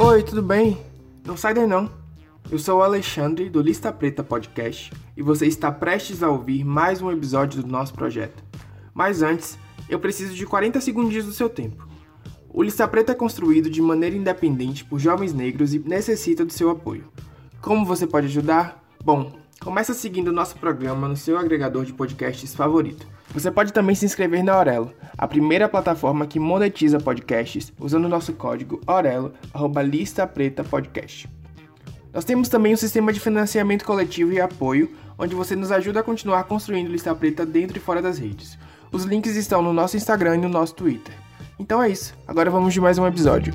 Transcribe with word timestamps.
Oi, 0.00 0.22
tudo 0.22 0.40
bem? 0.40 0.78
Não 1.26 1.36
sai 1.36 1.52
daí 1.52 1.66
não. 1.66 1.90
Eu 2.48 2.56
sou 2.56 2.78
o 2.78 2.82
Alexandre 2.84 3.50
do 3.50 3.60
Lista 3.60 3.92
Preta 3.92 4.22
Podcast 4.22 4.92
e 5.16 5.22
você 5.22 5.44
está 5.46 5.72
prestes 5.72 6.22
a 6.22 6.30
ouvir 6.30 6.62
mais 6.62 7.02
um 7.02 7.10
episódio 7.10 7.60
do 7.64 7.68
nosso 7.68 7.94
projeto. 7.94 8.44
Mas 8.94 9.22
antes, 9.22 9.58
eu 9.88 9.98
preciso 9.98 10.36
de 10.36 10.46
40 10.46 10.80
segundinhos 10.80 11.26
do 11.26 11.32
seu 11.32 11.48
tempo. 11.48 11.84
O 12.48 12.62
Lista 12.62 12.86
Preta 12.86 13.10
é 13.10 13.14
construído 13.16 13.68
de 13.68 13.82
maneira 13.82 14.14
independente 14.14 14.84
por 14.84 15.00
jovens 15.00 15.34
negros 15.34 15.74
e 15.74 15.80
necessita 15.80 16.44
do 16.44 16.52
seu 16.52 16.70
apoio. 16.70 17.08
Como 17.60 17.84
você 17.84 18.06
pode 18.06 18.26
ajudar? 18.28 18.80
Bom, 19.04 19.32
começa 19.60 19.94
seguindo 19.94 20.28
o 20.28 20.32
nosso 20.32 20.56
programa 20.58 21.08
no 21.08 21.16
seu 21.16 21.36
agregador 21.36 21.84
de 21.84 21.92
podcasts 21.92 22.54
favorito. 22.54 23.04
Você 23.32 23.50
pode 23.50 23.72
também 23.72 23.94
se 23.94 24.06
inscrever 24.06 24.42
na 24.42 24.54
Aurelo, 24.54 24.92
a 25.16 25.28
primeira 25.28 25.68
plataforma 25.68 26.26
que 26.26 26.40
monetiza 26.40 26.98
podcasts 26.98 27.72
usando 27.78 28.06
o 28.06 28.08
nosso 28.08 28.32
código 28.32 28.80
Aurelo, 28.86 29.32
arroba 29.52 29.82
Lista 29.82 30.26
Preta 30.26 30.64
Podcast. 30.64 31.28
Nós 32.12 32.24
temos 32.24 32.48
também 32.48 32.72
um 32.72 32.76
sistema 32.76 33.12
de 33.12 33.20
financiamento 33.20 33.84
coletivo 33.84 34.32
e 34.32 34.40
apoio, 34.40 34.90
onde 35.18 35.34
você 35.34 35.54
nos 35.54 35.70
ajuda 35.70 36.00
a 36.00 36.02
continuar 36.02 36.44
construindo 36.44 36.90
Lista 36.90 37.14
Preta 37.14 37.44
dentro 37.44 37.76
e 37.76 37.80
fora 37.80 38.00
das 38.00 38.18
redes. 38.18 38.58
Os 38.90 39.04
links 39.04 39.36
estão 39.36 39.60
no 39.60 39.72
nosso 39.72 39.96
Instagram 39.96 40.36
e 40.36 40.40
no 40.40 40.48
nosso 40.48 40.74
Twitter. 40.74 41.14
Então 41.58 41.82
é 41.82 41.90
isso, 41.90 42.14
agora 42.26 42.50
vamos 42.50 42.72
de 42.72 42.80
mais 42.80 42.98
um 42.98 43.06
episódio. 43.06 43.52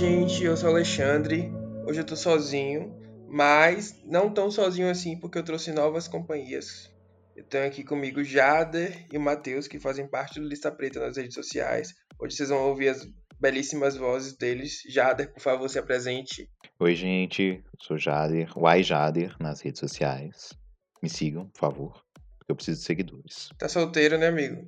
Gente, 0.00 0.44
eu 0.44 0.56
sou 0.56 0.70
o 0.70 0.72
Alexandre. 0.72 1.52
Hoje 1.86 2.00
eu 2.00 2.06
tô 2.06 2.16
sozinho, 2.16 2.90
mas 3.28 4.02
não 4.06 4.32
tão 4.32 4.50
sozinho 4.50 4.88
assim, 4.88 5.20
porque 5.20 5.36
eu 5.36 5.42
trouxe 5.42 5.72
novas 5.72 6.08
companhias. 6.08 6.90
Eu 7.36 7.44
tenho 7.44 7.66
aqui 7.66 7.84
comigo 7.84 8.24
Jader 8.24 9.06
e 9.12 9.18
o 9.18 9.20
Matheus, 9.20 9.68
que 9.68 9.78
fazem 9.78 10.08
parte 10.08 10.40
do 10.40 10.48
Lista 10.48 10.72
Preta 10.72 11.00
nas 11.00 11.18
redes 11.18 11.34
sociais. 11.34 11.92
Hoje 12.18 12.34
vocês 12.34 12.48
vão 12.48 12.66
ouvir 12.68 12.88
as 12.88 13.06
belíssimas 13.38 13.94
vozes 13.94 14.34
deles. 14.38 14.80
Jader, 14.88 15.30
por 15.34 15.42
favor, 15.42 15.68
se 15.68 15.78
apresente. 15.78 16.48
Oi, 16.78 16.94
gente, 16.94 17.62
eu 17.62 17.78
sou 17.78 17.98
Jader, 17.98 18.56
Uai 18.56 18.82
Jader 18.82 19.36
nas 19.38 19.60
redes 19.60 19.80
sociais. 19.80 20.54
Me 21.02 21.10
sigam, 21.10 21.46
por 21.50 21.60
favor, 21.60 21.92
porque 22.38 22.50
eu 22.50 22.56
preciso 22.56 22.78
de 22.78 22.86
seguidores. 22.86 23.50
Tá 23.58 23.68
solteiro, 23.68 24.16
né, 24.16 24.28
amigo? 24.28 24.66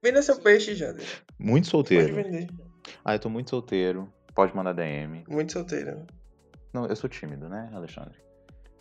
Venda 0.00 0.22
seu 0.22 0.38
peixe, 0.40 0.76
Jader. 0.76 1.04
Muito 1.36 1.64
Pode 1.64 1.70
solteiro. 1.70 2.14
vender. 2.14 2.46
Ah, 3.04 3.16
eu 3.16 3.18
tô 3.18 3.28
muito 3.28 3.50
solteiro. 3.50 4.08
Pode 4.38 4.54
mandar 4.54 4.72
DM. 4.72 5.24
Muito 5.28 5.52
solteiro. 5.52 6.06
Não, 6.72 6.86
eu 6.86 6.94
sou 6.94 7.10
tímido, 7.10 7.48
né, 7.48 7.68
Alexandre? 7.74 8.20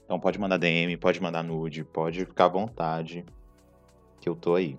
Então 0.06 0.20
pode 0.20 0.38
mandar 0.38 0.58
DM, 0.58 0.96
pode 0.98 1.20
mandar 1.20 1.42
nude, 1.42 1.84
pode 1.84 2.26
ficar 2.26 2.46
à 2.46 2.48
vontade, 2.48 3.26
que 4.22 4.30
eu 4.30 4.36
tô 4.36 4.54
aí. 4.54 4.78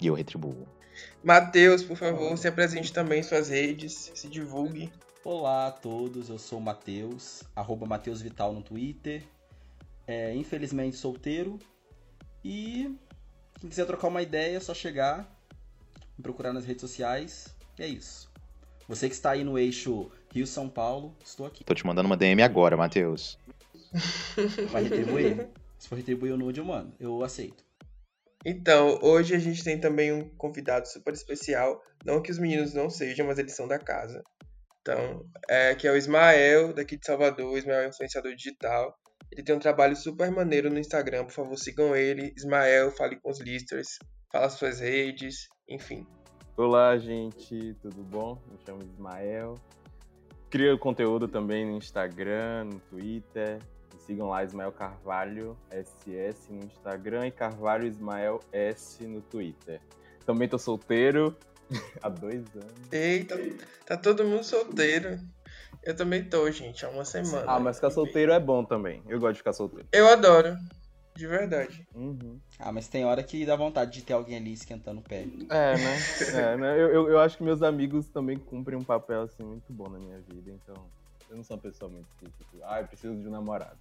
E 0.00 0.08
eu 0.08 0.14
retribuo. 0.14 0.66
Matheus, 1.22 1.84
por 1.84 1.96
favor, 1.96 2.36
se 2.36 2.48
apresente 2.48 2.92
também 2.92 3.20
em 3.20 3.22
suas 3.22 3.50
redes, 3.50 4.10
se 4.12 4.28
divulgue. 4.28 4.92
Olá 5.22 5.68
a 5.68 5.70
todos, 5.70 6.28
eu 6.28 6.40
sou 6.40 6.58
o 6.58 6.60
Matheus, 6.60 7.44
arroba 7.54 7.86
Matheus 7.86 8.20
Vital 8.20 8.52
no 8.52 8.62
Twitter. 8.62 9.22
É, 10.08 10.34
infelizmente 10.34 10.96
solteiro. 10.96 11.56
E 12.44 12.98
quem 13.60 13.70
quiser 13.70 13.86
trocar 13.86 14.08
uma 14.08 14.22
ideia 14.22 14.56
é 14.56 14.60
só 14.60 14.74
chegar, 14.74 15.32
me 16.18 16.22
procurar 16.24 16.52
nas 16.52 16.64
redes 16.64 16.80
sociais. 16.80 17.56
E 17.78 17.84
é 17.84 17.86
isso. 17.86 18.29
Você 18.90 19.08
que 19.08 19.14
está 19.14 19.30
aí 19.30 19.44
no 19.44 19.56
eixo 19.56 20.10
Rio-São 20.32 20.68
Paulo, 20.68 21.16
estou 21.24 21.46
aqui. 21.46 21.62
Tô 21.62 21.72
te 21.72 21.86
mandando 21.86 22.08
uma 22.08 22.16
DM 22.16 22.42
agora, 22.42 22.76
Matheus. 22.76 23.38
Vai 24.72 24.82
retribuir? 24.82 25.48
Se 25.78 25.88
for 25.88 25.94
retribuir 25.94 26.32
o 26.32 26.36
nude, 26.36 26.58
eu 26.58 26.64
mando. 26.64 26.92
Eu 26.98 27.22
aceito. 27.22 27.64
Então, 28.44 28.98
hoje 29.00 29.32
a 29.32 29.38
gente 29.38 29.62
tem 29.62 29.78
também 29.78 30.12
um 30.12 30.28
convidado 30.30 30.88
super 30.88 31.14
especial. 31.14 31.80
Não 32.04 32.20
que 32.20 32.32
os 32.32 32.38
meninos 32.40 32.74
não 32.74 32.90
sejam, 32.90 33.28
mas 33.28 33.38
eles 33.38 33.54
são 33.54 33.68
da 33.68 33.78
casa. 33.78 34.24
Então, 34.80 35.24
é, 35.48 35.72
que 35.76 35.86
é 35.86 35.92
o 35.92 35.96
Ismael, 35.96 36.72
daqui 36.72 36.96
de 36.96 37.06
Salvador. 37.06 37.46
O 37.46 37.56
Ismael 37.56 37.82
é 37.82 37.88
influenciador 37.88 38.34
digital. 38.34 38.98
Ele 39.30 39.44
tem 39.44 39.54
um 39.54 39.60
trabalho 39.60 39.94
super 39.94 40.32
maneiro 40.32 40.68
no 40.68 40.80
Instagram. 40.80 41.26
Por 41.26 41.32
favor, 41.32 41.56
sigam 41.56 41.94
ele. 41.94 42.34
Ismael, 42.36 42.90
fale 42.90 43.14
com 43.20 43.30
os 43.30 43.38
listers. 43.38 44.00
Fala 44.32 44.46
as 44.46 44.54
suas 44.54 44.80
redes, 44.80 45.46
enfim. 45.68 46.04
Olá, 46.62 46.98
gente, 46.98 47.74
tudo 47.80 48.02
bom? 48.02 48.38
Me 48.50 48.58
chamo 48.66 48.82
Ismael. 48.82 49.54
Crio 50.50 50.78
conteúdo 50.78 51.26
também 51.26 51.64
no 51.64 51.78
Instagram, 51.78 52.64
no 52.64 52.80
Twitter. 52.80 53.58
Me 53.94 53.98
sigam 54.00 54.28
lá, 54.28 54.44
Ismael 54.44 54.70
Carvalho 54.70 55.56
SS 55.70 56.52
no 56.52 56.62
Instagram 56.62 57.28
e 57.28 57.30
Carvalho 57.30 57.86
Ismael 57.86 58.40
S 58.52 59.02
no 59.06 59.22
Twitter. 59.22 59.80
Também 60.26 60.50
tô 60.50 60.58
solteiro 60.58 61.34
há 62.02 62.10
dois 62.10 62.44
anos. 62.54 62.92
Eita, 62.92 63.38
tá 63.86 63.96
todo 63.96 64.22
mundo 64.24 64.44
solteiro. 64.44 65.18
Eu 65.82 65.96
também 65.96 66.22
tô, 66.24 66.50
gente, 66.50 66.84
há 66.84 66.90
uma 66.90 67.06
semana. 67.06 67.44
Ah, 67.46 67.58
mas 67.58 67.76
ficar 67.76 67.90
solteiro 67.90 68.32
é 68.32 68.38
bom 68.38 68.66
também. 68.66 69.02
Eu 69.08 69.18
gosto 69.18 69.32
de 69.32 69.38
ficar 69.38 69.54
solteiro. 69.54 69.88
Eu 69.90 70.06
adoro. 70.08 70.58
De 71.14 71.26
verdade. 71.26 71.86
Uhum. 71.94 72.40
Ah, 72.58 72.72
mas 72.72 72.88
tem 72.88 73.04
hora 73.04 73.22
que 73.22 73.44
dá 73.44 73.56
vontade 73.56 73.92
de 73.92 74.02
ter 74.02 74.12
alguém 74.12 74.36
ali 74.36 74.52
esquentando 74.52 75.00
o 75.00 75.02
pé. 75.02 75.26
É, 75.50 75.76
né? 75.76 75.98
É, 76.34 76.56
né? 76.56 76.72
Eu, 76.74 76.88
eu, 76.88 77.08
eu 77.10 77.20
acho 77.20 77.36
que 77.36 77.42
meus 77.42 77.62
amigos 77.62 78.08
também 78.08 78.38
cumprem 78.38 78.78
um 78.78 78.84
papel 78.84 79.22
assim 79.22 79.42
muito 79.42 79.72
bom 79.72 79.88
na 79.88 79.98
minha 79.98 80.18
vida, 80.20 80.50
então 80.50 80.74
eu 81.28 81.36
não 81.36 81.44
sou 81.44 81.56
uma 81.56 81.62
pessoa 81.62 81.90
muito 81.90 82.08
que, 82.18 82.26
tipo, 82.26 82.58
ah, 82.64 82.80
eu 82.80 82.86
preciso 82.86 83.14
de 83.16 83.28
um 83.28 83.30
namorado. 83.30 83.78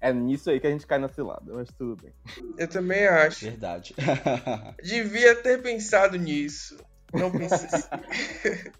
É 0.00 0.12
nisso 0.12 0.50
aí 0.50 0.60
que 0.60 0.66
a 0.66 0.70
gente 0.70 0.86
cai 0.86 0.98
na 0.98 1.08
cilada, 1.08 1.52
mas 1.52 1.68
tudo 1.76 2.00
bem. 2.00 2.12
Eu 2.56 2.68
também 2.68 3.06
acho. 3.06 3.44
Verdade. 3.44 3.94
Devia 4.82 5.34
ter 5.36 5.60
pensado 5.60 6.16
nisso. 6.16 6.76
Não 7.12 7.30
pensei. 7.30 7.68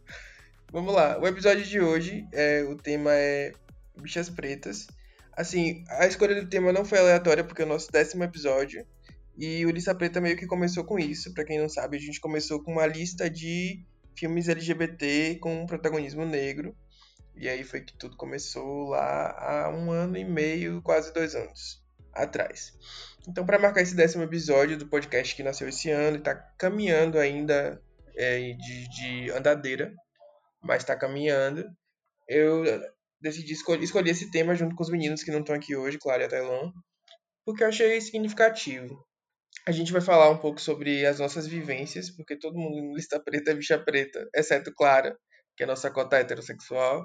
Vamos 0.70 0.94
lá. 0.94 1.18
O 1.18 1.26
episódio 1.26 1.64
de 1.64 1.80
hoje, 1.80 2.26
é, 2.32 2.62
o 2.62 2.76
tema 2.76 3.10
é 3.12 3.52
bichas 3.96 4.28
pretas. 4.28 4.86
Assim, 5.38 5.84
a 5.88 6.04
escolha 6.04 6.34
do 6.34 6.50
tema 6.50 6.72
não 6.72 6.84
foi 6.84 6.98
aleatória, 6.98 7.44
porque 7.44 7.62
é 7.62 7.64
o 7.64 7.68
nosso 7.68 7.92
décimo 7.92 8.24
episódio. 8.24 8.84
E 9.36 9.64
o 9.64 9.70
Lista 9.70 9.94
Preta 9.94 10.20
meio 10.20 10.36
que 10.36 10.48
começou 10.48 10.84
com 10.84 10.98
isso. 10.98 11.32
Pra 11.32 11.44
quem 11.44 11.60
não 11.60 11.68
sabe, 11.68 11.96
a 11.96 12.00
gente 12.00 12.20
começou 12.20 12.60
com 12.60 12.72
uma 12.72 12.84
lista 12.84 13.30
de 13.30 13.86
filmes 14.18 14.48
LGBT 14.48 15.36
com 15.40 15.64
protagonismo 15.64 16.26
negro. 16.26 16.76
E 17.36 17.48
aí 17.48 17.62
foi 17.62 17.82
que 17.82 17.96
tudo 17.96 18.16
começou 18.16 18.88
lá 18.88 19.30
há 19.38 19.70
um 19.70 19.92
ano 19.92 20.16
e 20.16 20.24
meio, 20.24 20.82
quase 20.82 21.14
dois 21.14 21.36
anos 21.36 21.80
atrás. 22.12 22.72
Então, 23.28 23.46
para 23.46 23.60
marcar 23.60 23.82
esse 23.82 23.94
décimo 23.94 24.24
episódio 24.24 24.76
do 24.76 24.88
podcast 24.88 25.36
que 25.36 25.44
nasceu 25.44 25.68
esse 25.68 25.88
ano 25.88 26.16
e 26.16 26.20
tá 26.20 26.34
caminhando 26.34 27.16
ainda 27.16 27.80
é, 28.16 28.54
de, 28.54 28.88
de 28.88 29.30
andadeira, 29.30 29.94
mas 30.60 30.82
tá 30.82 30.96
caminhando, 30.96 31.64
eu 32.26 32.64
decidi 33.20 33.52
escolher, 33.52 33.82
escolher 33.82 34.10
esse 34.10 34.30
tema 34.30 34.54
junto 34.54 34.74
com 34.74 34.82
os 34.82 34.90
meninos 34.90 35.22
que 35.22 35.30
não 35.30 35.40
estão 35.40 35.54
aqui 35.54 35.76
hoje, 35.76 35.98
Clara 35.98 36.22
e 36.22 36.26
a 36.26 36.72
porque 37.44 37.64
eu 37.64 37.68
achei 37.68 38.00
significativo. 38.00 39.02
A 39.66 39.72
gente 39.72 39.92
vai 39.92 40.00
falar 40.00 40.30
um 40.30 40.38
pouco 40.38 40.60
sobre 40.60 41.04
as 41.06 41.18
nossas 41.18 41.46
vivências, 41.46 42.10
porque 42.14 42.38
todo 42.38 42.58
mundo 42.58 42.80
no 42.82 42.94
lista 42.94 43.20
preta 43.22 43.50
é 43.50 43.54
bicha 43.54 43.78
preta, 43.78 44.28
exceto 44.34 44.72
Clara, 44.74 45.16
que 45.56 45.62
é 45.62 45.64
a 45.64 45.68
nossa 45.68 45.90
cota 45.90 46.16
heterossexual. 46.16 47.04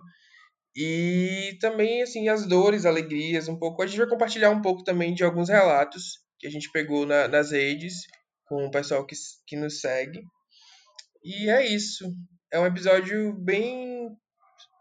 E 0.75 1.57
também, 1.61 2.01
assim, 2.01 2.29
as 2.29 2.45
dores, 2.47 2.85
alegrias, 2.85 3.47
um 3.47 3.57
pouco. 3.57 3.81
A 3.81 3.87
gente 3.87 3.99
vai 3.99 4.09
compartilhar 4.09 4.49
um 4.49 4.61
pouco 4.61 4.83
também 4.83 5.13
de 5.13 5.23
alguns 5.23 5.49
relatos 5.49 6.19
que 6.39 6.47
a 6.47 6.49
gente 6.49 6.71
pegou 6.71 7.05
na- 7.05 7.27
nas 7.27 7.51
redes 7.51 7.95
com 8.45 8.65
o 8.65 8.71
pessoal 8.71 9.05
que, 9.05 9.15
que 9.47 9.55
nos 9.55 9.79
segue. 9.79 10.21
E 11.23 11.49
é 11.49 11.65
isso. 11.65 12.05
É 12.51 12.59
um 12.59 12.65
episódio 12.65 13.33
bem 13.33 14.09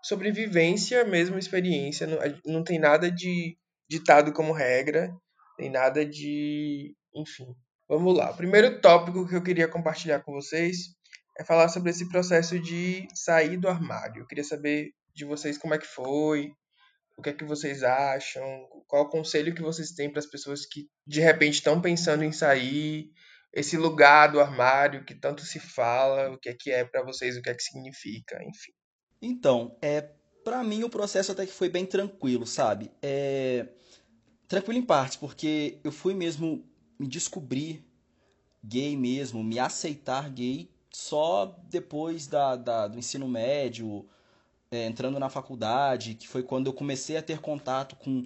sobre 0.03 0.31
vivência 0.33 1.05
mesmo, 1.05 1.39
experiência. 1.39 2.07
Não, 2.07 2.19
a- 2.21 2.39
não 2.45 2.65
tem 2.65 2.79
nada 2.79 3.11
de 3.11 3.57
ditado 3.89 4.33
como 4.33 4.53
regra, 4.53 5.11
tem 5.57 5.71
nada 5.71 6.05
de. 6.05 6.95
Enfim. 7.15 7.47
Vamos 7.89 8.17
lá. 8.17 8.31
O 8.31 8.37
primeiro 8.37 8.81
tópico 8.81 9.29
que 9.29 9.35
eu 9.37 9.43
queria 9.43 9.69
compartilhar 9.69 10.21
com 10.21 10.33
vocês 10.33 10.77
é 11.39 11.45
falar 11.45 11.69
sobre 11.69 11.91
esse 11.91 12.09
processo 12.09 12.59
de 12.59 13.07
sair 13.15 13.57
do 13.59 13.69
armário. 13.69 14.23
Eu 14.23 14.27
queria 14.27 14.45
saber 14.45 14.91
de 15.15 15.25
vocês 15.25 15.59
como 15.59 15.75
é 15.75 15.79
que 15.79 15.87
foi, 15.87 16.51
o 17.19 17.23
que 17.23 17.31
é 17.31 17.33
que 17.33 17.45
vocês 17.45 17.83
acham, 17.83 18.45
qual 18.89 19.05
o 19.05 19.09
conselho 19.11 19.55
que 19.55 19.63
vocês 19.63 19.91
têm 19.93 20.11
para 20.11 20.21
as 20.21 20.27
pessoas 20.27 20.65
que 20.67 20.87
de 21.07 21.21
repente 21.21 21.55
estão 21.55 21.81
pensando 21.81 22.25
em 22.25 22.33
sair, 22.33 23.11
esse 23.53 23.77
lugar 23.77 24.29
do 24.33 24.41
armário 24.41 25.05
que 25.05 25.15
tanto 25.15 25.43
se 25.43 25.61
fala, 25.61 26.31
o 26.31 26.39
que 26.39 26.49
é 26.49 26.55
que 26.59 26.71
é 26.71 26.85
para 26.85 27.03
vocês, 27.03 27.37
o 27.37 27.43
que 27.43 27.51
é 27.51 27.55
que 27.55 27.63
significa, 27.63 28.43
enfim. 28.43 28.73
Então, 29.23 29.77
é, 29.81 30.03
para 30.45 30.65
mim 30.65 30.85
o 30.85 30.91
processo 30.91 31.33
até 31.33 31.47
que 31.47 31.53
foi 31.53 31.71
bem 31.71 31.87
tranquilo, 31.87 32.47
sabe? 32.47 32.91
É, 33.01 33.69
tranquilo 34.49 34.79
em 34.79 34.83
partes, 34.87 35.17
porque 35.17 35.79
eu 35.85 35.93
fui 35.93 36.15
mesmo 36.15 36.65
me 36.99 37.09
descobrir 37.09 37.85
gay 38.65 38.97
mesmo, 38.97 39.45
me 39.45 39.59
aceitar 39.59 40.31
gay 40.31 40.71
só 40.93 41.59
depois 41.71 42.27
da, 42.27 42.57
da- 42.57 42.89
do 42.89 42.99
ensino 42.99 43.29
médio, 43.29 44.07
é, 44.71 44.87
entrando 44.87 45.19
na 45.19 45.31
faculdade, 45.31 46.15
que 46.15 46.29
foi 46.29 46.43
quando 46.43 46.69
eu 46.69 46.73
comecei 46.75 47.17
a 47.17 47.23
ter 47.23 47.41
contato 47.41 47.97
com 47.97 48.25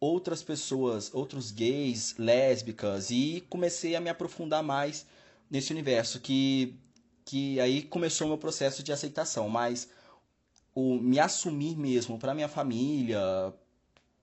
outras 0.00 0.42
pessoas, 0.42 1.12
outros 1.14 1.50
gays, 1.50 2.14
lésbicas, 2.18 3.10
e 3.10 3.44
comecei 3.48 3.94
a 3.96 4.00
me 4.00 4.08
aprofundar 4.10 4.62
mais 4.62 5.06
nesse 5.50 5.72
universo, 5.72 6.20
que, 6.20 6.74
que 7.24 7.60
aí 7.60 7.82
começou 7.82 8.26
o 8.26 8.30
meu 8.30 8.38
processo 8.38 8.82
de 8.82 8.92
aceitação, 8.92 9.48
mas 9.48 9.88
o 10.74 10.96
me 10.98 11.18
assumir 11.18 11.76
mesmo 11.76 12.18
para 12.18 12.34
minha 12.34 12.48
família, 12.48 13.20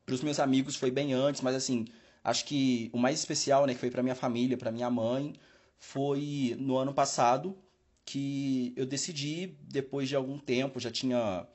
para 0.06 0.16
os 0.16 0.22
meus 0.22 0.40
amigos 0.40 0.76
foi 0.76 0.90
bem 0.92 1.14
antes, 1.14 1.42
mas 1.42 1.56
assim, 1.56 1.86
acho 2.24 2.46
que 2.46 2.90
o 2.94 2.98
mais 2.98 3.20
especial, 3.20 3.66
né, 3.66 3.74
que 3.74 3.80
foi 3.80 3.92
para 3.92 4.04
minha 4.04 4.16
família, 4.16 4.58
para 4.58 4.72
minha 4.72 4.90
mãe, 4.90 5.34
foi 5.78 6.56
no 6.60 6.78
ano 6.78 6.94
passado 6.94 7.58
que 8.06 8.74
eu 8.78 8.86
decidi, 8.86 9.58
depois 9.64 10.08
de 10.08 10.16
algum 10.16 10.40
tempo, 10.40 10.80
já 10.80 10.90
tinha 10.90 11.46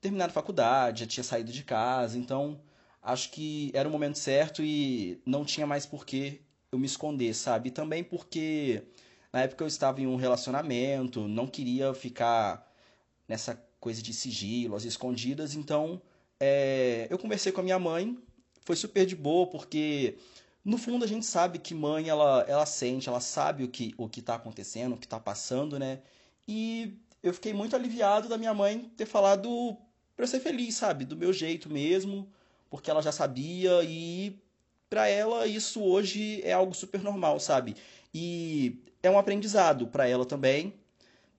terminado 0.00 0.32
faculdade, 0.32 1.00
já 1.00 1.06
tinha 1.06 1.24
saído 1.24 1.50
de 1.50 1.64
casa, 1.64 2.18
então 2.18 2.60
acho 3.02 3.30
que 3.30 3.70
era 3.74 3.88
o 3.88 3.92
momento 3.92 4.18
certo 4.18 4.62
e 4.62 5.20
não 5.24 5.44
tinha 5.44 5.66
mais 5.66 5.86
por 5.86 6.04
que 6.04 6.42
eu 6.70 6.78
me 6.78 6.86
esconder, 6.86 7.34
sabe? 7.34 7.68
E 7.68 7.72
também 7.72 8.04
porque 8.04 8.82
na 9.32 9.40
época 9.42 9.64
eu 9.64 9.68
estava 9.68 10.00
em 10.00 10.06
um 10.06 10.16
relacionamento, 10.16 11.26
não 11.26 11.46
queria 11.46 11.94
ficar 11.94 12.70
nessa 13.26 13.54
coisa 13.82 14.00
de 14.00 14.14
sigilo, 14.14 14.76
as 14.76 14.84
escondidas, 14.84 15.56
então 15.56 16.00
é, 16.38 17.08
eu 17.10 17.18
conversei 17.18 17.50
com 17.50 17.60
a 17.60 17.64
minha 17.64 17.80
mãe, 17.80 18.16
foi 18.64 18.76
super 18.76 19.04
de 19.04 19.16
boa, 19.16 19.48
porque 19.48 20.16
no 20.64 20.78
fundo 20.78 21.04
a 21.04 21.08
gente 21.08 21.26
sabe 21.26 21.58
que 21.58 21.74
mãe 21.74 22.08
ela, 22.08 22.44
ela 22.46 22.64
sente, 22.64 23.08
ela 23.08 23.18
sabe 23.18 23.64
o 23.64 23.68
que 23.68 23.92
o 23.98 24.08
que 24.08 24.20
está 24.20 24.36
acontecendo, 24.36 24.94
o 24.94 24.96
que 24.96 25.06
está 25.06 25.18
passando, 25.18 25.80
né? 25.80 25.98
E 26.46 26.96
eu 27.20 27.34
fiquei 27.34 27.52
muito 27.52 27.74
aliviado 27.74 28.28
da 28.28 28.38
minha 28.38 28.54
mãe 28.54 28.88
ter 28.96 29.04
falado 29.04 29.76
para 30.16 30.28
ser 30.28 30.38
feliz, 30.38 30.76
sabe? 30.76 31.04
Do 31.04 31.16
meu 31.16 31.32
jeito 31.32 31.68
mesmo, 31.68 32.30
porque 32.70 32.88
ela 32.88 33.02
já 33.02 33.10
sabia 33.10 33.82
e 33.82 34.40
para 34.88 35.08
ela 35.08 35.44
isso 35.48 35.82
hoje 35.82 36.40
é 36.44 36.52
algo 36.52 36.72
super 36.72 37.02
normal, 37.02 37.40
sabe? 37.40 37.74
E 38.14 38.78
é 39.02 39.10
um 39.10 39.18
aprendizado 39.18 39.88
para 39.88 40.06
ela 40.06 40.24
também, 40.24 40.72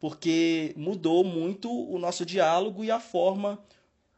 porque 0.03 0.73
mudou 0.75 1.23
muito 1.23 1.71
o 1.71 1.97
nosso 1.97 2.25
diálogo 2.25 2.83
e 2.83 2.91
a 2.91 3.00
forma 3.00 3.57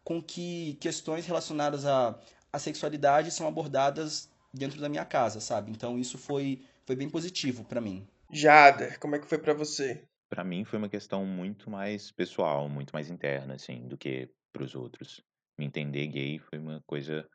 com 0.04 0.20
que 0.20 0.80
questões 0.82 1.28
relacionadas 1.28 1.86
à, 1.86 2.20
à 2.52 2.58
sexualidade 2.58 3.30
são 3.30 3.48
abordadas 3.48 4.28
dentro 4.52 4.82
da 4.82 4.90
minha 4.90 5.06
casa, 5.06 5.40
sabe? 5.40 5.70
Então 5.70 6.00
isso 6.00 6.18
foi, 6.18 6.66
foi 6.88 6.96
bem 6.96 7.08
positivo 7.08 7.64
para 7.64 7.80
mim. 7.80 8.04
Jada, 8.32 8.98
como 8.98 9.16
é 9.16 9.20
que 9.20 9.28
foi 9.28 9.38
para 9.38 9.54
você? 9.54 10.04
Para 10.28 10.44
mim 10.44 10.66
foi 10.66 10.80
uma 10.80 10.90
questão 10.90 11.24
muito 11.24 11.70
mais 11.70 12.12
pessoal, 12.12 12.68
muito 12.68 12.92
mais 12.92 13.12
interna, 13.12 13.54
assim, 13.54 13.88
do 13.88 13.96
que 13.96 14.28
para 14.52 14.64
os 14.64 14.74
outros 14.74 15.24
me 15.56 15.68
entender 15.68 16.08
gay 16.08 16.40
foi 16.40 16.58
uma 16.58 16.82
coisa 16.88 17.30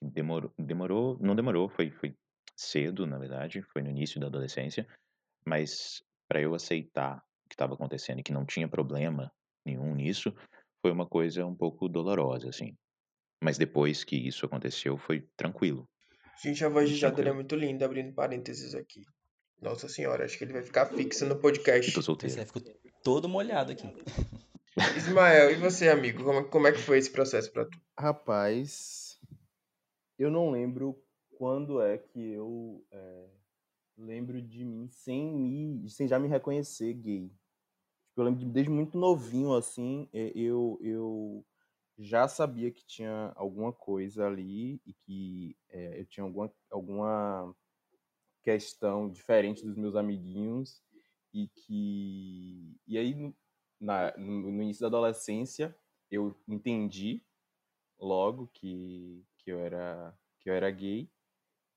que 0.00 0.08
demorou, 0.08 0.50
demorou, 0.58 1.18
não 1.20 1.36
demorou, 1.36 1.68
foi, 1.68 1.90
foi 1.90 2.16
cedo, 2.56 3.06
na 3.06 3.18
verdade, 3.18 3.60
foi 3.60 3.82
no 3.82 3.90
início 3.90 4.18
da 4.18 4.28
adolescência, 4.28 4.88
mas 5.44 6.02
para 6.26 6.40
eu 6.40 6.54
aceitar 6.54 7.22
que 7.54 7.62
estava 7.62 7.74
acontecendo 7.74 8.18
e 8.18 8.22
que 8.22 8.32
não 8.32 8.44
tinha 8.44 8.68
problema 8.68 9.32
nenhum 9.64 9.94
nisso, 9.94 10.34
foi 10.82 10.90
uma 10.90 11.06
coisa 11.06 11.46
um 11.46 11.54
pouco 11.54 11.88
dolorosa, 11.88 12.48
assim. 12.48 12.76
Mas 13.42 13.56
depois 13.56 14.04
que 14.04 14.16
isso 14.16 14.44
aconteceu, 14.44 14.98
foi 14.98 15.26
tranquilo. 15.36 15.88
Gente, 16.42 16.64
a 16.64 16.68
voz 16.68 16.88
de 16.88 16.96
Jader 16.96 17.28
é 17.28 17.32
muito 17.32 17.54
linda, 17.54 17.84
abrindo 17.84 18.12
parênteses 18.12 18.74
aqui. 18.74 19.02
Nossa 19.62 19.88
senhora, 19.88 20.24
acho 20.24 20.36
que 20.36 20.44
ele 20.44 20.52
vai 20.52 20.62
ficar 20.62 20.86
fixo 20.86 21.24
no 21.24 21.36
podcast. 21.36 21.88
Eu 21.88 21.94
tô 21.94 22.02
solteiro. 22.02 22.34
Você 22.34 22.44
ficou 22.44 22.62
todo 23.02 23.28
molhado 23.28 23.72
aqui. 23.72 23.88
Ismael, 24.96 25.52
e 25.52 25.54
você, 25.54 25.88
amigo? 25.88 26.24
Como, 26.24 26.44
como 26.48 26.66
é 26.66 26.72
que 26.72 26.78
foi 26.78 26.98
esse 26.98 27.10
processo 27.10 27.52
pra 27.52 27.64
tu? 27.64 27.80
Rapaz, 27.98 29.18
eu 30.18 30.30
não 30.30 30.50
lembro 30.50 31.00
quando 31.38 31.80
é 31.80 31.96
que 31.98 32.32
eu 32.32 32.84
é, 32.90 33.26
lembro 33.96 34.42
de 34.42 34.64
mim 34.64 34.88
sem 34.88 35.32
me, 35.32 35.88
sem 35.88 36.08
já 36.08 36.18
me 36.18 36.28
reconhecer 36.28 36.92
gay. 36.94 37.30
Eu 38.16 38.24
lembro 38.24 38.40
de, 38.40 38.46
desde 38.46 38.70
muito 38.70 38.96
novinho, 38.96 39.54
assim, 39.54 40.08
eu, 40.12 40.78
eu 40.80 41.44
já 41.98 42.28
sabia 42.28 42.70
que 42.70 42.84
tinha 42.84 43.32
alguma 43.36 43.72
coisa 43.72 44.26
ali 44.26 44.80
e 44.86 44.94
que 44.94 45.56
é, 45.68 46.00
eu 46.00 46.06
tinha 46.06 46.24
alguma, 46.24 46.52
alguma 46.70 47.54
questão 48.42 49.08
diferente 49.08 49.64
dos 49.64 49.76
meus 49.76 49.96
amiguinhos 49.96 50.82
e 51.32 51.48
que 51.48 52.76
e 52.86 52.98
aí 52.98 53.34
na, 53.80 54.16
no, 54.16 54.50
no, 54.52 54.62
início 54.62 54.80
da 54.80 54.86
adolescência, 54.86 55.76
eu 56.10 56.34
entendi 56.48 57.22
logo 57.98 58.48
que, 58.48 59.24
que, 59.38 59.50
eu 59.50 59.58
era, 59.58 60.16
que 60.40 60.48
eu 60.48 60.54
era 60.54 60.70
gay. 60.70 61.10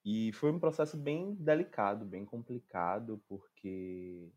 E 0.05 0.31
foi 0.33 0.51
um 0.51 0.59
processo 0.59 0.95
bem 0.95 1.35
delicado, 1.35 2.05
bem 2.05 2.23
complicado, 2.23 3.21
porque 3.27 4.31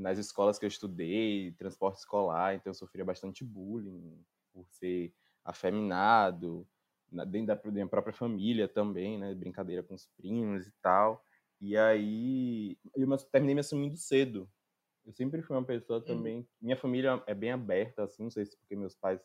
nas 0.00 0.18
escolas 0.18 0.58
que 0.58 0.64
eu 0.64 0.68
estudei, 0.68 1.52
transporte 1.52 1.98
escolar, 1.98 2.54
então 2.54 2.70
eu 2.70 2.74
sofria 2.74 3.04
bastante 3.04 3.44
bullying 3.44 4.24
por 4.52 4.66
ser 4.66 5.12
afeminado, 5.44 6.66
dentro 7.28 7.54
da 7.54 7.70
minha 7.70 7.86
própria 7.86 8.12
família 8.12 8.68
também, 8.68 9.18
né? 9.18 9.34
Brincadeira 9.34 9.82
com 9.82 9.94
os 9.94 10.06
primos 10.16 10.66
e 10.66 10.72
tal. 10.82 11.22
E 11.60 11.76
aí 11.76 12.78
eu 12.96 13.16
terminei 13.30 13.54
me 13.54 13.60
assumindo 13.60 13.96
cedo. 13.96 14.50
Eu 15.04 15.12
sempre 15.12 15.42
fui 15.42 15.56
uma 15.56 15.64
pessoa 15.64 15.98
uhum. 15.98 16.04
também. 16.04 16.48
Minha 16.60 16.76
família 16.76 17.22
é 17.26 17.34
bem 17.34 17.52
aberta, 17.52 18.04
assim, 18.04 18.22
não 18.24 18.30
sei 18.30 18.46
se 18.46 18.56
porque 18.56 18.76
meus 18.76 18.94
pais 18.94 19.20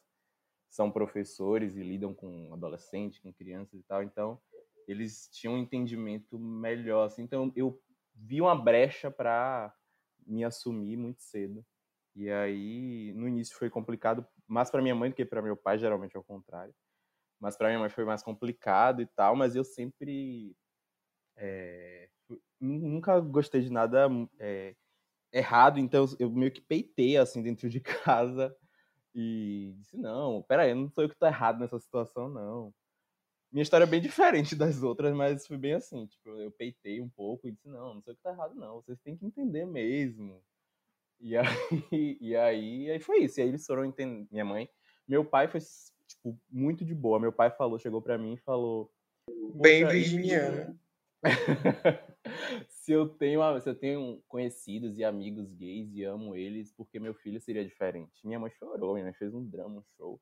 são 0.69 0.91
professores 0.91 1.77
e 1.77 1.83
lidam 1.83 2.13
com 2.13 2.53
adolescentes, 2.53 3.19
com 3.19 3.31
crianças 3.31 3.79
e 3.79 3.83
tal, 3.83 4.03
então 4.03 4.41
eles 4.87 5.29
tinham 5.31 5.55
um 5.55 5.57
entendimento 5.59 6.37
melhor, 6.37 7.05
assim. 7.05 7.23
Então 7.23 7.51
eu 7.55 7.81
vi 8.13 8.41
uma 8.41 8.55
brecha 8.55 9.09
para 9.09 9.73
me 10.25 10.43
assumir 10.43 10.97
muito 10.97 11.21
cedo. 11.21 11.65
E 12.15 12.31
aí, 12.31 13.13
no 13.13 13.27
início 13.27 13.55
foi 13.57 13.69
complicado, 13.69 14.25
mais 14.47 14.71
para 14.71 14.81
minha 14.81 14.95
mãe 14.95 15.09
do 15.09 15.15
que 15.15 15.25
para 15.25 15.41
meu 15.41 15.57
pai, 15.57 15.77
geralmente 15.77 16.15
é 16.15 16.19
o 16.19 16.23
contrário. 16.23 16.73
Mas 17.39 17.57
para 17.57 17.67
minha 17.69 17.79
mãe 17.79 17.89
foi 17.89 18.05
mais 18.05 18.23
complicado 18.23 19.01
e 19.01 19.07
tal, 19.07 19.35
mas 19.35 19.55
eu 19.55 19.63
sempre 19.65 20.55
é, 21.37 22.09
nunca 22.59 23.19
gostei 23.19 23.61
de 23.61 23.71
nada 23.71 24.07
é, 24.39 24.75
errado, 25.33 25.79
então 25.79 26.05
eu 26.19 26.31
meio 26.31 26.51
que 26.51 26.61
peitei 26.61 27.17
assim 27.17 27.41
dentro 27.43 27.69
de 27.69 27.79
casa 28.19 28.55
e 29.13 29.73
disse: 29.77 29.97
Não, 29.97 30.43
peraí, 30.43 30.73
não 30.73 30.89
sou 30.89 31.03
eu 31.05 31.09
que 31.09 31.17
tô 31.17 31.25
errado 31.25 31.59
nessa 31.59 31.79
situação, 31.79 32.29
não. 32.29 32.73
Minha 33.55 33.63
história 33.63 33.85
é 33.85 33.87
bem 33.87 34.01
diferente 34.01 34.53
das 34.53 34.83
outras, 34.83 35.15
mas 35.15 35.47
foi 35.47 35.55
bem 35.55 35.75
assim: 35.75 36.05
tipo, 36.07 36.29
eu 36.31 36.51
peitei 36.51 36.99
um 36.99 37.07
pouco 37.07 37.47
e 37.47 37.51
disse: 37.53 37.69
Não, 37.69 37.93
não 37.93 38.01
sou 38.01 38.11
eu 38.11 38.17
que 38.17 38.21
tá 38.21 38.31
errado, 38.31 38.53
não, 38.53 38.81
vocês 38.81 38.99
têm 38.99 39.15
que 39.15 39.25
entender 39.25 39.65
mesmo. 39.65 40.43
E 41.21 41.37
aí, 41.37 41.47
e 42.19 42.35
aí, 42.35 42.91
aí 42.91 42.99
foi 42.99 43.19
isso. 43.19 43.39
E 43.39 43.43
aí 43.43 43.47
eles 43.47 43.65
foram 43.65 43.85
entender. 43.85 44.27
Minha 44.29 44.43
mãe, 44.43 44.69
meu 45.07 45.23
pai 45.23 45.47
foi, 45.47 45.61
tipo, 46.05 46.37
muito 46.51 46.83
de 46.83 46.93
boa. 46.93 47.17
Meu 47.17 47.31
pai 47.31 47.49
falou, 47.49 47.79
chegou 47.79 48.01
para 48.01 48.17
mim 48.17 48.33
e 48.33 48.37
falou. 48.37 48.91
Bem 49.53 49.87
virginiano. 49.87 50.77
se 52.85 52.91
eu 52.91 53.09
tenho 53.09 53.41
se 53.59 53.67
eu 53.67 53.73
tenho 53.75 54.21
conhecidos 54.27 54.95
e 54.99 55.03
amigos 55.03 55.51
gays 55.53 55.91
e 55.91 56.03
amo 56.03 56.35
eles 56.35 56.71
porque 56.71 56.99
meu 56.99 57.15
filho 57.15 57.41
seria 57.41 57.65
diferente. 57.65 58.25
Minha 58.27 58.39
mãe 58.39 58.51
chorou, 58.51 58.93
minha 58.93 59.05
mãe 59.05 59.13
fez 59.13 59.33
um 59.33 59.43
drama, 59.43 59.79
um 59.79 59.83
show. 59.97 60.21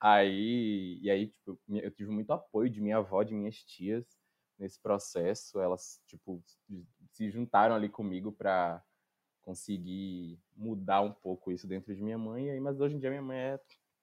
Aí, 0.00 0.98
e 1.02 1.10
aí, 1.10 1.26
tipo, 1.28 1.60
eu 1.68 1.90
tive 1.90 2.10
muito 2.10 2.30
apoio 2.32 2.70
de 2.70 2.80
minha 2.80 2.96
avó, 2.96 3.22
de 3.22 3.34
minhas 3.34 3.56
tias 3.62 4.06
nesse 4.58 4.80
processo. 4.80 5.60
Elas, 5.60 6.00
tipo, 6.06 6.42
se 7.12 7.30
juntaram 7.30 7.74
ali 7.74 7.90
comigo 7.90 8.32
para 8.32 8.82
conseguir 9.42 10.40
mudar 10.56 11.02
um 11.02 11.12
pouco 11.12 11.52
isso 11.52 11.66
dentro 11.66 11.94
de 11.94 12.02
minha 12.02 12.16
mãe. 12.18 12.50
Aí, 12.50 12.60
mas 12.60 12.80
hoje 12.80 12.96
em 12.96 12.98
dia 12.98 13.10
minha 13.10 13.22
mãe 13.22 13.38
é 13.38 13.60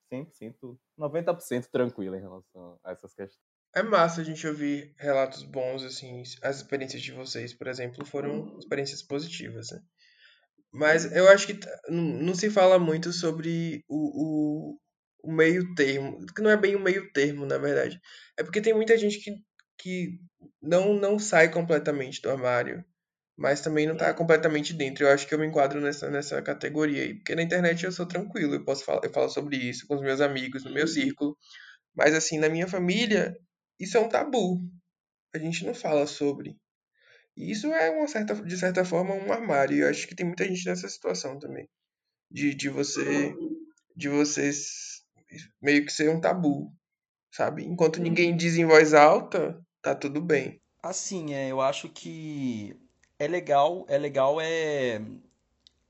100%, 0.08 0.78
90% 0.96 1.68
tranquila 1.70 2.16
em 2.16 2.20
relação 2.20 2.78
a 2.84 2.92
essas 2.92 3.12
questões. 3.12 3.45
É 3.76 3.82
massa 3.82 4.22
a 4.22 4.24
gente 4.24 4.46
ouvir 4.46 4.94
relatos 4.96 5.42
bons, 5.42 5.84
assim, 5.84 6.22
as 6.40 6.56
experiências 6.56 7.02
de 7.02 7.12
vocês, 7.12 7.52
por 7.52 7.66
exemplo, 7.66 8.06
foram 8.06 8.58
experiências 8.58 9.02
positivas, 9.02 9.70
né? 9.70 9.82
Mas 10.72 11.12
eu 11.14 11.28
acho 11.28 11.46
que 11.46 11.60
não 11.90 12.34
se 12.34 12.48
fala 12.48 12.78
muito 12.78 13.12
sobre 13.12 13.84
o, 13.86 14.72
o, 14.72 14.78
o 15.24 15.30
meio 15.30 15.74
termo, 15.74 16.24
que 16.34 16.40
não 16.40 16.50
é 16.50 16.56
bem 16.56 16.74
o 16.74 16.80
meio 16.80 17.12
termo, 17.12 17.44
na 17.44 17.58
verdade. 17.58 18.00
É 18.38 18.42
porque 18.42 18.62
tem 18.62 18.72
muita 18.72 18.96
gente 18.96 19.18
que, 19.20 19.34
que 19.78 20.20
não, 20.62 20.94
não 20.94 21.18
sai 21.18 21.50
completamente 21.50 22.22
do 22.22 22.30
armário, 22.30 22.82
mas 23.36 23.60
também 23.60 23.86
não 23.86 23.92
está 23.92 24.14
completamente 24.14 24.72
dentro. 24.72 25.04
Eu 25.04 25.10
acho 25.10 25.26
que 25.28 25.34
eu 25.34 25.38
me 25.38 25.46
enquadro 25.46 25.82
nessa, 25.82 26.10
nessa 26.10 26.40
categoria 26.40 27.02
aí, 27.02 27.14
porque 27.14 27.34
na 27.34 27.42
internet 27.42 27.84
eu 27.84 27.92
sou 27.92 28.06
tranquilo, 28.06 28.54
eu 28.54 28.64
posso 28.64 28.86
falar, 28.86 29.02
eu 29.04 29.12
falo 29.12 29.28
sobre 29.28 29.58
isso 29.58 29.86
com 29.86 29.96
os 29.96 30.02
meus 30.02 30.22
amigos, 30.22 30.64
no 30.64 30.72
meu 30.72 30.88
círculo, 30.88 31.36
mas 31.94 32.14
assim, 32.14 32.38
na 32.38 32.48
minha 32.48 32.68
família, 32.68 33.36
isso 33.78 33.96
é 33.96 34.00
um 34.00 34.08
tabu. 34.08 34.60
A 35.34 35.38
gente 35.38 35.64
não 35.64 35.74
fala 35.74 36.06
sobre. 36.06 36.56
E 37.36 37.50
isso 37.50 37.66
é, 37.66 37.90
uma 37.90 38.08
certa, 38.08 38.34
de 38.34 38.56
certa 38.56 38.84
forma, 38.84 39.14
um 39.14 39.32
armário. 39.32 39.76
E 39.76 39.80
eu 39.80 39.88
acho 39.88 40.06
que 40.06 40.14
tem 40.14 40.26
muita 40.26 40.44
gente 40.44 40.64
nessa 40.66 40.88
situação 40.88 41.38
também. 41.38 41.68
De, 42.30 42.54
de 42.54 42.68
você 42.68 43.34
de 43.96 44.08
vocês 44.10 45.02
meio 45.60 45.84
que 45.84 45.92
ser 45.92 46.10
um 46.10 46.20
tabu, 46.20 46.70
sabe? 47.30 47.64
Enquanto 47.64 48.00
ninguém 48.00 48.36
diz 48.36 48.56
em 48.56 48.66
voz 48.66 48.92
alta, 48.92 49.58
tá 49.80 49.94
tudo 49.94 50.20
bem. 50.20 50.60
Assim, 50.82 51.34
é, 51.34 51.50
eu 51.50 51.60
acho 51.60 51.88
que 51.88 52.76
é 53.18 53.26
legal, 53.26 53.86
é 53.88 53.96
legal, 53.96 54.38
é 54.40 55.00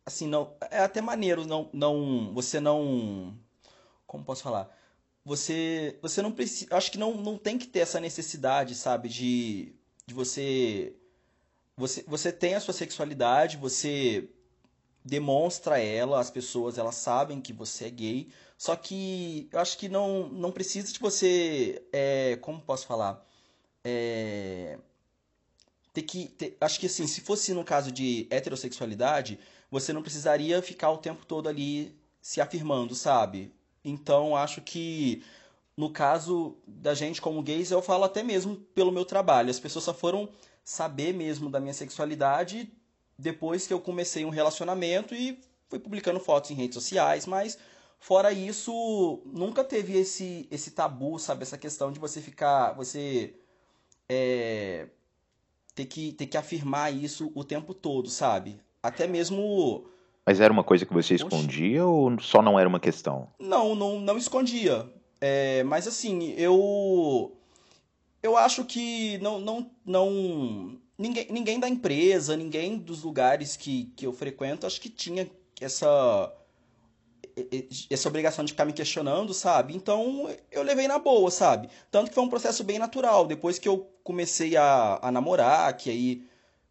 assim, 0.06 0.28
não, 0.28 0.56
é 0.70 0.78
até 0.78 1.00
maneiro 1.00 1.44
não, 1.44 1.68
não, 1.72 2.32
você 2.32 2.60
não, 2.60 3.36
como 4.06 4.24
posso 4.24 4.44
falar? 4.44 4.70
Você, 5.26 5.98
você 6.00 6.22
não 6.22 6.30
precisa, 6.30 6.76
acho 6.76 6.92
que 6.92 6.98
não, 6.98 7.16
não 7.16 7.36
tem 7.36 7.58
que 7.58 7.66
ter 7.66 7.80
essa 7.80 7.98
necessidade, 7.98 8.76
sabe, 8.76 9.08
de, 9.08 9.74
de 10.06 10.14
você, 10.14 10.94
você, 11.76 12.04
você 12.06 12.30
tem 12.30 12.54
a 12.54 12.60
sua 12.60 12.72
sexualidade, 12.72 13.56
você 13.56 14.30
demonstra 15.04 15.80
ela, 15.80 16.20
as 16.20 16.30
pessoas 16.30 16.78
elas 16.78 16.94
sabem 16.94 17.40
que 17.40 17.52
você 17.52 17.86
é 17.86 17.90
gay, 17.90 18.28
só 18.56 18.76
que 18.76 19.48
eu 19.50 19.58
acho 19.58 19.76
que 19.78 19.88
não, 19.88 20.28
não 20.28 20.52
precisa 20.52 20.92
de 20.92 21.00
você, 21.00 21.82
é, 21.92 22.36
como 22.36 22.60
posso 22.60 22.86
falar, 22.86 23.26
é, 23.82 24.78
ter 25.92 26.02
que, 26.02 26.28
ter, 26.28 26.56
acho 26.60 26.78
que 26.78 26.86
assim, 26.86 27.08
se 27.08 27.20
fosse 27.20 27.52
no 27.52 27.64
caso 27.64 27.90
de 27.90 28.28
heterossexualidade, 28.30 29.40
você 29.72 29.92
não 29.92 30.02
precisaria 30.02 30.62
ficar 30.62 30.92
o 30.92 30.98
tempo 30.98 31.26
todo 31.26 31.48
ali 31.48 31.98
se 32.22 32.40
afirmando, 32.40 32.94
sabe? 32.94 33.55
Então 33.88 34.36
acho 34.36 34.60
que 34.60 35.22
no 35.76 35.90
caso 35.90 36.56
da 36.66 36.94
gente 36.94 37.20
como 37.20 37.42
gays, 37.42 37.70
eu 37.70 37.80
falo 37.80 38.04
até 38.04 38.22
mesmo 38.22 38.56
pelo 38.74 38.90
meu 38.90 39.04
trabalho. 39.04 39.50
As 39.50 39.60
pessoas 39.60 39.84
só 39.84 39.94
foram 39.94 40.28
saber 40.64 41.12
mesmo 41.14 41.48
da 41.48 41.60
minha 41.60 41.74
sexualidade 41.74 42.68
depois 43.18 43.66
que 43.66 43.72
eu 43.72 43.80
comecei 43.80 44.24
um 44.24 44.30
relacionamento 44.30 45.14
e 45.14 45.38
fui 45.68 45.78
publicando 45.78 46.20
fotos 46.20 46.50
em 46.50 46.54
redes 46.54 46.74
sociais, 46.74 47.26
mas 47.26 47.58
fora 47.98 48.32
isso, 48.32 49.22
nunca 49.24 49.64
teve 49.64 49.96
esse 49.98 50.46
esse 50.50 50.72
tabu, 50.72 51.18
sabe, 51.18 51.42
essa 51.42 51.56
questão 51.56 51.90
de 51.90 51.98
você 51.98 52.20
ficar, 52.20 52.72
você 52.72 53.34
é, 54.08 54.88
ter 55.74 55.86
que 55.86 56.12
ter 56.12 56.26
que 56.26 56.36
afirmar 56.36 56.92
isso 56.92 57.32
o 57.34 57.44
tempo 57.44 57.72
todo, 57.74 58.08
sabe? 58.10 58.58
Até 58.82 59.06
mesmo 59.06 59.86
Mas 60.26 60.40
era 60.40 60.52
uma 60.52 60.64
coisa 60.64 60.84
que 60.84 60.92
você 60.92 61.14
Oxi. 61.14 61.24
escondia 61.24 61.86
ou 61.86 62.20
só 62.20 62.42
não 62.42 62.58
era 62.58 62.68
uma 62.68 62.80
questão? 62.80 63.28
Não, 63.38 63.76
não, 63.76 64.00
não 64.00 64.18
escondia. 64.18 64.90
É, 65.20 65.62
mas 65.62 65.86
assim, 65.86 66.34
eu 66.36 67.32
eu 68.22 68.36
acho 68.36 68.64
que 68.64 69.18
não 69.18 69.38
não 69.38 69.70
não 69.84 70.78
ninguém, 70.98 71.28
ninguém 71.30 71.60
da 71.60 71.68
empresa, 71.68 72.36
ninguém 72.36 72.76
dos 72.76 73.04
lugares 73.04 73.56
que, 73.56 73.84
que 73.96 74.04
eu 74.06 74.12
frequento, 74.12 74.66
acho 74.66 74.80
que 74.80 74.90
tinha 74.90 75.30
essa 75.60 76.32
essa 77.90 78.08
obrigação 78.08 78.44
de 78.44 78.52
ficar 78.52 78.64
me 78.64 78.72
questionando, 78.72 79.32
sabe? 79.32 79.76
Então 79.76 80.28
eu 80.50 80.62
levei 80.62 80.88
na 80.88 80.98
boa, 80.98 81.30
sabe? 81.30 81.68
Tanto 81.90 82.08
que 82.08 82.14
foi 82.14 82.24
um 82.24 82.28
processo 82.30 82.64
bem 82.64 82.78
natural. 82.78 83.26
Depois 83.26 83.58
que 83.58 83.68
eu 83.68 83.88
comecei 84.02 84.56
a, 84.56 84.98
a 85.00 85.12
namorar, 85.12 85.76
que 85.76 85.90
aí 85.90 86.26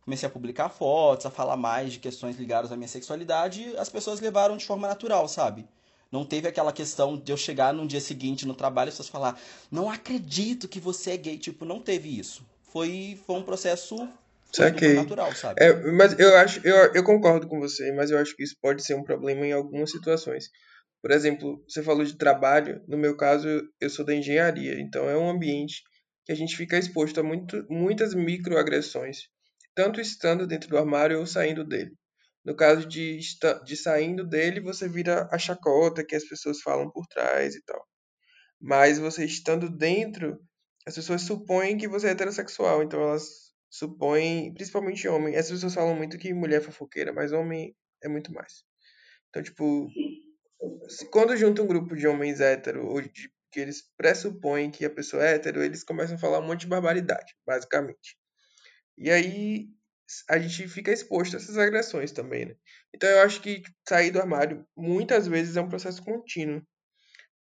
comecei 0.05 0.27
a 0.27 0.31
publicar 0.31 0.69
fotos, 0.69 1.25
a 1.25 1.31
falar 1.31 1.57
mais 1.57 1.93
de 1.93 1.99
questões 1.99 2.37
ligadas 2.37 2.71
à 2.71 2.77
minha 2.77 2.87
sexualidade, 2.87 3.75
as 3.75 3.89
pessoas 3.89 4.21
levaram 4.21 4.55
de 4.55 4.65
forma 4.65 4.87
natural, 4.87 5.27
sabe? 5.27 5.67
Não 6.11 6.23
teve 6.23 6.47
aquela 6.47 6.71
questão 6.71 7.17
de 7.17 7.31
eu 7.31 7.35
chegar 7.35 7.73
no 7.73 7.87
dia 7.87 7.99
seguinte 7.99 8.45
no 8.45 8.53
trabalho 8.53 8.87
e 8.87 8.89
as 8.89 8.93
pessoas 8.93 9.09
falar, 9.09 9.39
não 9.71 9.89
acredito 9.89 10.67
que 10.67 10.79
você 10.79 11.11
é 11.11 11.17
gay. 11.17 11.37
Tipo, 11.37 11.65
não 11.65 11.81
teve 11.81 12.17
isso. 12.17 12.45
Foi, 12.71 13.19
foi 13.25 13.35
um 13.35 13.43
processo 13.43 14.07
Saquei. 14.53 14.93
natural, 14.93 15.33
sabe? 15.33 15.61
É, 15.61 15.73
mas 15.91 16.17
eu 16.17 16.37
acho, 16.37 16.65
eu, 16.65 16.93
eu 16.93 17.03
concordo 17.03 17.47
com 17.47 17.59
você, 17.59 17.91
mas 17.91 18.11
eu 18.11 18.19
acho 18.19 18.35
que 18.35 18.43
isso 18.43 18.55
pode 18.61 18.83
ser 18.85 18.93
um 18.93 19.03
problema 19.03 19.45
em 19.45 19.51
algumas 19.51 19.91
situações. 19.91 20.49
Por 21.01 21.11
exemplo, 21.11 21.63
você 21.67 21.83
falou 21.83 22.05
de 22.05 22.17
trabalho, 22.17 22.81
no 22.87 22.97
meu 22.97 23.17
caso, 23.17 23.47
eu 23.81 23.89
sou 23.89 24.05
da 24.05 24.15
engenharia, 24.15 24.79
então 24.79 25.09
é 25.09 25.17
um 25.17 25.29
ambiente 25.29 25.83
que 26.25 26.31
a 26.31 26.35
gente 26.35 26.55
fica 26.55 26.77
exposto 26.77 27.19
a 27.19 27.23
muito, 27.23 27.65
muitas 27.69 28.13
microagressões, 28.15 29.27
tanto 29.75 30.01
estando 30.01 30.47
dentro 30.47 30.69
do 30.69 30.77
armário 30.77 31.19
ou 31.19 31.27
saindo 31.27 31.63
dele. 31.65 31.91
No 32.43 32.55
caso 32.55 32.87
de, 32.87 33.19
de 33.65 33.75
saindo 33.75 34.25
dele, 34.25 34.61
você 34.61 34.87
vira 34.87 35.27
a 35.31 35.37
chacota 35.37 36.05
que 36.05 36.15
as 36.15 36.23
pessoas 36.23 36.61
falam 36.61 36.89
por 36.89 37.05
trás 37.07 37.55
e 37.55 37.63
tal. 37.63 37.85
Mas 38.61 38.99
você 38.99 39.25
estando 39.25 39.69
dentro, 39.69 40.39
as 40.87 40.95
pessoas 40.95 41.23
supõem 41.23 41.77
que 41.77 41.87
você 41.87 42.07
é 42.07 42.11
heterossexual, 42.11 42.83
então 42.83 43.01
elas 43.01 43.51
supõem, 43.69 44.53
principalmente 44.53 45.07
homem. 45.07 45.35
As 45.35 45.49
pessoas 45.49 45.73
falam 45.73 45.95
muito 45.95 46.17
que 46.17 46.33
mulher 46.33 46.57
é 46.57 46.61
fofoqueira, 46.61 47.11
mas 47.11 47.31
homem 47.31 47.75
é 48.03 48.07
muito 48.07 48.31
mais. 48.33 48.63
Então, 49.29 49.43
tipo, 49.43 49.87
quando 51.11 51.35
junta 51.35 51.61
um 51.61 51.67
grupo 51.67 51.95
de 51.95 52.07
homens 52.07 52.39
hétero, 52.39 52.87
ou 52.87 53.01
de, 53.01 53.29
que 53.51 53.59
eles 53.59 53.83
pressupõem 53.97 54.71
que 54.71 54.85
a 54.85 54.89
pessoa 54.89 55.25
é 55.25 55.35
hétero, 55.35 55.63
eles 55.63 55.83
começam 55.83 56.15
a 56.15 56.19
falar 56.19 56.39
um 56.39 56.47
monte 56.47 56.61
de 56.61 56.67
barbaridade, 56.67 57.35
basicamente. 57.45 58.17
E 58.97 59.11
aí 59.11 59.69
a 60.29 60.37
gente 60.39 60.67
fica 60.67 60.91
exposto 60.91 61.35
a 61.35 61.37
essas 61.39 61.57
agressões 61.57 62.11
também, 62.11 62.45
né? 62.47 62.55
Então 62.93 63.09
eu 63.09 63.21
acho 63.21 63.41
que 63.41 63.63
sair 63.87 64.11
do 64.11 64.19
armário 64.19 64.65
muitas 64.77 65.27
vezes 65.27 65.57
é 65.57 65.61
um 65.61 65.69
processo 65.69 66.03
contínuo. 66.03 66.61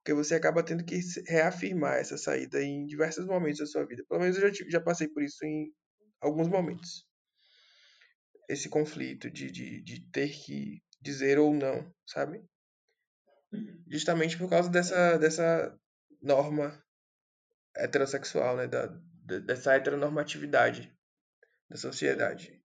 Porque 0.03 0.13
você 0.15 0.35
acaba 0.35 0.63
tendo 0.63 0.85
que 0.85 0.99
reafirmar 1.27 1.95
essa 1.97 2.17
saída 2.17 2.61
em 2.63 2.85
diversos 2.87 3.25
momentos 3.25 3.59
da 3.59 3.65
sua 3.67 3.85
vida. 3.85 4.03
Pelo 4.09 4.21
menos 4.21 4.37
eu 4.37 4.53
já, 4.53 4.65
já 4.69 4.81
passei 4.81 5.07
por 5.09 5.23
isso 5.23 5.45
em 5.45 5.71
alguns 6.21 6.47
momentos. 6.47 7.07
Esse 8.49 8.69
conflito 8.69 9.29
de, 9.29 9.51
de, 9.51 9.81
de 9.83 10.01
ter 10.09 10.29
que 10.31 10.81
dizer 10.99 11.37
ou 11.37 11.53
não, 11.53 11.93
sabe? 12.07 12.43
Justamente 13.87 14.37
por 14.37 14.49
causa 14.49 14.69
dessa, 14.69 15.17
dessa 15.17 15.77
norma 16.21 16.83
heterossexual, 17.75 18.57
né? 18.57 18.67
Da- 18.67 18.87
dessa 19.41 19.75
heteronormatividade 19.75 20.94
da 21.69 21.77
sociedade. 21.77 22.61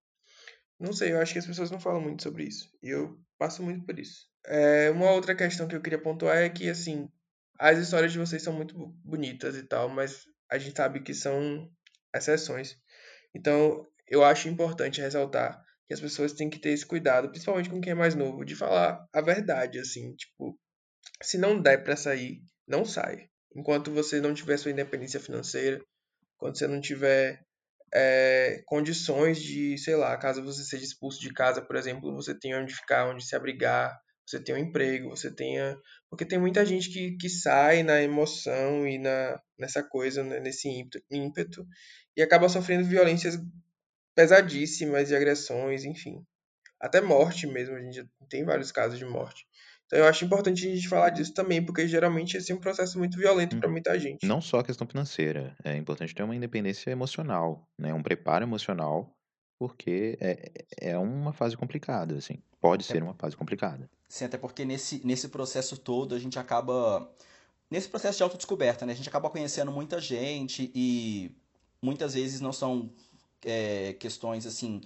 Não 0.79 0.93
sei, 0.93 1.11
eu 1.13 1.19
acho 1.19 1.33
que 1.33 1.39
as 1.39 1.45
pessoas 1.45 1.71
não 1.71 1.79
falam 1.79 2.01
muito 2.01 2.23
sobre 2.23 2.43
isso. 2.45 2.69
E 2.81 2.89
eu 2.89 3.19
passo 3.37 3.63
muito 3.63 3.85
por 3.85 3.99
isso. 3.99 4.27
É, 4.45 4.89
uma 4.91 5.11
outra 5.11 5.35
questão 5.35 5.67
que 5.67 5.75
eu 5.75 5.81
queria 5.81 6.01
pontuar 6.01 6.37
é 6.37 6.49
que, 6.49 6.69
assim, 6.69 7.09
as 7.59 7.77
histórias 7.77 8.11
de 8.11 8.19
vocês 8.19 8.41
são 8.43 8.53
muito 8.53 8.75
bo- 8.77 8.93
bonitas 9.03 9.55
e 9.55 9.63
tal, 9.63 9.89
mas 9.89 10.25
a 10.49 10.57
gente 10.57 10.75
sabe 10.75 11.01
que 11.01 11.13
são 11.13 11.69
exceções. 12.15 12.77
Então, 13.35 13.85
eu 14.07 14.23
acho 14.23 14.49
importante 14.49 15.01
ressaltar 15.01 15.63
que 15.87 15.93
as 15.93 15.99
pessoas 16.01 16.33
têm 16.33 16.49
que 16.49 16.59
ter 16.59 16.71
esse 16.71 16.85
cuidado, 16.85 17.29
principalmente 17.29 17.69
com 17.69 17.81
quem 17.81 17.91
é 17.91 17.95
mais 17.95 18.15
novo, 18.15 18.45
de 18.45 18.55
falar 18.55 19.05
a 19.13 19.21
verdade, 19.21 19.79
assim, 19.79 20.15
tipo, 20.15 20.57
se 21.21 21.37
não 21.37 21.61
der 21.61 21.83
pra 21.83 21.95
sair, 21.95 22.41
não 22.67 22.85
sai. 22.85 23.29
Enquanto 23.55 23.91
você 23.91 24.21
não 24.21 24.33
tiver 24.33 24.57
sua 24.57 24.71
independência 24.71 25.19
financeira, 25.19 25.81
quando 26.37 26.57
você 26.57 26.67
não 26.67 26.81
tiver 26.81 27.43
é, 27.93 28.61
condições 28.65 29.41
de, 29.41 29.77
sei 29.77 29.95
lá, 29.95 30.15
caso 30.17 30.43
você 30.43 30.63
seja 30.63 30.83
expulso 30.83 31.19
de 31.19 31.33
casa, 31.33 31.61
por 31.61 31.75
exemplo, 31.75 32.13
você 32.15 32.37
tenha 32.37 32.59
onde 32.59 32.73
ficar, 32.73 33.09
onde 33.09 33.25
se 33.25 33.35
abrigar, 33.35 33.99
você 34.25 34.41
tenha 34.41 34.57
um 34.57 34.61
emprego, 34.61 35.09
você 35.09 35.33
tenha. 35.33 35.77
Porque 36.09 36.25
tem 36.25 36.39
muita 36.39 36.65
gente 36.65 36.89
que, 36.89 37.17
que 37.17 37.29
sai 37.29 37.83
na 37.83 38.01
emoção 38.01 38.87
e 38.87 38.97
na, 38.97 39.41
nessa 39.59 39.83
coisa, 39.83 40.23
né, 40.23 40.39
nesse 40.39 40.69
ímpeto, 40.69 41.05
ímpeto, 41.11 41.67
e 42.15 42.21
acaba 42.21 42.47
sofrendo 42.49 42.85
violências 42.87 43.37
pesadíssimas 44.15 45.09
e 45.11 45.15
agressões, 45.15 45.83
enfim. 45.83 46.25
Até 46.79 47.01
morte 47.01 47.45
mesmo, 47.45 47.75
a 47.75 47.81
gente 47.81 48.07
tem 48.29 48.43
vários 48.45 48.71
casos 48.71 48.97
de 48.97 49.05
morte. 49.05 49.45
Então 49.91 49.99
eu 49.99 50.07
acho 50.07 50.23
importante 50.23 50.65
a 50.65 50.73
gente 50.73 50.87
falar 50.87 51.09
disso 51.09 51.33
também, 51.33 51.61
porque 51.61 51.85
geralmente 51.85 52.37
esse 52.37 52.49
é 52.49 52.55
um 52.55 52.59
processo 52.59 52.97
muito 52.97 53.17
violento 53.17 53.57
para 53.57 53.69
muita 53.69 53.99
gente. 53.99 54.25
Não 54.25 54.39
só 54.39 54.59
a 54.59 54.63
questão 54.63 54.87
financeira, 54.87 55.53
é 55.65 55.75
importante 55.75 56.15
ter 56.15 56.23
uma 56.23 56.33
independência 56.33 56.89
emocional, 56.89 57.67
né? 57.77 57.93
Um 57.93 58.01
preparo 58.01 58.45
emocional, 58.45 59.13
porque 59.59 60.17
é, 60.21 60.49
é 60.79 60.97
uma 60.97 61.33
fase 61.33 61.57
complicada, 61.57 62.15
assim. 62.15 62.41
Pode 62.61 62.85
ser 62.85 63.03
uma 63.03 63.13
fase 63.15 63.35
complicada. 63.35 63.89
Sim, 64.07 64.23
até 64.23 64.37
porque 64.37 64.63
nesse, 64.63 65.05
nesse 65.05 65.27
processo 65.27 65.75
todo 65.75 66.15
a 66.15 66.19
gente 66.19 66.39
acaba. 66.39 67.13
Nesse 67.69 67.89
processo 67.89 68.17
de 68.17 68.23
autodescoberta, 68.23 68.85
né? 68.85 68.93
A 68.93 68.95
gente 68.95 69.09
acaba 69.09 69.29
conhecendo 69.29 69.73
muita 69.73 69.99
gente 69.99 70.71
e 70.73 71.35
muitas 71.81 72.13
vezes 72.13 72.39
não 72.39 72.53
são 72.53 72.89
é, 73.43 73.91
questões 73.99 74.45
assim. 74.45 74.79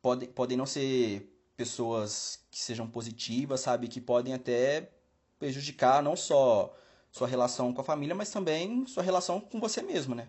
Podem, 0.00 0.28
podem 0.28 0.56
não 0.58 0.66
ser 0.66 1.31
pessoas 1.62 2.40
que 2.50 2.60
sejam 2.60 2.88
positivas, 2.90 3.60
sabe? 3.60 3.86
Que 3.86 4.00
podem 4.00 4.34
até 4.34 4.90
prejudicar 5.38 6.02
não 6.02 6.16
só 6.16 6.76
sua 7.12 7.28
relação 7.28 7.72
com 7.72 7.80
a 7.80 7.84
família, 7.84 8.16
mas 8.16 8.30
também 8.30 8.84
sua 8.84 9.02
relação 9.02 9.40
com 9.40 9.60
você 9.60 9.80
mesmo, 9.80 10.12
né? 10.12 10.26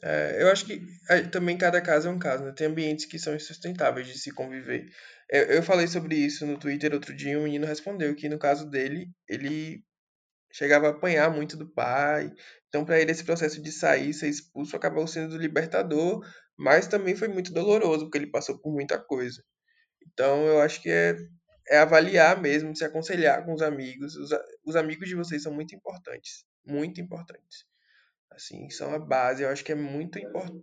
É, 0.00 0.42
eu 0.42 0.52
acho 0.52 0.64
que 0.66 0.80
é, 1.10 1.22
também 1.22 1.58
cada 1.58 1.80
caso 1.80 2.06
é 2.06 2.10
um 2.12 2.18
caso, 2.18 2.44
né? 2.44 2.52
Tem 2.52 2.68
ambientes 2.68 3.06
que 3.06 3.18
são 3.18 3.34
insustentáveis 3.34 4.06
de 4.06 4.16
se 4.18 4.30
conviver. 4.30 4.88
Eu, 5.28 5.42
eu 5.46 5.62
falei 5.64 5.88
sobre 5.88 6.14
isso 6.14 6.46
no 6.46 6.58
Twitter 6.58 6.92
outro 6.94 7.16
dia 7.16 7.38
um 7.38 7.44
menino 7.44 7.66
respondeu 7.66 8.14
que 8.14 8.28
no 8.28 8.38
caso 8.38 8.70
dele, 8.70 9.10
ele 9.28 9.82
chegava 10.52 10.86
a 10.86 10.90
apanhar 10.90 11.28
muito 11.30 11.56
do 11.56 11.68
pai. 11.68 12.32
Então, 12.68 12.84
para 12.84 13.00
ele, 13.00 13.10
esse 13.10 13.24
processo 13.24 13.60
de 13.60 13.72
sair, 13.72 14.14
ser 14.14 14.28
expulso, 14.28 14.76
acabou 14.76 15.08
sendo 15.08 15.36
libertador, 15.36 16.24
mas 16.56 16.86
também 16.86 17.16
foi 17.16 17.26
muito 17.26 17.52
doloroso, 17.52 18.04
porque 18.04 18.18
ele 18.18 18.30
passou 18.30 18.58
por 18.60 18.72
muita 18.72 18.96
coisa. 18.98 19.42
Então, 20.16 20.46
eu 20.46 20.62
acho 20.62 20.80
que 20.80 20.88
é, 20.88 21.14
é 21.68 21.76
avaliar 21.76 22.40
mesmo, 22.40 22.74
se 22.74 22.82
aconselhar 22.82 23.44
com 23.44 23.52
os 23.52 23.60
amigos. 23.60 24.16
Os, 24.16 24.30
os 24.64 24.74
amigos 24.74 25.06
de 25.06 25.14
vocês 25.14 25.42
são 25.42 25.52
muito 25.52 25.74
importantes, 25.74 26.46
muito 26.64 27.02
importantes. 27.02 27.66
Assim, 28.30 28.70
são 28.70 28.94
a 28.94 28.98
base. 28.98 29.42
Eu 29.42 29.50
acho 29.50 29.62
que 29.62 29.72
é 29.72 29.74
muito 29.74 30.18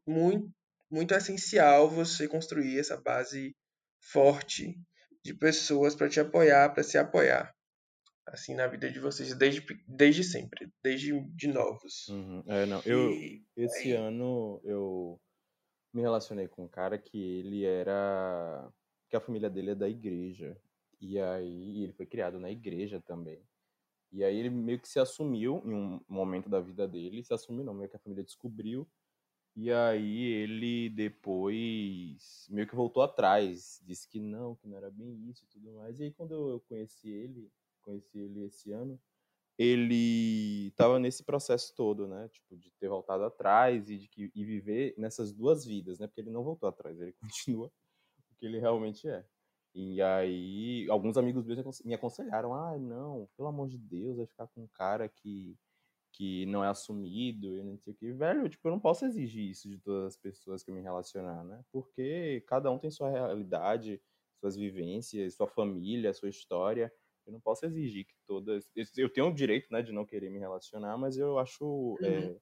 muito 0.08 0.52
muito 0.90 1.14
essencial 1.14 1.90
você 1.90 2.28
construir 2.28 2.80
essa 2.80 2.98
base 2.98 3.56
forte 4.00 4.76
de 5.24 5.34
pessoas 5.34 5.96
para 5.96 6.10
te 6.10 6.20
apoiar, 6.20 6.70
para 6.70 6.84
se 6.84 6.98
apoiar 6.98 7.54
assim 8.26 8.56
na 8.56 8.68
vida 8.68 8.90
de 8.90 9.00
vocês 9.00 9.36
desde, 9.36 9.64
desde 9.88 10.24
sempre, 10.24 10.72
desde 10.82 11.20
de 11.36 11.48
novos. 11.48 12.08
Uhum. 12.10 12.44
É, 12.48 12.66
não, 12.66 12.82
eu 12.86 13.12
e, 13.12 13.44
esse 13.56 13.92
aí... 13.92 13.94
ano 13.94 14.62
eu 14.64 15.20
me 15.94 16.02
relacionei 16.02 16.48
com 16.48 16.66
um 16.66 16.70
cara 16.70 16.98
que 16.98 17.18
ele 17.18 17.66
era 17.66 18.68
que 19.14 19.18
a 19.18 19.22
família 19.22 19.48
dele 19.48 19.70
é 19.70 19.76
da 19.76 19.88
igreja 19.88 20.60
e 21.00 21.20
aí 21.20 21.84
ele 21.84 21.94
foi 21.94 22.04
criado 22.04 22.40
na 22.40 22.50
igreja 22.50 23.00
também. 23.00 23.40
E 24.12 24.24
aí 24.24 24.36
ele 24.36 24.50
meio 24.50 24.80
que 24.80 24.90
se 24.90 25.00
assumiu 25.00 25.62
em 25.64 25.72
um 25.72 26.02
momento 26.10 26.50
da 26.50 26.60
vida 26.60 26.88
dele, 26.88 27.24
se 27.24 27.32
assumiu 27.32 27.64
não, 27.64 27.76
meio 27.76 27.88
que 27.88 27.96
a 27.96 28.00
família 28.00 28.24
descobriu. 28.24 28.90
E 29.56 29.72
aí 29.72 30.24
ele 30.24 30.90
depois 30.90 32.48
meio 32.50 32.68
que 32.68 32.76
voltou 32.76 33.04
atrás, 33.04 33.80
disse 33.86 34.10
que 34.10 34.20
não, 34.20 34.56
que 34.56 34.68
não 34.68 34.78
era 34.78 34.90
bem 34.90 35.30
isso 35.30 35.44
e 35.44 35.48
tudo 35.48 35.72
mais. 35.74 36.00
E 36.00 36.06
aí 36.06 36.12
quando 36.12 36.34
eu 36.34 36.60
conheci 36.62 37.08
ele, 37.08 37.52
conheci 37.84 38.18
ele 38.18 38.46
esse 38.46 38.72
ano, 38.72 39.00
ele 39.60 40.70
estava 40.70 40.98
nesse 40.98 41.24
processo 41.24 41.76
todo, 41.76 42.08
né? 42.08 42.30
Tipo, 42.30 42.58
de 42.58 42.72
ter 42.80 42.90
voltado 42.90 43.26
atrás 43.26 43.92
e 43.92 43.98
de 44.00 44.08
que, 44.08 44.32
e 44.34 44.44
viver 44.44 44.96
nessas 44.98 45.32
duas 45.32 45.64
vidas, 45.64 46.00
né? 46.00 46.08
Porque 46.08 46.22
ele 46.22 46.32
não 46.32 46.44
voltou 46.44 46.68
atrás, 46.68 47.00
ele 47.00 47.14
continua 47.22 47.72
que 48.44 48.48
ele 48.48 48.60
realmente 48.60 49.08
é. 49.08 49.24
E 49.74 50.02
aí, 50.02 50.86
alguns 50.90 51.18
amigos 51.18 51.46
meus 51.46 51.82
me 51.84 51.94
aconselharam: 51.94 52.54
ah, 52.54 52.78
não, 52.78 53.30
pelo 53.38 53.48
amor 53.48 53.70
de 53.70 53.78
Deus, 53.78 54.18
vai 54.18 54.28
ficar 54.28 54.48
com 54.48 54.64
um 54.64 54.68
cara 54.68 55.08
que, 55.08 55.58
que 56.12 56.46
não 56.48 56.62
é 56.62 56.68
assumido 56.68 57.58
e 57.58 57.64
não 57.64 57.78
sei 57.78 57.94
o 57.94 57.96
que. 57.96 58.12
Velho, 58.12 58.50
tipo, 58.50 58.68
eu 58.68 58.72
não 58.72 58.80
posso 58.82 59.06
exigir 59.06 59.50
isso 59.50 59.70
de 59.70 59.80
todas 59.80 60.08
as 60.08 60.18
pessoas 60.18 60.62
que 60.62 60.70
eu 60.70 60.76
me 60.76 60.82
relacionar, 60.82 61.44
né? 61.46 61.64
Porque 61.72 62.44
cada 62.46 62.70
um 62.70 62.78
tem 62.78 62.92
sua 62.92 63.10
realidade, 63.10 64.02
suas 64.42 64.58
vivências, 64.58 65.36
sua 65.36 65.48
família, 65.48 66.14
sua 66.14 66.30
história. 66.30 66.94
Eu 67.26 67.32
não 67.32 67.40
posso 67.40 67.66
exigir 67.66 68.06
que 68.06 68.14
todas. 68.28 68.70
Eu 68.98 69.10
tenho 69.12 69.28
o 69.28 69.34
direito, 69.34 69.70
né, 69.72 69.82
de 69.82 69.94
não 69.94 70.06
querer 70.06 70.30
me 70.30 70.40
relacionar, 70.40 70.98
mas 70.98 71.18
eu 71.18 71.40
acho. 71.40 71.66
Uhum. 71.66 72.06
É, 72.06 72.38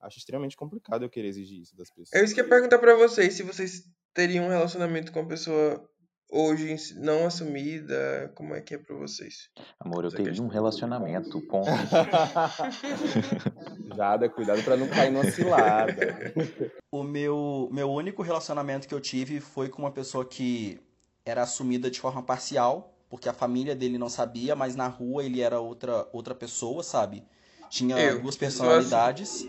acho 0.00 0.18
extremamente 0.18 0.56
complicado 0.56 1.04
eu 1.04 1.10
querer 1.10 1.28
exigir 1.28 1.60
isso 1.60 1.76
das 1.76 1.90
pessoas. 1.90 2.14
É 2.14 2.24
isso 2.24 2.34
que 2.34 2.40
eu 2.40 2.44
ia 2.44 2.50
perguntar 2.50 2.78
pra 2.78 2.96
vocês, 2.96 3.34
se 3.34 3.42
vocês 3.42 3.84
teriam 4.14 4.46
um 4.46 4.48
relacionamento 4.48 5.12
com 5.12 5.20
uma 5.20 5.28
pessoa 5.28 5.86
hoje 6.30 6.94
não 6.96 7.26
assumida, 7.26 8.32
como 8.34 8.54
é 8.54 8.60
que 8.60 8.74
é 8.74 8.78
pra 8.78 8.96
vocês? 8.96 9.50
Amor, 9.78 10.04
eu 10.04 10.10
teria 10.10 10.42
um 10.42 10.48
relacionamento, 10.48 11.40
ponto. 11.42 11.70
Jada, 13.94 14.28
cuidado 14.28 14.60
pra 14.62 14.76
não 14.76 14.88
cair 14.88 15.12
numa 15.12 15.30
cilada. 15.30 16.34
O 16.90 17.04
meu, 17.04 17.68
meu 17.72 17.90
único 17.90 18.22
relacionamento 18.22 18.88
que 18.88 18.94
eu 18.94 19.00
tive 19.00 19.40
foi 19.40 19.68
com 19.68 19.82
uma 19.82 19.92
pessoa 19.92 20.24
que 20.24 20.80
era 21.24 21.42
assumida 21.42 21.90
de 21.90 22.00
forma 22.00 22.22
parcial, 22.22 22.96
porque 23.08 23.28
a 23.28 23.32
família 23.32 23.76
dele 23.76 23.98
não 23.98 24.08
sabia, 24.08 24.56
mas 24.56 24.74
na 24.74 24.88
rua 24.88 25.24
ele 25.24 25.40
era 25.40 25.60
outra, 25.60 26.08
outra 26.12 26.34
pessoa, 26.34 26.82
sabe? 26.82 27.24
Tinha 27.70 27.96
eu, 27.96 28.20
duas 28.20 28.34
assim. 28.34 28.38
personalidades. 28.38 29.48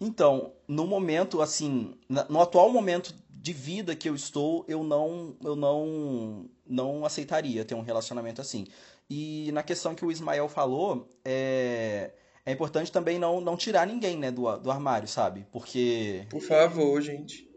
Então, 0.00 0.52
no 0.66 0.86
momento, 0.86 1.42
assim, 1.42 1.94
no 2.08 2.40
atual 2.40 2.70
momento 2.70 3.14
de 3.48 3.52
vida 3.54 3.96
que 3.96 4.06
eu 4.06 4.14
estou, 4.14 4.62
eu 4.68 4.84
não, 4.84 5.34
eu 5.42 5.56
não, 5.56 6.50
não 6.66 7.06
aceitaria 7.06 7.64
ter 7.64 7.74
um 7.74 7.80
relacionamento 7.80 8.42
assim. 8.42 8.66
E 9.08 9.50
na 9.52 9.62
questão 9.62 9.94
que 9.94 10.04
o 10.04 10.12
Ismael 10.12 10.50
falou, 10.50 11.10
é, 11.24 12.10
é 12.44 12.52
importante 12.52 12.92
também 12.92 13.18
não, 13.18 13.40
não 13.40 13.56
tirar 13.56 13.86
ninguém, 13.86 14.18
né, 14.18 14.30
do, 14.30 14.54
do 14.58 14.70
armário, 14.70 15.08
sabe? 15.08 15.46
Porque... 15.50 16.26
Por 16.28 16.42
favor, 16.42 17.00
gente. 17.00 17.48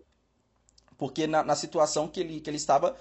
Porque 0.97 1.27
na, 1.27 1.43
na 1.43 1.57
situação 1.57 2.07
que 2.07 2.21
ele, 2.21 2.39
que 2.39 2.49
ele 2.49 2.55
estava, 2.55 2.95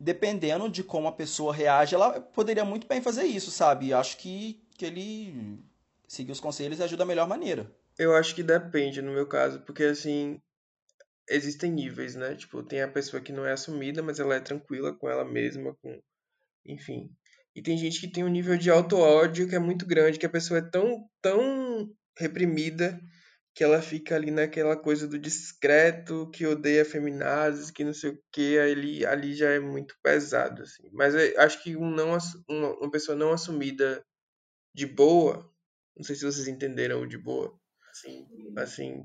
dependendo 0.00 0.70
de 0.70 0.82
como 0.82 1.08
a 1.08 1.12
pessoa 1.12 1.52
reage, 1.52 1.94
ela 1.94 2.18
poderia 2.18 2.64
muito 2.64 2.86
bem 2.86 3.02
fazer 3.02 3.24
isso, 3.24 3.50
sabe? 3.50 3.92
Acho 3.92 4.16
que, 4.16 4.64
que 4.78 4.86
ele 4.86 5.62
seguir 6.08 6.32
os 6.32 6.40
conselhos 6.40 6.80
ajuda 6.80 7.00
da 7.00 7.04
melhor 7.04 7.28
maneira. 7.28 7.70
Eu 7.98 8.16
acho 8.16 8.34
que 8.34 8.42
depende, 8.42 9.02
no 9.02 9.12
meu 9.12 9.26
caso, 9.26 9.60
porque 9.60 9.84
assim, 9.84 10.40
existem 11.28 11.70
níveis, 11.72 12.14
né? 12.14 12.34
Tipo, 12.34 12.62
tem 12.62 12.82
a 12.82 12.88
pessoa 12.88 13.22
que 13.22 13.32
não 13.32 13.46
é 13.46 13.52
assumida, 13.52 14.02
mas 14.02 14.18
ela 14.20 14.34
é 14.34 14.40
tranquila 14.40 14.94
com 14.94 15.08
ela 15.08 15.24
mesma, 15.24 15.74
com 15.82 16.00
enfim. 16.64 17.10
E 17.54 17.62
tem 17.62 17.78
gente 17.78 18.00
que 18.00 18.10
tem 18.10 18.24
um 18.24 18.28
nível 18.28 18.56
de 18.58 18.70
auto-ódio 18.70 19.48
que 19.48 19.54
é 19.54 19.58
muito 19.58 19.86
grande, 19.86 20.18
que 20.18 20.26
a 20.26 20.30
pessoa 20.30 20.58
é 20.58 20.62
tão, 20.62 21.08
tão 21.22 21.90
reprimida 22.18 23.00
que 23.54 23.64
ela 23.64 23.80
fica 23.80 24.14
ali 24.14 24.30
naquela 24.30 24.76
coisa 24.76 25.08
do 25.08 25.18
discreto, 25.18 26.30
que 26.30 26.46
odeia 26.46 26.84
feminazes, 26.84 27.70
que 27.70 27.82
não 27.82 27.94
sei 27.94 28.10
o 28.10 28.22
que, 28.30 28.58
ali, 28.58 29.06
ali 29.06 29.34
já 29.34 29.48
é 29.48 29.58
muito 29.58 29.96
pesado, 30.02 30.62
assim. 30.62 30.90
Mas 30.92 31.14
acho 31.38 31.62
que 31.62 31.74
um 31.74 31.90
não, 31.90 32.18
uma, 32.46 32.78
uma 32.78 32.90
pessoa 32.90 33.16
não 33.16 33.32
assumida 33.32 34.04
de 34.74 34.84
boa, 34.84 35.50
não 35.96 36.04
sei 36.04 36.14
se 36.14 36.26
vocês 36.26 36.46
entenderam 36.46 37.00
o 37.00 37.06
de 37.06 37.16
boa, 37.16 37.58
Sim. 37.94 38.28
assim, 38.58 39.02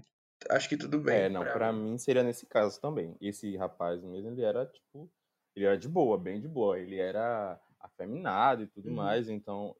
acho 0.50 0.70
que 0.70 0.78
tudo 0.78 1.00
bem. 1.00 1.24
É, 1.24 1.30
não, 1.30 1.42
pra, 1.42 1.54
pra 1.54 1.74
mim. 1.74 1.92
mim 1.92 1.98
seria 1.98 2.24
nesse 2.24 2.46
caso 2.46 2.80
também. 2.80 3.16
Esse 3.22 3.56
rapaz 3.58 4.02
mesmo, 4.04 4.32
ele 4.32 4.42
era, 4.42 4.66
tipo, 4.66 5.10
ele 5.56 5.66
era 5.66 5.78
de 5.78 5.88
boa, 5.88 6.18
bem 6.18 6.40
de 6.40 6.48
boa, 6.48 6.80
ele 6.80 6.98
era 6.98 7.60
afeminado 7.80 8.64
e 8.64 8.68
tudo 8.68 8.90
uhum. 8.90 8.96
mais, 8.96 9.30
então, 9.30 9.76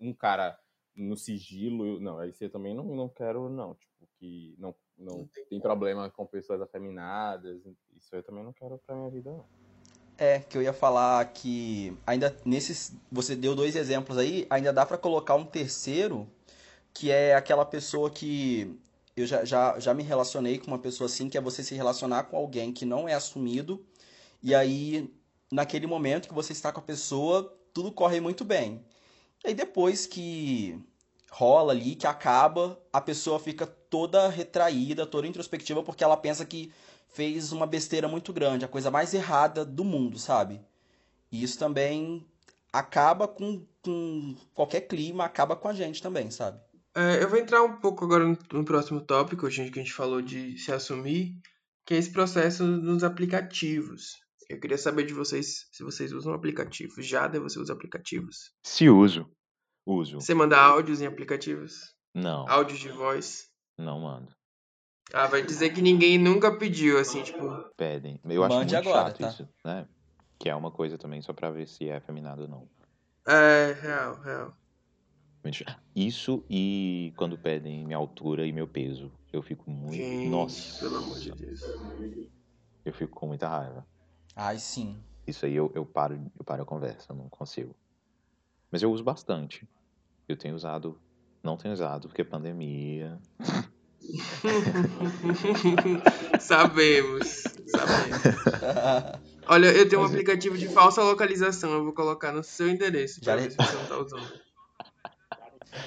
um 0.00 0.12
cara 0.12 0.58
no 0.94 1.16
sigilo, 1.16 1.98
não, 2.00 2.18
aí 2.18 2.32
você 2.32 2.48
também 2.48 2.74
não, 2.74 2.84
não 2.84 3.08
quero, 3.08 3.48
não, 3.48 3.74
tipo, 3.74 4.08
que 4.18 4.54
não, 4.58 4.74
não, 4.96 5.18
não 5.18 5.26
tem, 5.26 5.44
tem 5.46 5.60
problema 5.60 6.10
com 6.10 6.26
pessoas 6.26 6.60
afeminadas, 6.60 7.62
isso 7.96 8.14
eu 8.14 8.22
também 8.22 8.44
não 8.44 8.52
quero 8.52 8.78
pra 8.78 8.94
minha 8.94 9.10
vida, 9.10 9.30
não. 9.30 9.44
É, 10.18 10.40
que 10.40 10.56
eu 10.56 10.62
ia 10.62 10.74
falar 10.74 11.24
que 11.32 11.96
ainda 12.06 12.36
nesses, 12.44 12.94
você 13.10 13.34
deu 13.34 13.56
dois 13.56 13.74
exemplos 13.74 14.18
aí, 14.18 14.46
ainda 14.50 14.72
dá 14.72 14.84
para 14.84 14.98
colocar 14.98 15.34
um 15.34 15.44
terceiro, 15.44 16.28
que 16.92 17.10
é 17.10 17.34
aquela 17.34 17.64
pessoa 17.64 18.10
que 18.10 18.78
eu 19.16 19.26
já, 19.26 19.44
já, 19.44 19.78
já 19.78 19.94
me 19.94 20.02
relacionei 20.02 20.58
com 20.58 20.68
uma 20.68 20.78
pessoa 20.78 21.06
assim, 21.06 21.28
que 21.28 21.36
é 21.36 21.40
você 21.40 21.62
se 21.62 21.74
relacionar 21.74 22.24
com 22.24 22.36
alguém 22.36 22.72
que 22.72 22.84
não 22.84 23.08
é 23.08 23.14
assumido, 23.14 23.84
e 24.42 24.54
aí, 24.54 25.12
naquele 25.50 25.86
momento 25.86 26.28
que 26.28 26.34
você 26.34 26.52
está 26.52 26.72
com 26.72 26.80
a 26.80 26.82
pessoa, 26.82 27.56
tudo 27.72 27.92
corre 27.92 28.20
muito 28.20 28.44
bem. 28.44 28.84
E 29.44 29.48
aí 29.48 29.54
depois 29.54 30.06
que 30.06 30.78
rola 31.30 31.72
ali, 31.72 31.94
que 31.94 32.06
acaba, 32.06 32.78
a 32.92 33.00
pessoa 33.00 33.38
fica 33.38 33.66
toda 33.66 34.28
retraída, 34.28 35.06
toda 35.06 35.26
introspectiva, 35.26 35.82
porque 35.82 36.04
ela 36.04 36.16
pensa 36.16 36.44
que 36.44 36.72
fez 37.08 37.52
uma 37.52 37.66
besteira 37.66 38.08
muito 38.08 38.32
grande, 38.32 38.64
a 38.64 38.68
coisa 38.68 38.90
mais 38.90 39.14
errada 39.14 39.64
do 39.64 39.84
mundo, 39.84 40.18
sabe? 40.18 40.60
E 41.30 41.42
isso 41.42 41.58
também 41.58 42.26
acaba 42.72 43.28
com, 43.28 43.64
com 43.82 44.34
qualquer 44.54 44.82
clima, 44.82 45.24
acaba 45.24 45.54
com 45.54 45.68
a 45.68 45.74
gente 45.74 46.02
também, 46.02 46.30
sabe? 46.30 46.60
É, 46.94 47.22
eu 47.22 47.28
vou 47.28 47.38
entrar 47.38 47.62
um 47.62 47.78
pouco 47.80 48.04
agora 48.04 48.24
no, 48.24 48.36
no 48.52 48.64
próximo 48.64 49.00
tópico, 49.00 49.48
gente, 49.48 49.70
que 49.70 49.80
a 49.80 49.82
gente 49.82 49.94
falou 49.94 50.20
de 50.20 50.58
se 50.58 50.70
assumir, 50.72 51.34
que 51.86 51.94
é 51.94 51.96
esse 51.96 52.12
processo 52.12 52.64
nos 52.64 53.02
aplicativos. 53.02 54.20
Eu 54.48 54.60
queria 54.60 54.76
saber 54.76 55.06
de 55.06 55.14
vocês 55.14 55.66
se 55.72 55.82
vocês 55.82 56.12
usam 56.12 56.34
aplicativos. 56.34 57.06
Já 57.06 57.26
você 57.28 57.58
usa 57.58 57.72
aplicativos? 57.72 58.52
Se 58.62 58.88
uso. 58.88 59.30
Uso. 59.86 60.20
Você 60.20 60.34
manda 60.34 60.60
áudios 60.60 61.00
em 61.00 61.06
aplicativos? 61.06 61.94
Não. 62.14 62.46
Áudios 62.48 62.78
de 62.78 62.90
voz? 62.90 63.48
Não 63.78 64.00
mando. 64.00 64.30
Ah, 65.12 65.26
vai 65.26 65.42
dizer 65.42 65.70
que 65.70 65.82
ninguém 65.82 66.18
nunca 66.18 66.56
pediu, 66.56 66.98
assim, 66.98 67.22
tipo. 67.22 67.40
Pedem. 67.76 68.20
Eu 68.24 68.44
acho 68.44 68.54
Mande 68.56 68.74
muito 68.74 68.88
agora, 68.88 69.08
chato 69.08 69.18
tá? 69.18 69.28
isso, 69.28 69.48
né? 69.64 69.88
Que 70.38 70.48
é 70.48 70.54
uma 70.54 70.70
coisa 70.70 70.96
também 70.96 71.20
só 71.22 71.32
pra 71.32 71.50
ver 71.50 71.66
se 71.66 71.88
é 71.88 71.96
afeminado 71.96 72.42
ou 72.42 72.48
não. 72.48 72.68
É, 73.26 73.76
real, 73.80 74.20
real. 74.20 74.56
Isso 75.94 76.44
e 76.48 77.12
quando 77.16 77.36
pedem 77.36 77.84
minha 77.84 77.96
altura 77.96 78.46
e 78.46 78.52
meu 78.52 78.68
peso. 78.68 79.10
Eu 79.32 79.42
fico 79.42 79.68
muito. 79.70 79.96
Gente, 79.96 80.28
Nossa. 80.28 80.78
Pelo 80.78 80.96
amor 80.96 81.18
de 81.18 81.32
Deus. 81.32 81.60
Eu 82.84 82.92
fico 82.92 83.18
com 83.18 83.26
muita 83.26 83.48
raiva. 83.48 83.86
Ai, 84.36 84.58
sim. 84.58 85.02
Isso 85.26 85.46
aí 85.46 85.54
eu, 85.54 85.70
eu 85.74 85.86
paro, 85.86 86.30
eu 86.38 86.44
paro 86.44 86.62
a 86.62 86.66
conversa, 86.66 87.12
eu 87.12 87.16
não 87.16 87.28
consigo. 87.28 87.74
Mas 88.70 88.82
eu 88.82 88.90
uso 88.90 89.04
bastante. 89.04 89.68
Eu 90.28 90.36
tenho 90.36 90.54
usado, 90.54 91.00
não 91.42 91.56
tenho 91.56 91.74
usado 91.74 92.08
porque 92.08 92.22
é 92.22 92.24
pandemia. 92.24 93.18
sabemos, 96.40 97.44
sabemos. 97.66 98.22
Olha, 99.46 99.66
eu 99.66 99.88
tenho 99.88 100.02
um 100.02 100.04
aplicativo 100.04 100.56
de 100.56 100.68
falsa 100.68 101.02
localização, 101.02 101.72
eu 101.72 101.84
vou 101.84 101.92
colocar 101.92 102.32
no 102.32 102.42
seu 102.42 102.68
endereço 102.68 103.20
já 103.22 103.36
ver 103.36 103.50
se 103.50 103.56
você 103.56 103.76
não 103.76 103.86
tá 103.86 103.98
usando. 103.98 104.51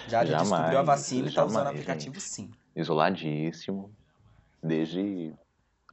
Já, 0.07 0.25
já 0.25 0.25
jamais, 0.25 0.49
descobriu 0.49 0.79
a 0.79 0.83
vacina 0.83 1.29
e 1.29 1.33
tá 1.33 1.45
usando 1.45 1.65
o 1.65 1.69
aplicativo 1.69 2.15
gente. 2.15 2.23
sim. 2.23 2.51
Isoladíssimo. 2.75 3.93
Desde 4.61 5.33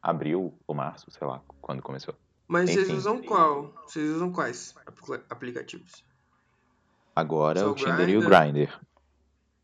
abril 0.00 0.58
ou 0.66 0.74
março, 0.74 1.10
sei 1.10 1.26
lá, 1.26 1.42
quando 1.60 1.82
começou. 1.82 2.14
Mas 2.48 2.70
vocês 2.70 2.88
Enfim. 2.88 2.96
usam 2.96 3.22
qual? 3.22 3.72
Vocês 3.86 4.10
usam 4.10 4.32
quais 4.32 4.74
apli- 4.86 5.24
aplicativos? 5.28 6.04
Agora 7.14 7.60
Só 7.60 7.68
o 7.68 7.72
o 7.72 7.74
Tinder 7.74 8.08
e 8.08 8.16
o 8.16 8.20
Grindr? 8.20 8.80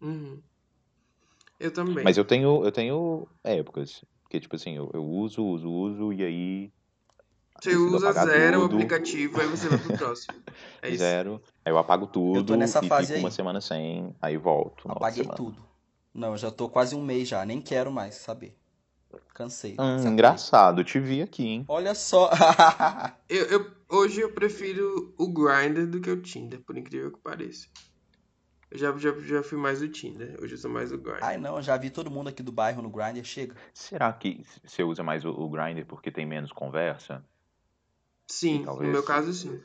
Uhum. 0.01 0.43
Eu 1.59 1.73
também. 1.73 2.05
Mas 2.05 2.17
eu 2.17 2.25
tenho, 2.25 2.65
eu 2.65 2.71
tenho 2.71 3.27
épocas. 3.43 4.05
Porque, 4.23 4.41
tipo 4.41 4.55
assim, 4.57 4.77
eu, 4.77 4.91
eu 4.93 5.05
uso, 5.05 5.43
uso, 5.45 5.71
uso, 5.71 6.13
e 6.13 6.23
aí. 6.23 6.73
Você 7.61 7.77
usa 7.77 8.13
zero 8.13 8.59
o 8.59 8.63
tudo, 8.63 8.77
aplicativo, 8.77 9.41
aí 9.41 9.47
você 9.49 9.69
vai 9.69 9.79
pro 9.79 9.97
próximo. 9.99 10.35
É 10.81 10.89
isso. 10.89 10.99
Zero. 10.99 11.43
Aí 11.65 11.73
eu 11.73 11.79
apago 11.79 12.07
tudo 12.07 12.57
nessa 12.57 12.85
e 12.85 12.89
fase 12.89 13.07
fico 13.09 13.19
aí. 13.19 13.25
uma 13.25 13.31
semana 13.31 13.61
sem, 13.61 14.15
aí 14.23 14.37
volto. 14.37 14.91
Apaguei 14.91 15.25
semana. 15.25 15.37
tudo. 15.37 15.63
Não, 16.15 16.31
eu 16.31 16.37
já 16.37 16.51
tô 16.51 16.69
quase 16.69 16.95
um 16.95 17.03
mês 17.03 17.29
já, 17.29 17.45
nem 17.45 17.61
quero 17.61 17.91
mais 17.91 18.15
saber. 18.17 18.57
Cansei. 19.35 19.77
Hum, 19.79 20.09
engraçado, 20.09 20.85
te 20.85 20.99
vi 21.01 21.23
aqui, 21.23 21.47
hein? 21.47 21.65
Olha 21.69 21.95
só. 21.95 22.31
Eu, 23.29 23.45
eu- 23.47 23.71
hoje 23.91 24.21
eu 24.21 24.33
prefiro 24.33 25.15
o 25.19 25.29
Grindr 25.29 25.87
do 25.87 26.01
que 26.01 26.11
o 26.11 26.21
Tinder, 26.23 26.61
por 26.63 26.77
incrível 26.79 27.13
que 27.13 27.19
pareça. 27.19 27.69
Eu 28.71 28.79
já, 28.79 28.97
já, 28.97 29.13
já 29.21 29.43
fui 29.43 29.59
mais 29.59 29.81
do 29.81 29.89
Tinder, 29.89 30.37
hoje 30.43 30.55
eu 30.55 30.59
sou 30.59 30.71
mais 30.71 30.91
do 30.91 30.99
Grindr. 30.99 31.25
Ai 31.25 31.37
não, 31.39 31.61
já 31.61 31.77
vi 31.77 31.91
todo 31.91 32.11
mundo 32.11 32.29
aqui 32.29 32.43
do 32.43 32.51
bairro 32.53 32.83
no 32.83 32.91
Grindr, 32.91 33.23
chega. 33.25 33.55
Será 33.75 34.13
que 34.13 34.43
você 34.65 34.83
usa 34.83 35.03
mais 35.03 35.25
o, 35.25 35.31
o 35.31 35.49
Grindr 35.49 35.85
porque 35.87 36.11
tem 36.11 36.27
menos 36.27 36.53
conversa? 36.53 37.23
Sim, 38.29 38.63
Talvez. 38.65 38.87
no 38.87 38.93
meu 38.93 39.03
caso 39.03 39.33
sim. 39.33 39.61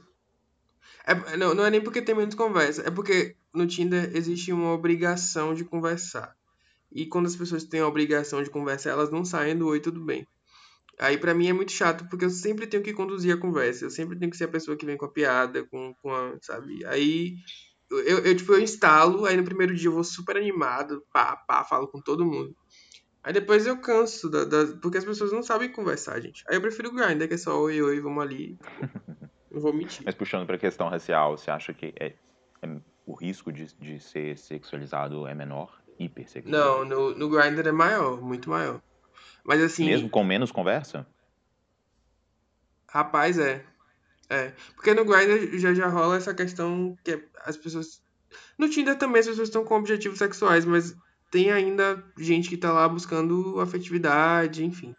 É, 1.06 1.38
não, 1.38 1.54
não 1.54 1.66
é 1.66 1.70
nem 1.70 1.82
porque 1.82 2.02
tem 2.02 2.16
menos 2.16 2.36
conversa, 2.36 2.82
é 2.88 2.92
porque 2.92 3.36
no 3.54 3.68
Tinder 3.68 4.16
existe 4.16 4.52
uma 4.54 4.72
obrigação 4.72 5.54
de 5.54 5.66
conversar. 5.66 6.36
E 6.92 7.06
quando 7.06 7.26
as 7.26 7.36
pessoas 7.36 7.64
têm 7.64 7.82
a 7.82 7.88
obrigação 7.88 8.42
de 8.42 8.50
conversar, 8.50 8.92
elas 8.92 9.12
não 9.12 9.26
saem 9.26 9.58
do 9.58 9.68
oi, 9.68 9.80
tudo 9.80 10.00
bem. 10.00 10.28
Aí 11.00 11.18
pra 11.18 11.34
mim 11.34 11.48
é 11.48 11.54
muito 11.54 11.72
chato, 11.72 12.08
porque 12.08 12.26
eu 12.26 12.30
sempre 12.30 12.68
tenho 12.68 12.84
que 12.84 12.94
conduzir 12.94 13.34
a 13.34 13.40
conversa. 13.40 13.86
Eu 13.86 13.90
sempre 13.90 14.18
tenho 14.18 14.30
que 14.30 14.38
ser 14.38 14.46
a 14.46 14.50
pessoa 14.50 14.78
que 14.78 14.86
vem 14.86 14.96
com 14.96 15.06
a 15.06 15.12
piada, 15.12 15.66
com, 15.66 15.94
com 16.02 16.14
a, 16.14 16.38
sabe? 16.42 16.86
Aí 16.86 17.36
eu, 17.90 18.20
eu, 18.20 18.36
tipo, 18.36 18.54
eu 18.54 18.62
instalo, 18.62 19.26
aí 19.26 19.36
no 19.36 19.44
primeiro 19.44 19.76
dia 19.76 19.88
eu 19.88 19.94
vou 19.94 20.04
super 20.04 20.38
animado, 20.38 21.04
pá, 21.12 21.36
pá, 21.36 21.64
falo 21.64 21.88
com 21.88 22.00
todo 22.00 22.26
mundo. 22.26 22.56
Aí 23.24 23.32
depois 23.32 23.66
eu 23.66 23.80
canso, 23.80 24.30
da, 24.30 24.44
da- 24.44 24.76
porque 24.82 24.98
as 24.98 25.06
pessoas 25.06 25.32
não 25.32 25.42
sabem 25.42 25.72
conversar, 25.72 26.20
gente. 26.20 26.44
Aí 26.50 26.56
eu 26.58 26.62
prefiro 26.62 26.90
o 26.90 26.94
Grindr, 26.94 27.28
que 27.28 27.36
é 27.36 27.38
só 27.38 27.58
oi, 27.62 27.82
oi, 27.82 28.00
vamos 28.02 28.22
ali. 28.22 28.58
Não 29.50 29.62
vou 29.62 29.74
mentir. 29.74 30.04
Mas 30.06 30.14
puxando 30.16 30.46
pra 30.46 30.58
questão 30.58 30.90
racial, 30.90 31.38
você 31.38 31.50
acha 31.50 31.74
que 31.74 31.94
é, 32.00 32.16
é- 32.62 32.82
o 33.06 33.14
risco 33.16 33.52
de, 33.52 33.74
de 33.78 34.00
ser 34.00 34.38
sexualizado 34.38 35.26
é 35.28 35.34
menor? 35.34 35.82
Hipersexualizado? 36.00 36.86
Não, 36.86 36.86
no, 36.86 37.16
no 37.18 37.30
Grindr 37.30 37.68
é 37.68 37.72
maior, 37.72 38.22
muito 38.22 38.50
maior. 38.50 38.82
Mas 39.46 39.62
assim, 39.62 39.86
Mesmo 39.86 40.10
com 40.10 40.24
menos 40.24 40.52
conversa? 40.52 41.08
rapaz, 42.90 43.38
é. 43.40 43.66
É. 44.30 44.54
Porque 44.76 44.94
no 44.94 45.06
Grindr 45.06 45.58
já, 45.60 45.74
já 45.74 45.88
rola 45.88 46.18
essa 46.18 46.34
questão 46.34 46.96
que 47.04 47.12
é- 47.12 47.24
as 47.46 47.58
pessoas. 47.58 48.02
No 48.58 48.70
Tinder 48.70 48.98
também 48.98 49.20
as 49.20 49.28
pessoas 49.28 49.48
estão 49.50 49.64
com 49.64 49.76
objetivos 49.76 50.18
sexuais, 50.18 50.66
mas 50.66 50.96
tem 51.34 51.52
ainda 51.52 52.04
gente 52.16 52.48
que 52.48 52.56
tá 52.56 52.72
lá 52.72 52.88
buscando 52.88 53.60
afetividade, 53.60 54.64
enfim. 54.64 54.96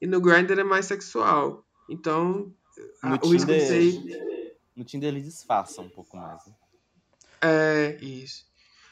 E 0.00 0.06
no 0.06 0.18
Grindr 0.18 0.58
é 0.58 0.64
mais 0.64 0.86
sexual. 0.86 1.62
Então, 1.90 2.50
a- 3.02 3.10
No 3.10 3.16
o 3.22 3.28
risco 3.32 3.52
de 3.52 3.58
Tinder- 3.60 3.68
ser. 3.68 4.56
No 4.74 4.82
Tinder 4.84 5.08
ele 5.10 5.20
disfarça 5.20 5.82
um 5.82 5.90
pouco 5.90 6.16
mais. 6.16 6.40
né? 6.46 6.54
É, 7.42 7.98
isso. 8.00 8.46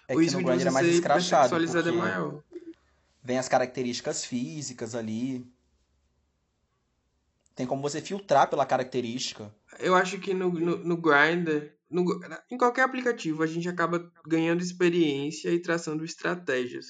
É 0.06 0.14
o 0.14 0.20
que 0.20 0.30
no 0.30 0.42
Grindr 0.44 0.66
é 0.66 0.70
mais 0.70 0.86
escrachado. 0.86 1.56
é 1.56 1.66
porque 1.66 1.90
maior. 1.92 2.42
Vem 3.24 3.38
as 3.38 3.48
características 3.48 4.24
físicas 4.26 4.94
ali. 4.94 5.50
Tem 7.54 7.66
como 7.66 7.80
você 7.80 8.02
filtrar 8.02 8.50
pela 8.50 8.66
característica. 8.66 9.54
Eu 9.78 9.94
acho 9.94 10.18
que 10.18 10.34
no, 10.34 10.50
no, 10.50 10.76
no 10.78 10.96
Grindr, 10.98 11.72
no, 11.92 12.04
em 12.50 12.56
qualquer 12.58 12.82
aplicativo, 12.82 13.42
a 13.42 13.46
gente 13.46 13.68
acaba 13.68 14.10
ganhando 14.26 14.62
experiência 14.62 15.50
e 15.50 15.60
traçando 15.62 16.04
estratégias. 16.04 16.86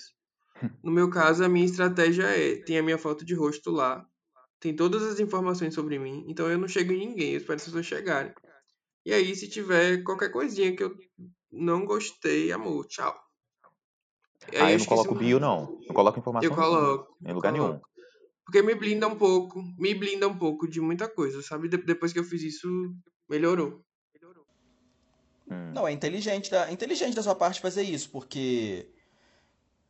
No 0.83 0.93
meu 0.93 1.11
caso, 1.11 1.45
a 1.45 1.49
minha 1.49 1.67
estratégia 1.67 2.25
é: 2.25 2.57
tem 2.65 2.79
a 2.79 2.83
minha 2.83 2.99
foto 2.99 3.25
de 3.25 3.35
rosto 3.35 3.71
lá, 3.71 4.07
tem 4.61 4.75
todas 4.77 5.03
as 5.05 5.21
informações 5.21 5.75
sobre 5.75 5.99
mim, 5.99 6.25
então 6.29 6.51
eu 6.51 6.59
não 6.59 6.69
chego 6.69 6.93
em 6.93 6.99
ninguém, 6.99 7.33
eu 7.33 7.39
espero 7.39 7.57
as 7.59 7.65
pessoas 7.65 7.87
chegarem. 7.87 8.35
E 9.07 9.13
aí, 9.15 9.35
se 9.37 9.49
tiver 9.51 10.03
qualquer 10.05 10.31
coisinha 10.33 10.77
que 10.77 10.85
eu 10.85 10.97
não 11.53 11.87
gostei, 11.87 12.53
amor, 12.53 12.87
tchau. 12.89 13.17
E 14.53 14.57
Ah, 14.59 14.73
eu 14.73 14.79
não 14.79 14.87
coloco 14.87 15.15
bio, 15.15 15.39
não. 15.41 15.61
Não 15.87 15.95
coloco 15.95 16.19
informação 16.19 16.49
Eu 16.49 16.55
coloco. 16.55 17.17
em 17.25 17.33
lugar 17.33 17.53
nenhum. 17.53 17.81
coloco. 17.81 17.89
Porque 18.45 18.63
me 18.63 18.75
blinda 18.75 19.09
um 19.09 19.17
pouco, 19.19 19.63
me 19.79 19.95
blinda 19.95 20.29
um 20.29 20.39
pouco 20.39 20.69
de 20.69 20.81
muita 20.81 21.09
coisa, 21.09 21.43
sabe? 21.43 21.69
De- 21.69 21.79
depois 21.79 22.13
que 22.13 22.19
eu 22.19 22.25
fiz 22.25 22.43
isso, 22.43 22.69
melhorou. 23.29 23.85
Hum. 25.51 25.73
Não, 25.73 25.87
é 25.87 25.93
inteligente 25.93 26.51
da, 26.51 26.69
é 26.69 26.73
inteligente 26.73 27.15
da 27.15 27.23
sua 27.23 27.35
parte 27.35 27.61
fazer 27.61 27.83
isso, 27.83 28.11
porque 28.11 28.89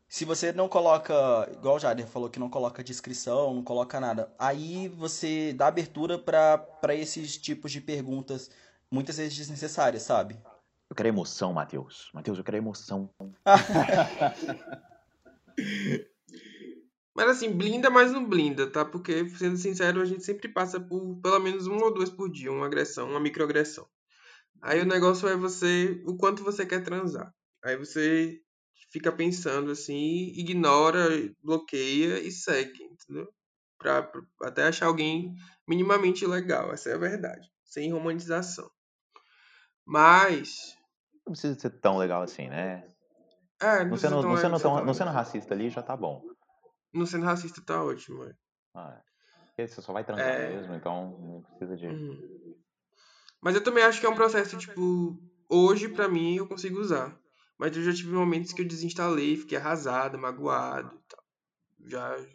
se 0.09 0.25
você 0.25 0.53
não 0.53 0.69
coloca, 0.69 1.49
igual 1.53 1.77
o 1.77 1.79
Jader 1.79 2.07
falou 2.07 2.29
que 2.29 2.39
não 2.39 2.51
coloca 2.51 2.85
descrição, 2.85 3.55
não 3.55 3.63
coloca 3.63 3.99
nada, 3.99 4.33
aí 4.39 4.89
você 4.89 5.55
dá 5.55 5.69
abertura 5.69 6.19
pra 6.19 6.59
para 6.59 6.95
esses 6.95 7.39
tipos 7.39 7.73
de 7.73 7.81
perguntas 7.81 8.51
muitas 8.91 9.17
vezes 9.17 9.37
desnecessárias, 9.37 10.03
sabe? 10.03 10.39
Eu 10.91 10.95
quero 10.95 11.09
emoção, 11.09 11.55
Matheus. 11.55 12.11
Matheus, 12.13 12.37
eu 12.37 12.45
quero 12.45 12.59
emoção. 12.59 13.09
Mas 17.15 17.29
assim, 17.29 17.51
blinda, 17.51 17.91
mas 17.91 18.11
não 18.11 18.25
blinda, 18.25 18.71
tá? 18.71 18.85
Porque, 18.85 19.29
sendo 19.31 19.57
sincero, 19.57 20.01
a 20.01 20.05
gente 20.05 20.25
sempre 20.25 20.49
passa 20.49 20.81
por 20.81 21.17
pelo 21.23 21.41
menos 21.41 21.67
uma 21.67 21.85
ou 21.85 21.95
duas 21.95 22.11
por 22.11 22.31
dia, 22.31 22.51
uma 22.51 22.67
agressão, 22.67 23.11
uma 23.11 23.21
microagressão. 23.21 23.87
Aí 24.63 24.81
o 24.81 24.87
negócio 24.87 25.29
é 25.29 25.37
você, 25.37 26.01
o 26.07 26.17
quanto 26.17 26.45
você 26.45 26.65
quer 26.65 26.83
transar. 26.85 27.35
Aí 27.65 27.77
você 27.77 28.41
fica 28.93 29.11
pensando 29.11 29.71
assim, 29.73 30.29
ignora, 30.37 31.09
bloqueia 31.43 32.21
e 32.21 32.31
segue, 32.31 32.83
entendeu? 32.85 33.29
Pra, 33.79 34.03
pra- 34.03 34.23
até 34.43 34.65
achar 34.65 34.87
alguém 34.87 35.35
minimamente 35.67 36.25
legal, 36.27 36.73
essa 36.73 36.91
é 36.91 36.95
a 36.95 36.99
verdade. 36.99 37.51
Sem 37.65 37.91
romantização. 37.93 38.71
Mas. 39.85 40.77
Não 41.27 41.33
precisa 41.33 41.59
ser 41.59 41.71
tão 41.81 41.97
legal 41.99 42.23
assim, 42.23 42.49
né? 42.49 42.85
É, 43.61 43.81
Não 43.85 43.91
precisa 43.91 44.09
sendo, 44.11 44.21
tão- 44.23 44.31
não 44.31 44.37
sendo, 44.37 44.61
tão, 44.61 44.77
tão- 44.77 44.85
não 44.85 44.95
sendo 44.95 45.11
racista 45.11 45.55
ali, 45.55 45.71
já 45.71 45.83
tá 45.83 45.97
bom. 45.97 46.23
não 46.93 47.07
sendo 47.07 47.25
racista 47.25 47.61
tá 47.65 47.83
ótimo. 47.83 48.25
é. 48.25 48.35
Ah, 48.75 48.97
é. 48.99 49.13
Porque 49.47 49.67
você 49.69 49.83
só 49.83 49.93
vai 49.93 50.05
transar 50.05 50.27
É. 50.27 50.49
mesmo, 50.57 50.75
então 50.75 51.19
não 51.19 51.43
precisa 51.43 51.77
de. 51.77 51.87
Uhum. 51.87 52.42
Mas 53.43 53.57
eu 53.57 53.65
também 53.65 53.83
acho 53.83 54.01
que 54.01 54.07
é 54.07 54.09
um 54.09 54.15
processo, 54.15 54.57
tipo, 54.57 55.19
hoje 55.49 55.89
pra 55.89 56.09
mim 56.09 56.37
eu 56.37 56.47
consigo 56.47 56.81
usar. 56.81 57.21
Mas 57.59 57.77
eu 57.77 57.83
já 57.83 57.93
tive 57.93 58.13
momentos 58.13 58.53
que 58.53 58.63
eu 58.63 58.67
desinstalei, 58.67 59.37
fiquei 59.37 59.59
arrasado, 59.59 60.17
magoado 60.17 60.95
e 60.95 61.01
tal. 61.09 61.25
Já 61.85 62.27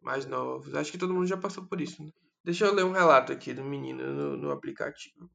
mais 0.00 0.24
novos. 0.24 0.74
Acho 0.74 0.90
que 0.90 0.98
todo 0.98 1.12
mundo 1.12 1.26
já 1.26 1.36
passou 1.36 1.66
por 1.66 1.80
isso, 1.80 2.02
né? 2.02 2.10
Deixa 2.42 2.64
eu 2.64 2.72
ler 2.72 2.84
um 2.84 2.92
relato 2.92 3.32
aqui 3.32 3.52
do 3.52 3.64
menino 3.64 4.12
no, 4.12 4.36
no 4.36 4.50
aplicativo. 4.50 5.28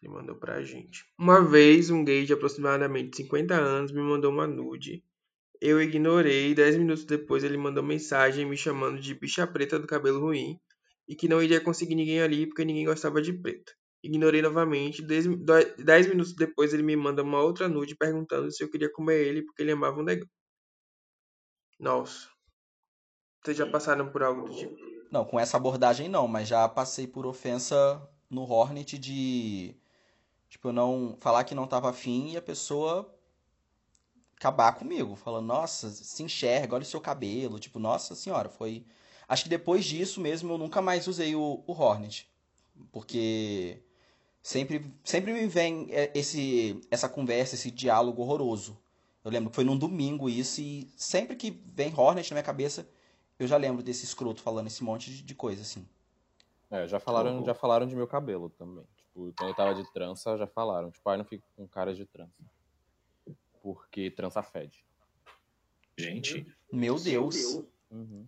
Ele 0.00 0.12
mandou 0.12 0.36
pra 0.36 0.62
gente. 0.62 1.04
Uma 1.18 1.44
vez, 1.44 1.90
um 1.90 2.04
gay 2.04 2.24
de 2.24 2.32
aproximadamente 2.32 3.16
50 3.16 3.54
anos 3.54 3.92
me 3.92 4.00
mandou 4.00 4.32
uma 4.32 4.46
nude. 4.46 5.04
Eu 5.60 5.80
ignorei, 5.80 6.54
10 6.54 6.76
minutos 6.76 7.04
depois 7.04 7.44
ele 7.44 7.56
mandou 7.56 7.82
mensagem 7.82 8.46
me 8.46 8.56
chamando 8.56 9.00
de 9.00 9.14
bicha 9.14 9.46
preta 9.46 9.78
do 9.78 9.86
cabelo 9.86 10.20
ruim 10.20 10.58
e 11.06 11.14
que 11.14 11.28
não 11.28 11.42
iria 11.42 11.60
conseguir 11.60 11.94
ninguém 11.94 12.20
ali 12.20 12.46
porque 12.46 12.64
ninguém 12.64 12.84
gostava 12.84 13.20
de 13.20 13.32
preta. 13.32 13.72
Ignorei 14.02 14.42
novamente. 14.42 15.02
10 15.02 16.06
minutos 16.08 16.34
depois 16.34 16.74
ele 16.74 16.82
me 16.82 16.96
manda 16.96 17.22
uma 17.22 17.40
outra 17.40 17.68
nude 17.68 17.94
perguntando 17.94 18.50
se 18.50 18.62
eu 18.62 18.70
queria 18.70 18.90
comer 18.90 19.26
ele 19.26 19.42
porque 19.42 19.62
ele 19.62 19.72
amava 19.72 20.00
um 20.00 20.04
negão. 20.04 20.28
Nossa. 21.78 22.28
Vocês 23.42 23.56
já 23.56 23.66
passaram 23.66 24.10
por 24.10 24.22
algo 24.22 24.48
do 24.48 24.54
tipo? 24.54 24.76
Não, 25.10 25.24
com 25.24 25.38
essa 25.38 25.56
abordagem 25.56 26.08
não, 26.08 26.26
mas 26.26 26.48
já 26.48 26.68
passei 26.68 27.06
por 27.06 27.26
ofensa 27.26 28.00
no 28.30 28.42
Hornet 28.42 28.98
de 28.98 29.76
tipo 30.48 30.68
eu 30.68 30.72
não 30.72 31.16
falar 31.20 31.44
que 31.44 31.54
não 31.54 31.66
tava 31.66 31.90
afim 31.90 32.32
e 32.32 32.36
a 32.36 32.42
pessoa 32.42 33.12
acabar 34.42 34.72
comigo, 34.72 35.14
falando, 35.14 35.46
nossa, 35.46 35.88
se 35.88 36.20
enxerga, 36.22 36.74
olha 36.74 36.82
o 36.82 36.86
seu 36.86 37.00
cabelo, 37.00 37.60
tipo, 37.60 37.78
nossa 37.78 38.16
senhora, 38.16 38.48
foi. 38.48 38.84
Acho 39.28 39.44
que 39.44 39.48
depois 39.48 39.84
disso 39.84 40.20
mesmo 40.20 40.52
eu 40.52 40.58
nunca 40.58 40.82
mais 40.82 41.06
usei 41.06 41.36
o, 41.36 41.62
o 41.64 41.72
Hornet, 41.72 42.28
porque 42.90 43.80
sempre, 44.42 44.92
sempre 45.04 45.32
me 45.32 45.46
vem 45.46 45.88
é, 45.90 46.10
esse, 46.14 46.80
essa 46.90 47.08
conversa, 47.08 47.54
esse 47.54 47.70
diálogo 47.70 48.22
horroroso. 48.22 48.78
Eu 49.24 49.30
lembro 49.30 49.50
que 49.50 49.56
foi 49.56 49.64
num 49.64 49.78
domingo 49.78 50.28
isso 50.28 50.60
e 50.60 50.90
sempre 50.96 51.36
que 51.36 51.50
vem 51.50 51.94
Hornet 51.96 52.30
na 52.30 52.36
minha 52.36 52.44
cabeça 52.44 52.86
eu 53.38 53.46
já 53.46 53.56
lembro 53.56 53.82
desse 53.82 54.04
escroto 54.04 54.40
falando 54.40 54.66
esse 54.68 54.84
monte 54.84 55.10
de, 55.10 55.22
de 55.22 55.34
coisa 55.34 55.62
assim. 55.62 55.86
É, 56.70 56.86
já 56.86 56.98
falaram, 56.98 57.44
já 57.44 57.54
falaram 57.54 57.86
de 57.86 57.94
meu 57.94 58.06
cabelo 58.06 58.48
também. 58.50 58.84
Tipo, 58.96 59.32
quando 59.36 59.50
eu 59.50 59.54
tava 59.54 59.74
de 59.74 59.92
trança, 59.92 60.36
já 60.36 60.46
falaram. 60.46 60.90
Tipo, 60.90 61.08
ai, 61.10 61.18
não 61.18 61.24
fico 61.24 61.44
com 61.56 61.66
cara 61.66 61.94
de 61.94 62.06
trança. 62.06 62.32
Porque 63.60 64.10
trança 64.10 64.42
fede. 64.42 64.84
Gente, 65.98 66.46
Meu 66.72 66.98
Deus. 66.98 67.62
Uhum. 67.90 68.26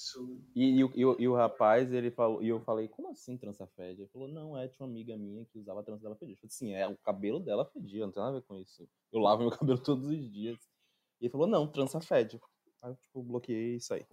Absurdo. 0.00 0.44
E, 0.54 0.78
e, 0.78 0.84
o- 0.84 0.92
e, 0.94 1.04
o- 1.06 1.16
e 1.20 1.28
o 1.28 1.34
rapaz, 1.34 1.92
ele 1.92 2.10
falou, 2.10 2.42
e 2.42 2.48
eu 2.48 2.60
falei, 2.60 2.88
como 2.88 3.10
assim 3.10 3.36
trança 3.36 3.66
fede? 3.76 4.02
Ele 4.02 4.08
falou, 4.10 4.28
não, 4.28 4.56
é, 4.56 4.68
tinha 4.68 4.84
uma 4.86 4.90
amiga 4.92 5.16
minha 5.16 5.44
que 5.46 5.58
usava 5.58 5.80
a 5.80 5.82
trança 5.82 6.02
dela 6.02 6.16
fedia. 6.16 6.34
Eu 6.34 6.38
falei, 6.38 6.50
sim, 6.50 6.72
é, 6.74 6.86
o 6.88 6.96
cabelo 6.98 7.40
dela 7.40 7.64
fedia, 7.66 8.04
não 8.04 8.12
tem 8.12 8.22
nada 8.22 8.36
a 8.36 8.40
ver 8.40 8.46
com 8.46 8.56
isso. 8.56 8.88
Eu 9.12 9.20
lavo 9.20 9.42
meu 9.42 9.50
cabelo 9.58 9.78
todos 9.78 10.06
os 10.06 10.30
dias. 10.32 10.58
E 11.20 11.24
ele 11.26 11.30
falou, 11.30 11.46
não, 11.46 11.66
trança 11.66 12.00
fede. 12.00 12.40
Aí 12.82 12.90
eu, 12.90 12.96
tipo, 12.96 13.22
bloqueei 13.22 13.76
isso 13.76 13.92
aí. 13.92 14.04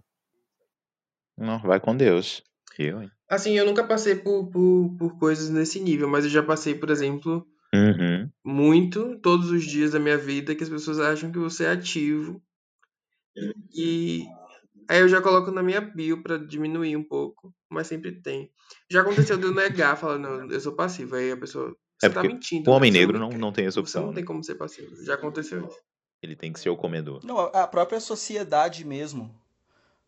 Não, 1.36 1.58
vai 1.60 1.80
com 1.80 1.96
Deus. 1.96 2.42
Eu, 2.78 3.02
hein? 3.02 3.10
Assim, 3.28 3.52
eu 3.52 3.64
nunca 3.66 3.86
passei 3.86 4.14
por, 4.14 4.48
por, 4.50 4.96
por 4.98 5.18
coisas 5.18 5.50
nesse 5.50 5.80
nível, 5.80 6.08
mas 6.08 6.24
eu 6.24 6.30
já 6.30 6.42
passei, 6.42 6.74
por 6.74 6.90
exemplo, 6.90 7.46
Uhum. 7.74 8.30
muito, 8.44 9.18
todos 9.20 9.50
os 9.50 9.64
dias 9.64 9.92
da 9.92 10.00
minha 10.00 10.16
vida, 10.16 10.54
que 10.54 10.62
as 10.62 10.68
pessoas 10.70 10.98
acham 10.98 11.30
que 11.30 11.38
você 11.38 11.64
é 11.64 11.70
ativo. 11.70 12.42
E 13.74 14.24
aí 14.88 15.00
eu 15.00 15.08
já 15.08 15.20
coloco 15.20 15.50
na 15.50 15.62
minha 15.62 15.80
bio 15.80 16.22
pra 16.22 16.36
diminuir 16.38 16.96
um 16.96 17.04
pouco, 17.04 17.54
mas 17.70 17.86
sempre 17.86 18.12
tem. 18.12 18.50
Já 18.90 19.02
aconteceu 19.02 19.36
de 19.36 19.44
eu 19.44 19.54
negar, 19.54 19.96
falar, 19.96 20.18
não, 20.18 20.50
eu 20.50 20.60
sou 20.60 20.72
passivo. 20.72 21.16
Aí 21.16 21.30
a 21.32 21.36
pessoa, 21.36 21.76
você 21.98 22.06
É 22.06 22.08
tá 22.08 22.20
porque 22.20 22.28
mentindo. 22.28 22.70
O 22.70 22.74
homem 22.74 22.90
você 22.90 22.98
negro 22.98 23.18
não, 23.18 23.30
não 23.30 23.52
tem 23.52 23.66
essa 23.66 23.74
Você 23.74 23.80
opção. 23.80 24.06
não 24.06 24.12
tem 24.14 24.22
né? 24.22 24.26
como 24.26 24.42
ser 24.42 24.54
passivo. 24.56 24.94
Já 25.04 25.14
aconteceu 25.14 25.66
isso. 25.66 25.78
Ele 26.22 26.34
tem 26.34 26.52
que 26.52 26.58
ser 26.58 26.70
o 26.70 26.76
comedor. 26.76 27.20
Não, 27.24 27.38
a 27.38 27.66
própria 27.66 28.00
sociedade 28.00 28.84
mesmo, 28.84 29.32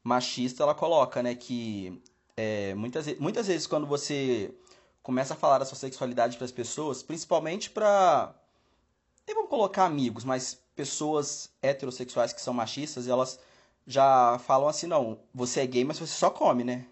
machista, 0.02 0.62
ela 0.62 0.74
coloca, 0.74 1.22
né, 1.22 1.34
que 1.34 2.02
é, 2.36 2.74
muitas, 2.74 3.06
muitas 3.18 3.46
vezes 3.46 3.66
quando 3.66 3.86
você 3.86 4.52
começa 5.02 5.34
a 5.34 5.36
falar 5.36 5.58
da 5.58 5.64
sua 5.64 5.76
sexualidade 5.78 6.36
para 6.36 6.44
as 6.44 6.52
pessoas, 6.52 7.02
principalmente 7.02 7.70
para, 7.70 8.34
nem 9.26 9.34
vamos 9.34 9.50
colocar 9.50 9.84
amigos, 9.84 10.24
mas 10.24 10.58
pessoas 10.74 11.50
heterossexuais 11.62 12.32
que 12.32 12.40
são 12.40 12.52
machistas, 12.54 13.06
elas 13.06 13.38
já 13.86 14.38
falam 14.40 14.68
assim, 14.68 14.86
não, 14.86 15.20
você 15.34 15.60
é 15.60 15.66
gay, 15.66 15.84
mas 15.84 15.98
você 15.98 16.14
só 16.14 16.30
come, 16.30 16.64
né? 16.64 16.86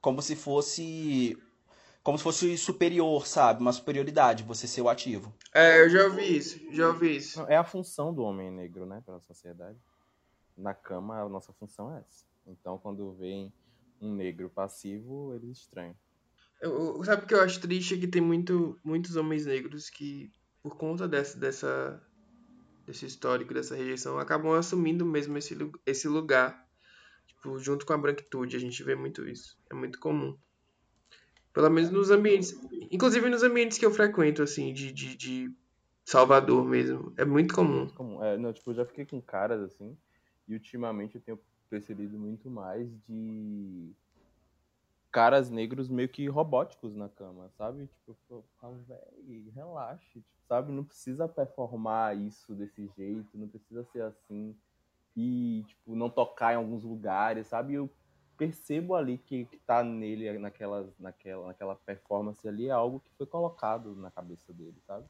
Como 0.00 0.20
se 0.22 0.36
fosse, 0.36 1.38
como 2.02 2.18
se 2.18 2.24
fosse 2.24 2.56
superior, 2.58 3.26
sabe? 3.26 3.60
Uma 3.60 3.72
superioridade, 3.72 4.42
você 4.44 4.66
ser 4.66 4.82
o 4.82 4.88
ativo. 4.88 5.32
É, 5.54 5.80
eu 5.82 5.88
já 5.90 6.04
ouvi 6.04 6.36
isso, 6.36 6.60
já 6.72 6.88
ouvi 6.88 7.16
isso. 7.16 7.40
É 7.42 7.56
a 7.56 7.64
função 7.64 8.12
do 8.14 8.22
homem 8.22 8.50
negro, 8.50 8.86
né, 8.86 9.02
para 9.04 9.16
a 9.16 9.20
sociedade. 9.20 9.78
Na 10.56 10.74
cama, 10.74 11.20
a 11.20 11.28
nossa 11.28 11.52
função 11.52 11.94
é 11.94 12.00
essa. 12.00 12.24
Então, 12.46 12.78
quando 12.78 13.12
vem 13.14 13.52
um 14.00 14.12
negro 14.14 14.50
passivo, 14.50 15.34
eles 15.34 15.58
estranham. 15.58 15.96
Eu, 16.60 16.96
eu- 16.96 17.04
sabe 17.04 17.24
o 17.24 17.26
que 17.26 17.34
eu 17.34 17.42
acho 17.42 17.60
triste 17.60 17.94
é 17.94 17.98
que 17.98 18.06
tem 18.06 18.22
muito, 18.22 18.78
muitos 18.84 19.16
homens 19.16 19.46
negros 19.46 19.90
que, 19.90 20.30
por 20.62 20.76
conta 20.76 21.08
dessa, 21.08 21.38
dessa, 21.38 22.02
desse 22.86 23.06
histórico, 23.06 23.54
dessa 23.54 23.74
rejeição, 23.74 24.18
acabam 24.18 24.52
assumindo 24.52 25.04
mesmo 25.04 25.36
esse, 25.38 25.56
esse 25.86 26.08
lugar. 26.08 26.66
Tipo, 27.26 27.58
junto 27.58 27.86
com 27.86 27.92
a 27.92 27.98
branquitude, 27.98 28.56
a 28.56 28.60
gente 28.60 28.82
vê 28.82 28.94
muito 28.94 29.26
isso. 29.28 29.58
É 29.70 29.74
muito 29.74 29.98
comum. 29.98 30.36
Pelo 31.52 31.70
menos 31.70 31.90
nos 31.90 32.10
ambientes. 32.10 32.54
Inclusive 32.90 33.28
nos 33.28 33.42
ambientes 33.42 33.78
que 33.78 33.86
eu 33.86 33.90
frequento, 33.90 34.42
assim, 34.42 34.72
de, 34.72 34.92
de, 34.92 35.16
de 35.16 35.54
Salvador 36.04 36.64
mesmo. 36.64 37.12
É 37.16 37.24
muito 37.24 37.54
comum. 37.54 37.78
Muito 37.78 37.94
comum. 37.94 38.22
É, 38.22 38.36
não, 38.36 38.52
tipo, 38.52 38.70
eu 38.70 38.74
já 38.74 38.84
fiquei 38.84 39.06
com 39.06 39.20
caras 39.22 39.62
assim, 39.62 39.96
e 40.46 40.54
ultimamente 40.54 41.14
eu 41.14 41.20
tenho 41.20 41.40
percebido 41.70 42.18
muito 42.18 42.50
mais 42.50 42.88
de 43.08 43.92
caras 45.14 45.48
negros 45.48 45.88
meio 45.88 46.08
que 46.08 46.26
robóticos 46.26 46.96
na 46.96 47.08
cama, 47.08 47.48
sabe? 47.56 47.86
Tipo, 47.86 48.16
eu 48.32 48.44
véi, 48.88 49.48
relaxe, 49.54 50.04
tipo, 50.10 50.26
sabe? 50.48 50.72
Não 50.72 50.82
precisa 50.82 51.28
performar 51.28 52.18
isso 52.18 52.52
desse 52.52 52.90
jeito, 52.96 53.38
não 53.38 53.46
precisa 53.46 53.84
ser 53.84 54.02
assim. 54.02 54.56
E, 55.16 55.62
tipo, 55.68 55.94
não 55.94 56.10
tocar 56.10 56.52
em 56.52 56.56
alguns 56.56 56.82
lugares, 56.82 57.46
sabe? 57.46 57.74
Eu 57.74 57.88
percebo 58.36 58.96
ali 58.96 59.16
que, 59.16 59.44
que 59.44 59.56
tá 59.58 59.84
nele, 59.84 60.36
naquela, 60.36 60.92
naquela, 60.98 61.46
naquela 61.46 61.76
performance 61.76 62.48
ali, 62.48 62.66
é 62.66 62.72
algo 62.72 62.98
que 62.98 63.12
foi 63.16 63.26
colocado 63.26 63.94
na 63.94 64.10
cabeça 64.10 64.52
dele, 64.52 64.82
sabe? 64.84 65.06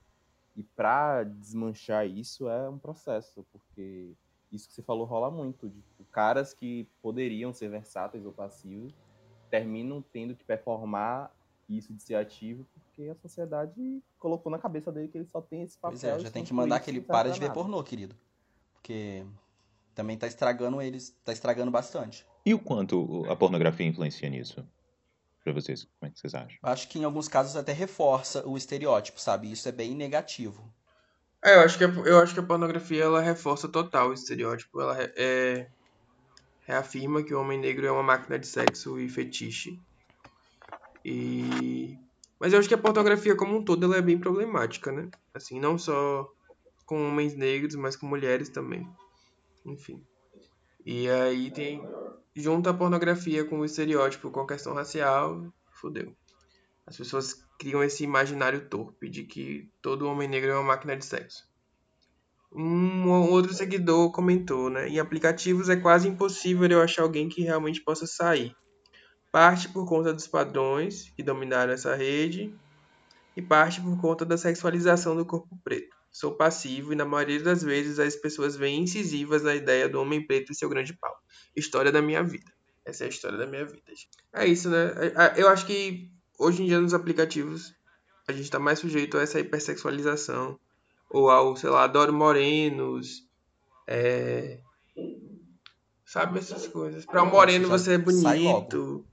E 0.55 0.63
pra 0.63 1.25
desmanchar 1.25 2.07
isso 2.07 2.47
é 2.47 2.69
um 2.69 2.79
processo, 2.79 3.43
porque 3.51 4.13
isso 4.53 4.69
que 4.69 4.75
você 4.75 4.83
falou 4.83 5.07
rola 5.07 5.31
muito. 5.31 5.71
Tipo, 5.71 6.05
caras 6.13 6.53
que 6.53 6.87
poderiam 7.01 7.55
ser 7.55 7.71
versáteis 7.71 8.27
ou 8.27 8.33
passivos 8.33 8.93
terminam 9.51 10.03
tendo 10.13 10.35
que 10.35 10.45
performar 10.45 11.31
isso 11.69 11.93
de 11.95 12.03
ser 12.03 12.15
ativo, 12.15 12.67
porque 12.75 13.09
a 13.09 13.15
sociedade 13.15 14.03
colocou 14.19 14.51
na 14.51 14.59
cabeça 14.59 14.93
dele 14.93 15.09
que 15.09 15.19
ele 15.19 15.27
só 15.27 15.41
tem 15.41 15.63
esse 15.63 15.79
papel. 15.79 15.99
Pois 15.99 16.05
é, 16.05 16.17
e 16.17 16.21
já 16.21 16.31
tem 16.31 16.45
que 16.45 16.53
mandar 16.53 16.79
não 16.79 16.85
serve 16.85 17.01
para 17.01 17.31
de 17.31 17.41
ver 17.41 17.49
nada. 17.49 17.55
pornô, 17.55 17.83
querido. 17.83 18.15
Porque 18.75 19.25
também 19.95 20.17
tá 20.17 20.27
estragando 20.27 20.83
eles, 20.83 21.17
tá 21.25 21.33
estragando 21.33 21.71
bastante. 21.71 22.27
E 22.45 22.53
o 22.53 22.59
quanto 22.59 23.25
a 23.31 23.37
pornografia 23.37 23.87
influencia 23.87 24.29
nisso? 24.29 24.67
Pra 25.43 25.53
vocês, 25.53 25.85
como 25.85 26.09
é 26.09 26.11
que 26.11 26.19
vocês 26.19 26.35
acham? 26.35 26.59
Acho 26.63 26.89
que 26.89 26.99
em 26.99 27.05
alguns 27.05 27.29
casos 27.29 27.55
até 27.55 27.73
reforça 27.73 28.47
o 28.47 28.57
estereótipo, 28.57 29.21
sabe? 29.21 29.51
Isso 29.51 29.69
é 29.69 29.73
bem 29.73 29.95
negativo. 29.95 30.73
É, 31.45 31.57
eu 31.57 31.61
acho 31.61 31.77
que 31.77 31.85
a, 31.85 31.89
eu 31.89 32.19
acho 32.21 32.33
que 32.33 32.41
a 32.41 32.45
pornografia 32.45 33.05
ela 33.05 33.21
reforça 33.21 33.69
total 33.69 34.09
o 34.09 34.15
estereótipo. 34.15 34.81
Ela 34.81 34.97
é, 35.17 35.69
reafirma 36.65 37.23
que 37.23 37.35
o 37.35 37.41
homem 37.41 37.59
negro 37.59 37.87
é 37.87 37.91
uma 37.91 38.03
máquina 38.03 38.39
de 38.39 38.47
sexo 38.47 38.99
e 38.99 39.09
fetiche. 39.09 39.81
E 41.05 41.99
mas 42.41 42.53
eu 42.53 42.59
acho 42.59 42.69
que 42.69 42.75
a 42.75 42.79
pornografia 42.79 43.37
como 43.37 43.57
um 43.57 43.65
todo 43.65 43.87
ela 43.87 43.97
é 43.97 44.03
bem 44.03 44.19
problemática, 44.19 44.93
né? 44.93 45.09
Assim, 45.33 45.59
não 45.59 45.79
só 45.79 46.31
com 46.85 47.09
homens 47.09 47.35
negros, 47.35 47.75
mas 47.75 47.97
com 47.97 48.07
mulheres 48.07 48.49
também. 48.49 48.87
Enfim. 49.65 50.05
E 50.85 51.09
aí 51.09 51.51
tem 51.51 51.83
junta 52.37 52.71
a 52.71 52.75
pornografia 52.75 53.45
com 53.45 53.61
o 53.61 53.65
estereótipo, 53.65 54.31
com 54.31 54.41
a 54.41 54.47
questão 54.47 54.75
racial, 54.75 55.47
fodeu. 55.71 56.15
As 56.87 56.97
pessoas 56.97 57.43
criam 57.59 57.83
esse 57.83 58.05
imaginário 58.05 58.69
torpe 58.69 59.09
de 59.09 59.25
que 59.25 59.71
todo 59.81 60.07
homem 60.07 60.29
negro 60.29 60.51
é 60.51 60.55
uma 60.55 60.65
máquina 60.65 60.97
de 60.97 61.05
sexo. 61.05 61.49
Um 62.55 63.11
outro 63.11 63.53
seguidor 63.53 64.13
comentou, 64.13 64.71
né? 64.71 64.89
Em 64.89 65.01
aplicativos 65.01 65.69
é 65.69 65.75
quase 65.75 66.07
impossível 66.07 66.69
eu 66.71 66.81
achar 66.81 67.03
alguém 67.03 67.29
que 67.29 67.43
realmente 67.43 67.81
possa 67.81 68.07
sair. 68.07 68.55
Parte 69.33 69.69
por 69.69 69.85
conta 69.89 70.13
dos 70.13 70.29
padrões 70.29 71.11
que 71.17 71.23
dominaram 71.23 71.73
essa 71.73 71.97
rede 71.97 72.55
e 73.37 73.43
parte 73.43 73.81
por 73.81 74.01
conta 74.01 74.25
da 74.25 74.39
sexualização 74.39 75.17
do 75.17 75.27
corpo 75.27 75.59
preto. 75.65 75.97
Sou 76.13 76.37
passivo 76.37 76.93
e 76.93 76.97
na 76.97 77.05
maioria 77.05 77.43
das 77.43 77.65
vezes 77.65 77.99
as 77.99 78.15
pessoas 78.15 78.55
veem 78.55 78.83
incisivas 78.83 79.43
na 79.43 79.53
ideia 79.53 79.89
do 79.89 80.01
homem 80.01 80.25
preto 80.25 80.53
e 80.53 80.55
seu 80.55 80.69
grande 80.69 80.97
pau. 80.97 81.13
História 81.57 81.91
da 81.91 82.01
minha 82.01 82.23
vida. 82.23 82.53
Essa 82.85 83.03
é 83.03 83.07
a 83.07 83.11
história 83.11 83.37
da 83.37 83.47
minha 83.47 83.67
vida. 83.67 83.83
É 84.33 84.47
isso, 84.47 84.71
né? 84.71 84.93
Eu 85.37 85.49
acho 85.49 85.67
que 85.67 86.09
hoje 86.39 86.63
em 86.63 86.67
dia 86.67 86.81
nos 86.81 86.95
aplicativos 86.95 87.75
a 88.29 88.33
gente 88.33 88.49
tá 88.49 88.61
mais 88.61 88.79
sujeito 88.79 89.19
a 89.19 89.23
essa 89.23 89.41
hipersexualização 89.41 90.57
ou 91.11 91.31
ao, 91.31 91.57
sei 91.57 91.71
lá, 91.71 91.85
adoro 91.85 92.13
morenos, 92.13 93.27
é... 93.87 94.61
sabe 96.05 96.39
essas 96.39 96.67
coisas. 96.67 97.05
Para 97.05 97.23
um 97.23 97.31
moreno 97.31 97.69
você 97.69 97.95
é 97.95 97.99
bonito. 97.99 99.05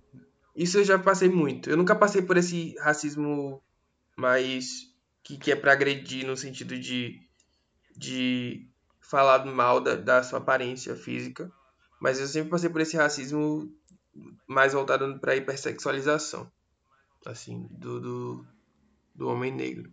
Isso 0.55 0.79
eu 0.79 0.83
já 0.83 0.99
passei 0.99 1.29
muito. 1.29 1.69
Eu 1.69 1.77
nunca 1.77 1.95
passei 1.95 2.21
por 2.21 2.37
esse 2.37 2.75
racismo 2.79 3.61
mais 4.17 4.91
que, 5.23 5.37
que 5.37 5.51
é 5.51 5.55
para 5.55 5.71
agredir 5.71 6.25
no 6.25 6.35
sentido 6.35 6.77
de 6.77 7.19
de 7.95 8.67
falar 8.99 9.45
mal 9.45 9.81
da, 9.81 9.95
da 9.95 10.23
sua 10.23 10.39
aparência 10.39 10.95
física, 10.95 11.51
mas 11.99 12.19
eu 12.19 12.27
sempre 12.27 12.49
passei 12.49 12.69
por 12.69 12.81
esse 12.81 12.95
racismo 12.95 13.69
mais 14.47 14.73
voltado 14.73 15.19
para 15.19 15.35
hipersexualização, 15.35 16.51
assim, 17.25 17.67
do, 17.71 17.99
do, 17.99 18.45
do 19.13 19.27
homem 19.27 19.53
negro. 19.53 19.91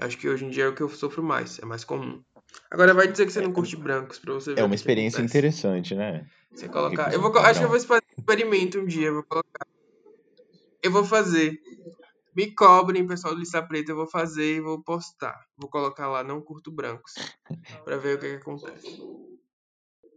Acho 0.00 0.16
que 0.18 0.28
hoje 0.28 0.44
em 0.44 0.50
dia 0.50 0.64
é 0.64 0.68
o 0.68 0.74
que 0.74 0.82
eu 0.82 0.88
sofro 0.88 1.22
mais, 1.22 1.58
é 1.58 1.64
mais 1.64 1.84
comum. 1.84 2.22
Agora 2.70 2.94
vai 2.94 3.08
dizer 3.08 3.26
que 3.26 3.32
você 3.32 3.40
não 3.40 3.52
curte 3.52 3.76
brancos 3.76 4.18
pra 4.18 4.34
você 4.34 4.54
ver 4.54 4.60
É 4.60 4.64
uma 4.64 4.74
experiência 4.74 5.20
interessante, 5.20 5.94
né? 5.94 6.26
Você 6.54 6.68
colocar. 6.68 7.12
Eu 7.12 7.20
vou, 7.20 7.36
acho 7.38 7.60
que 7.60 7.64
eu 7.64 7.70
vou 7.70 7.80
fazer 7.80 8.02
um 8.16 8.20
experimento 8.20 8.78
um 8.78 8.86
dia. 8.86 9.08
Eu 9.08 9.14
vou 9.14 9.24
colocar. 9.24 9.66
Eu 10.82 10.90
vou 10.90 11.04
fazer. 11.04 11.58
Me 12.34 12.54
cobrem, 12.54 13.06
pessoal 13.06 13.34
do 13.34 13.40
Lista 13.40 13.62
Preta. 13.62 13.92
Eu 13.92 13.96
vou 13.96 14.06
fazer 14.06 14.56
e 14.56 14.60
vou 14.60 14.82
postar. 14.82 15.38
Vou 15.56 15.68
colocar 15.68 16.08
lá, 16.08 16.22
não 16.22 16.40
curto 16.40 16.70
brancos. 16.70 17.14
Pra 17.84 17.96
ver 17.96 18.16
o 18.16 18.20
que, 18.20 18.28
que 18.28 18.36
acontece. 18.36 18.86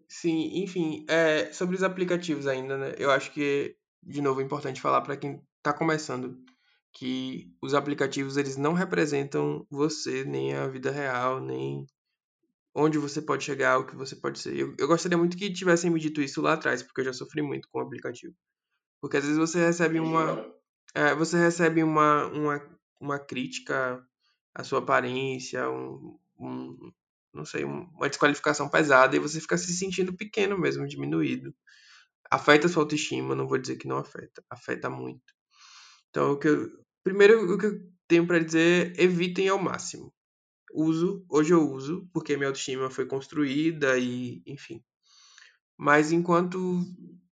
Sim, 0.07 0.61
enfim. 0.61 1.05
É, 1.07 1.51
sobre 1.51 1.75
os 1.75 1.83
aplicativos 1.83 2.47
ainda, 2.47 2.77
né? 2.77 2.95
Eu 2.97 3.11
acho 3.11 3.31
que, 3.31 3.75
de 4.03 4.21
novo, 4.21 4.41
é 4.41 4.43
importante 4.43 4.81
falar 4.81 5.01
pra 5.01 5.17
quem 5.17 5.41
tá 5.63 5.73
começando 5.73 6.37
que 6.93 7.53
os 7.61 7.73
aplicativos 7.73 8.37
eles 8.37 8.57
não 8.57 8.73
representam 8.73 9.65
você, 9.69 10.23
nem 10.25 10.53
a 10.55 10.67
vida 10.67 10.91
real, 10.91 11.39
nem 11.41 11.85
onde 12.75 12.97
você 12.97 13.21
pode 13.21 13.43
chegar, 13.43 13.79
o 13.79 13.85
que 13.85 13.95
você 13.95 14.15
pode 14.15 14.39
ser. 14.39 14.55
Eu, 14.57 14.75
eu 14.79 14.87
gostaria 14.87 15.17
muito 15.17 15.37
que 15.37 15.51
tivessem 15.51 15.91
me 15.91 15.99
dito 15.99 16.21
isso 16.21 16.41
lá 16.41 16.53
atrás, 16.53 16.81
porque 16.83 17.01
eu 17.01 17.05
já 17.05 17.13
sofri 17.13 17.41
muito 17.41 17.67
com 17.71 17.79
o 17.79 17.81
aplicativo. 17.81 18.33
Porque 19.01 19.17
às 19.17 19.23
vezes 19.25 19.37
você 19.39 19.59
recebe 19.65 19.99
uma. 19.99 20.45
é, 20.95 21.15
você 21.15 21.37
recebe 21.37 21.83
uma, 21.83 22.27
uma, 22.27 22.77
uma 22.99 23.19
crítica 23.19 24.03
à 24.55 24.63
sua 24.63 24.79
aparência, 24.79 25.69
um, 25.69 26.17
um- 26.39 26.91
não 27.33 27.45
sei, 27.45 27.65
um- 27.65 27.85
uma 27.95 28.09
desqualificação 28.09 28.69
pesada, 28.69 29.15
e 29.15 29.19
você 29.19 29.39
fica 29.41 29.57
se 29.57 29.73
sentindo 29.73 30.15
pequeno 30.15 30.57
mesmo, 30.59 30.87
diminuído. 30.87 31.53
Afeta 32.31 32.67
sua 32.69 32.83
autoestima, 32.83 33.35
não 33.35 33.47
vou 33.47 33.57
dizer 33.59 33.77
que 33.77 33.87
não 33.87 33.97
afeta, 33.97 34.43
afeta 34.49 34.89
muito. 34.89 35.23
Então, 36.09 36.33
o 36.33 36.39
que 36.39 36.47
eu, 36.49 36.69
primeiro 37.03 37.53
o 37.53 37.57
que 37.57 37.65
eu 37.65 37.79
tenho 38.07 38.25
para 38.27 38.39
dizer, 38.39 38.93
evitem 38.99 39.47
ao 39.49 39.57
máximo. 39.61 40.13
Uso, 40.73 41.25
hoje 41.29 41.53
eu 41.53 41.69
uso, 41.69 42.07
porque 42.13 42.35
minha 42.37 42.47
autoestima 42.49 42.89
foi 42.89 43.05
construída 43.05 43.97
e, 43.97 44.41
enfim. 44.45 44.81
Mas 45.77 46.11
enquanto 46.11 46.79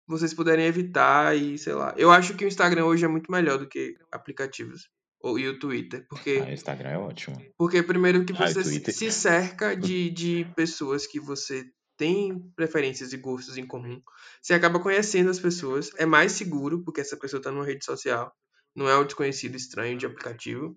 vocês 0.07 0.33
puderem 0.33 0.65
evitar 0.65 1.37
e, 1.37 1.57
sei 1.57 1.73
lá, 1.73 1.93
eu 1.97 2.11
acho 2.11 2.35
que 2.35 2.43
o 2.43 2.47
Instagram 2.47 2.85
hoje 2.85 3.05
é 3.05 3.07
muito 3.07 3.31
melhor 3.31 3.57
do 3.59 3.67
que 3.67 3.95
aplicativos 4.11 4.89
ou 5.21 5.37
e 5.37 5.47
o 5.47 5.59
Twitter, 5.59 6.05
porque 6.09 6.39
Ah, 6.41 6.47
o 6.49 6.51
Instagram 6.53 6.89
é 6.89 6.97
ótimo. 6.97 7.37
porque 7.57 7.83
primeiro 7.83 8.25
que 8.25 8.33
Ah, 8.33 8.47
você 8.47 8.63
Twitter. 8.63 8.93
se 8.93 9.11
cerca 9.11 9.75
de, 9.77 10.09
de 10.09 10.45
pessoas 10.55 11.05
que 11.05 11.19
você 11.19 11.69
tem 11.97 12.39
preferências 12.55 13.11
e 13.11 13.17
gostos 13.17 13.57
em 13.57 13.67
comum. 13.67 14.01
Você 14.41 14.53
acaba 14.53 14.79
conhecendo 14.79 15.29
as 15.29 15.39
pessoas, 15.39 15.91
é 15.97 16.05
mais 16.05 16.31
seguro, 16.31 16.81
porque 16.83 17.01
essa 17.01 17.17
pessoa 17.17 17.39
está 17.39 17.51
numa 17.51 17.65
rede 17.65 17.83
social, 17.83 18.31
não 18.75 18.87
é 18.87 18.97
um 18.97 19.05
desconhecido 19.05 19.55
estranho 19.55 19.97
de 19.97 20.05
aplicativo. 20.05 20.73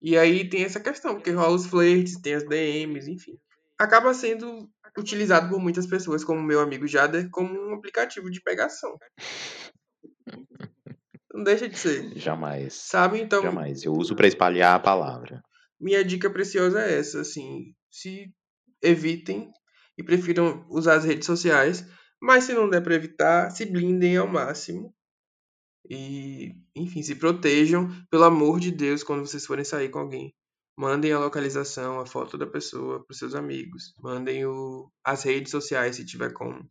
E 0.00 0.16
aí 0.16 0.48
tem 0.48 0.62
essa 0.64 0.80
questão, 0.80 1.14
porque 1.14 1.30
rola 1.30 1.54
os 1.54 1.66
flertes, 1.66 2.20
tem 2.20 2.34
as 2.34 2.46
DMs, 2.46 3.10
enfim. 3.10 3.38
Acaba 3.78 4.12
sendo 4.14 4.68
utilizado 4.98 5.48
por 5.48 5.60
muitas 5.60 5.86
pessoas, 5.86 6.24
como 6.24 6.42
meu 6.42 6.60
amigo 6.60 6.86
Jader, 6.86 7.28
como 7.30 7.52
um 7.52 7.74
aplicativo 7.74 8.30
de 8.30 8.40
pegação. 8.40 8.96
Não 11.32 11.44
deixa 11.44 11.68
de 11.68 11.78
ser. 11.78 12.16
Jamais. 12.16 12.72
Sabe? 12.72 13.20
Então, 13.20 13.42
Jamais. 13.42 13.84
Eu 13.84 13.92
uso 13.92 14.16
pra 14.16 14.26
espalhar 14.26 14.74
a 14.74 14.80
palavra. 14.80 15.42
minha 15.78 16.02
dica 16.02 16.30
preciosa 16.30 16.80
é 16.80 16.98
essa, 16.98 17.20
assim, 17.20 17.74
se 17.90 18.32
evitem 18.82 19.50
e 19.98 20.02
prefiram 20.02 20.66
usar 20.70 20.94
as 20.94 21.04
redes 21.04 21.26
sociais, 21.26 21.86
mas 22.20 22.44
se 22.44 22.54
não 22.54 22.70
der 22.70 22.82
para 22.82 22.94
evitar, 22.94 23.50
se 23.50 23.66
blindem 23.66 24.16
ao 24.16 24.26
máximo. 24.26 24.94
E, 25.90 26.54
enfim, 26.74 27.02
se 27.02 27.14
protejam, 27.14 27.88
pelo 28.10 28.24
amor 28.24 28.60
de 28.60 28.70
Deus, 28.70 29.02
quando 29.02 29.26
vocês 29.26 29.46
forem 29.46 29.64
sair 29.64 29.88
com 29.88 30.00
alguém. 30.00 30.34
Mandem 30.78 31.12
a 31.12 31.18
localização, 31.18 32.00
a 32.00 32.06
foto 32.06 32.36
da 32.36 32.46
pessoa 32.46 33.04
para 33.04 33.16
seus 33.16 33.34
amigos. 33.34 33.94
Mandem 33.98 34.46
o, 34.46 34.90
as 35.04 35.22
redes 35.22 35.50
sociais, 35.50 35.96
se 35.96 36.04
tiver 36.04 36.32
como. 36.32 36.68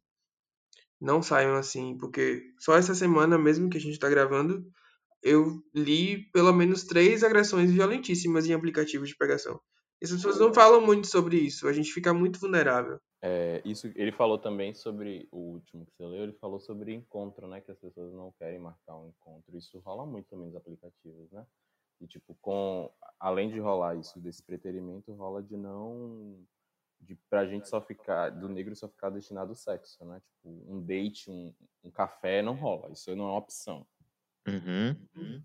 Não 1.00 1.22
saiam 1.22 1.56
assim, 1.56 1.98
porque 1.98 2.42
só 2.60 2.76
essa 2.76 2.96
semana 2.96 3.38
mesmo 3.38 3.70
que 3.70 3.78
a 3.78 3.82
gente 3.82 3.94
está 3.94 4.10
gravando, 4.10 4.66
eu 5.24 5.62
li 5.74 6.30
pelo 6.32 6.54
menos 6.54 6.84
três 6.84 7.24
agressões 7.24 7.72
violentíssimas 7.72 8.46
em 8.48 8.54
aplicativos 8.54 9.10
de 9.10 9.18
pegação. 9.18 9.60
E 10.02 10.06
as 10.06 10.12
pessoas 10.12 10.40
não 10.40 10.54
falam 10.54 10.82
muito 10.82 11.08
sobre 11.08 11.38
isso, 11.38 11.68
a 11.68 11.74
gente 11.74 11.92
fica 11.92 12.14
muito 12.14 12.40
vulnerável. 12.40 13.00
É, 13.22 13.62
isso, 13.66 13.88
ele 13.96 14.12
falou 14.12 14.38
também 14.38 14.74
sobre 14.74 15.28
o 15.32 15.38
último 15.38 15.86
que 15.86 15.94
você 15.94 16.06
leu, 16.06 16.24
ele 16.24 16.34
falou 16.34 16.60
sobre 16.60 16.94
encontro, 16.94 17.48
né? 17.48 17.60
Que 17.60 17.72
as 17.72 17.80
pessoas 17.80 18.14
não 18.14 18.32
querem 18.34 18.60
marcar 18.60 18.98
um 18.98 19.08
encontro. 19.08 19.58
Isso 19.58 19.80
rola 19.80 20.06
muito 20.06 20.28
também 20.28 20.46
nos 20.48 20.56
aplicativos, 20.56 21.32
né? 21.32 21.46
E 22.02 22.08
tipo, 22.08 22.38
com 22.42 22.92
além 23.20 23.50
de 23.50 23.60
rolar 23.60 23.96
isso 23.96 24.20
desse 24.20 24.44
preterimento, 24.44 25.14
rola 25.14 25.42
de 25.42 25.56
não 25.56 26.46
de 27.00 27.16
pra 27.30 27.46
gente 27.46 27.68
só 27.68 27.82
ficar 27.82 28.30
do 28.30 28.50
negro 28.50 28.76
só 28.76 28.88
ficar 28.88 29.10
destinado 29.10 29.50
ao 29.50 29.56
sexo, 29.56 30.04
né? 30.06 30.20
Tipo, 30.20 30.50
um 30.72 30.82
date, 30.84 31.30
um, 31.30 31.54
um 31.84 31.92
café 31.92 32.42
não 32.42 32.54
rola. 32.54 32.92
Isso 32.92 33.16
não 33.16 33.26
é 33.26 33.30
uma 33.30 33.40
opção. 33.40 33.88
Uhum. 34.48 35.44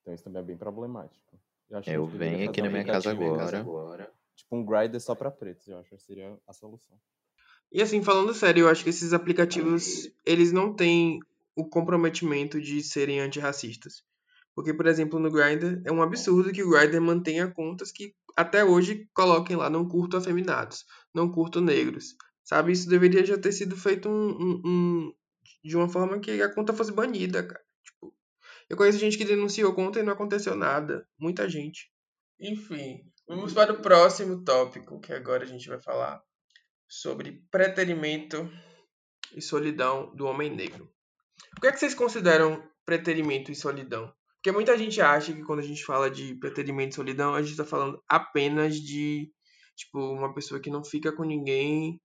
Então 0.00 0.14
isso 0.14 0.24
também 0.24 0.42
é 0.42 0.44
bem 0.44 0.56
problemático. 0.56 1.40
Eu, 1.70 1.78
acho 1.78 1.90
que 1.90 1.96
Eu 1.96 2.06
venho 2.06 2.48
aqui 2.48 2.62
na 2.62 2.70
minha 2.70 2.84
casa 2.84 3.10
aplicativo 3.10 3.78
agora. 3.78 4.12
Tipo 4.36 4.56
um 4.56 4.64
grinder 4.64 5.00
só 5.00 5.14
pra 5.14 5.30
pretos, 5.30 5.66
eu 5.66 5.78
acho 5.78 5.90
que 5.90 5.98
seria 5.98 6.38
a 6.46 6.52
solução. 6.52 6.96
E 7.72 7.82
assim, 7.82 8.02
falando 8.02 8.32
sério, 8.34 8.62
eu 8.62 8.68
acho 8.68 8.84
que 8.84 8.90
esses 8.90 9.12
aplicativos, 9.12 10.08
eles 10.24 10.52
não 10.52 10.74
têm 10.74 11.18
o 11.56 11.68
comprometimento 11.68 12.60
de 12.60 12.82
serem 12.82 13.20
antirracistas. 13.20 14.04
Porque, 14.54 14.72
por 14.72 14.86
exemplo, 14.86 15.18
no 15.18 15.30
Grindr, 15.30 15.82
é 15.84 15.92
um 15.92 16.02
absurdo 16.02 16.52
que 16.52 16.62
o 16.62 16.70
Grindr 16.70 17.00
mantenha 17.00 17.50
contas 17.50 17.90
que 17.90 18.14
até 18.36 18.64
hoje 18.64 19.08
coloquem 19.12 19.56
lá 19.56 19.68
não 19.68 19.86
curto 19.88 20.16
afeminados, 20.16 20.84
não 21.14 21.30
curto 21.30 21.60
negros. 21.60 22.14
Sabe? 22.44 22.72
Isso 22.72 22.88
deveria 22.88 23.24
já 23.24 23.36
ter 23.36 23.52
sido 23.52 23.76
feito 23.76 24.08
um, 24.08 24.28
um- 24.30 24.62
um- 24.64 25.14
de 25.64 25.76
uma 25.76 25.88
forma 25.88 26.20
que 26.20 26.40
a 26.40 26.54
conta 26.54 26.72
fosse 26.72 26.92
banida, 26.92 27.42
cara. 27.42 27.64
Eu 28.68 28.76
conheço 28.76 28.98
gente 28.98 29.16
que 29.16 29.24
denunciou 29.24 29.74
conta 29.74 30.00
e 30.00 30.02
não 30.02 30.12
aconteceu 30.12 30.56
nada. 30.56 31.06
Muita 31.18 31.48
gente. 31.48 31.90
Enfim, 32.40 33.00
vamos 33.28 33.52
para 33.52 33.72
o 33.72 33.80
próximo 33.80 34.44
tópico, 34.44 35.00
que 35.00 35.12
agora 35.12 35.44
a 35.44 35.46
gente 35.46 35.68
vai 35.68 35.80
falar 35.80 36.20
sobre 36.88 37.42
preterimento 37.50 38.50
e 39.34 39.40
solidão 39.40 40.14
do 40.14 40.26
homem 40.26 40.54
negro. 40.54 40.90
O 41.56 41.60
que 41.60 41.68
é 41.68 41.72
que 41.72 41.78
vocês 41.78 41.94
consideram 41.94 42.62
preterimento 42.84 43.50
e 43.50 43.54
solidão? 43.54 44.12
Porque 44.34 44.52
muita 44.52 44.76
gente 44.78 45.00
acha 45.00 45.32
que 45.32 45.42
quando 45.42 45.60
a 45.60 45.66
gente 45.66 45.84
fala 45.84 46.10
de 46.10 46.34
preterimento 46.36 46.92
e 46.92 46.96
solidão, 46.96 47.34
a 47.34 47.42
gente 47.42 47.52
está 47.52 47.64
falando 47.64 48.02
apenas 48.08 48.76
de 48.76 49.30
tipo 49.74 49.98
uma 49.98 50.32
pessoa 50.34 50.60
que 50.60 50.70
não 50.70 50.84
fica 50.84 51.12
com 51.12 51.24
ninguém 51.24 52.00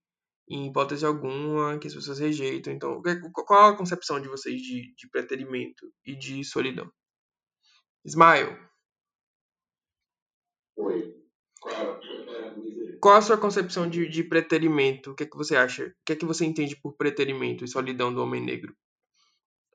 em 0.48 0.68
hipótese 0.68 1.04
alguma, 1.04 1.78
que 1.78 1.86
as 1.86 1.94
pessoas 1.94 2.18
rejeitam. 2.18 2.72
Então, 2.72 3.00
qual 3.32 3.70
a 3.70 3.76
concepção 3.76 4.20
de 4.20 4.28
vocês 4.28 4.60
de, 4.60 4.94
de 4.94 5.08
preterimento 5.08 5.92
e 6.04 6.14
de 6.14 6.44
solidão? 6.44 6.90
Ismael, 8.04 8.58
qual 13.00 13.16
a 13.16 13.22
sua 13.22 13.36
concepção 13.36 13.88
de, 13.88 14.08
de 14.08 14.22
preterimento? 14.22 15.10
O 15.10 15.14
que 15.14 15.24
é 15.24 15.26
que 15.26 15.36
você 15.36 15.56
acha? 15.56 15.86
O 15.86 16.04
que 16.04 16.12
é 16.12 16.16
que 16.16 16.24
você 16.24 16.44
entende 16.44 16.76
por 16.76 16.96
preterimento 16.96 17.64
e 17.64 17.68
solidão 17.68 18.14
do 18.14 18.22
homem 18.22 18.40
negro? 18.40 18.76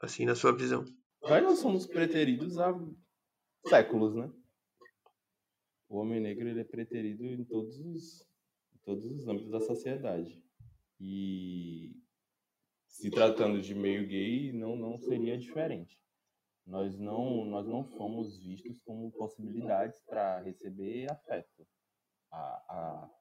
Assim, 0.01 0.25
na 0.25 0.35
sua 0.35 0.55
visão. 0.55 0.85
Nós 1.21 1.43
não 1.43 1.55
somos 1.55 1.85
preteridos 1.85 2.57
há 2.57 2.73
séculos, 3.65 4.15
né? 4.15 4.31
O 5.89 5.97
homem 5.97 6.21
negro 6.21 6.47
ele 6.47 6.61
é 6.61 6.63
preterido 6.63 7.25
em 7.25 7.43
todos 7.43 7.79
os, 7.79 8.21
em 8.73 8.79
todos 8.85 9.05
os 9.05 9.27
âmbitos 9.27 9.51
da 9.51 9.59
sociedade. 9.59 10.41
E 10.99 11.95
se 12.87 13.09
tratando 13.11 13.61
de 13.61 13.75
meio 13.75 14.07
gay, 14.07 14.51
não, 14.51 14.75
não 14.75 14.97
seria 14.97 15.37
diferente. 15.37 15.99
Nós 16.65 16.97
não, 16.97 17.45
nós 17.45 17.67
não 17.67 17.83
fomos 17.83 18.39
vistos 18.39 18.79
como 18.81 19.11
possibilidades 19.11 20.01
para 20.01 20.41
receber 20.41 21.09
afeto. 21.09 21.65
A, 22.31 22.37
a, 22.37 23.11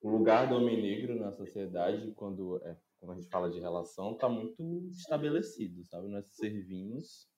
o 0.00 0.08
lugar 0.08 0.48
do 0.48 0.56
homem 0.56 0.80
negro 0.80 1.14
na 1.16 1.32
sociedade, 1.32 2.12
quando, 2.12 2.62
é, 2.64 2.76
quando 2.98 3.12
a 3.12 3.14
gente 3.16 3.28
fala 3.28 3.50
de 3.50 3.60
relação, 3.60 4.12
está 4.12 4.28
muito 4.28 4.62
estabelecido, 4.90 5.84
sabe? 5.84 6.08
Nós 6.08 6.26
servimos 6.34 7.28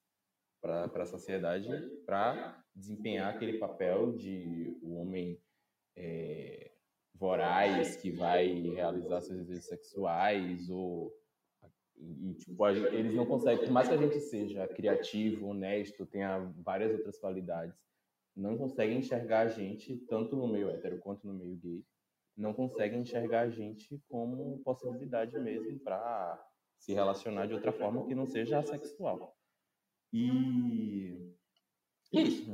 para 0.60 0.84
a 0.84 1.06
sociedade 1.06 1.68
para 2.06 2.64
desempenhar 2.74 3.34
aquele 3.34 3.58
papel 3.58 4.16
de 4.16 4.78
o 4.82 4.94
homem 4.94 5.38
é, 5.96 6.33
voraz 7.24 7.96
que 7.96 8.10
vai 8.10 8.46
realizar 8.60 9.22
seus 9.22 9.38
desejos 9.38 9.64
sexuais 9.64 10.68
ou 10.68 11.10
e, 11.96 12.34
tipo, 12.34 12.68
eles 12.68 13.14
não 13.14 13.24
conseguem, 13.24 13.64
por 13.64 13.72
mais 13.72 13.88
que 13.88 13.94
a 13.94 13.96
gente 13.96 14.20
seja 14.20 14.68
criativo, 14.68 15.46
honesto, 15.46 16.04
tenha 16.04 16.38
várias 16.56 16.92
outras 16.92 17.18
qualidades, 17.18 17.74
não 18.36 18.58
conseguem 18.58 18.98
enxergar 18.98 19.46
a 19.46 19.48
gente, 19.48 19.96
tanto 20.06 20.36
no 20.36 20.46
meio 20.46 20.68
hétero 20.68 20.98
quanto 20.98 21.26
no 21.26 21.32
meio 21.32 21.56
gay, 21.56 21.82
não 22.36 22.52
conseguem 22.52 23.00
enxergar 23.00 23.42
a 23.42 23.48
gente 23.48 23.98
como 24.08 24.58
possibilidade 24.58 25.38
mesmo 25.38 25.78
para 25.78 26.44
se 26.78 26.92
relacionar 26.92 27.46
de 27.46 27.54
outra 27.54 27.72
forma 27.72 28.04
que 28.06 28.14
não 28.14 28.26
seja 28.26 28.60
sexual. 28.60 29.34
E 30.12 31.32
é 32.12 32.20
isso. 32.20 32.50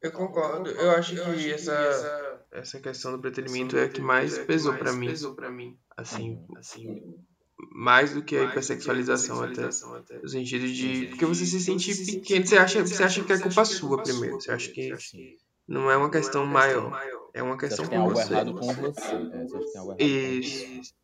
Eu 0.00 0.12
concordo. 0.12 0.70
Eu 0.70 0.90
acho 0.92 1.14
que 1.14 1.52
essa, 1.52 2.46
essa 2.52 2.80
questão 2.80 3.12
do 3.12 3.20
preterimento 3.20 3.76
é 3.76 3.84
a 3.84 3.88
que 3.88 4.00
mais 4.00 4.38
pesou 4.38 4.74
pra 4.74 4.92
mim. 4.92 5.78
Assim, 5.96 6.40
assim, 6.56 7.14
mais 7.72 8.14
do 8.14 8.22
que 8.22 8.36
a 8.36 8.44
hipersexualização 8.44 9.42
até. 9.42 10.18
No 10.22 10.28
sentido 10.28 10.68
de. 10.68 11.08
Porque 11.08 11.26
você 11.26 11.44
se 11.44 11.60
sente 11.60 11.94
pequeno, 11.94 12.46
você 12.46 12.56
acha, 12.56 12.86
você 12.86 13.02
acha 13.02 13.24
que 13.24 13.32
é 13.32 13.38
culpa 13.38 13.64
sua 13.64 14.02
primeiro. 14.02 14.40
Você 14.40 14.52
acha 14.52 14.70
que 14.70 14.92
não 15.66 15.90
é 15.90 15.96
uma 15.96 16.10
questão 16.10 16.46
maior. 16.46 16.92
É 17.34 17.42
uma 17.42 17.58
Você 17.58 17.66
acha 17.66 17.76
questão 17.76 17.84
que 17.84 17.90
tem 17.90 17.98
com 17.98 18.04
algo 18.04 18.14
você. 18.14 18.32
errado 18.32 18.54
com 18.54 18.66
você. 18.74 19.14
É, 19.14 19.44
você 19.44 19.56
acha 19.56 19.66
que 19.66 19.72
tem 19.72 19.80
algo 19.80 19.92
errado 19.92 19.98
com 19.98 20.04
você. 20.04 20.66
Isso. 20.66 20.94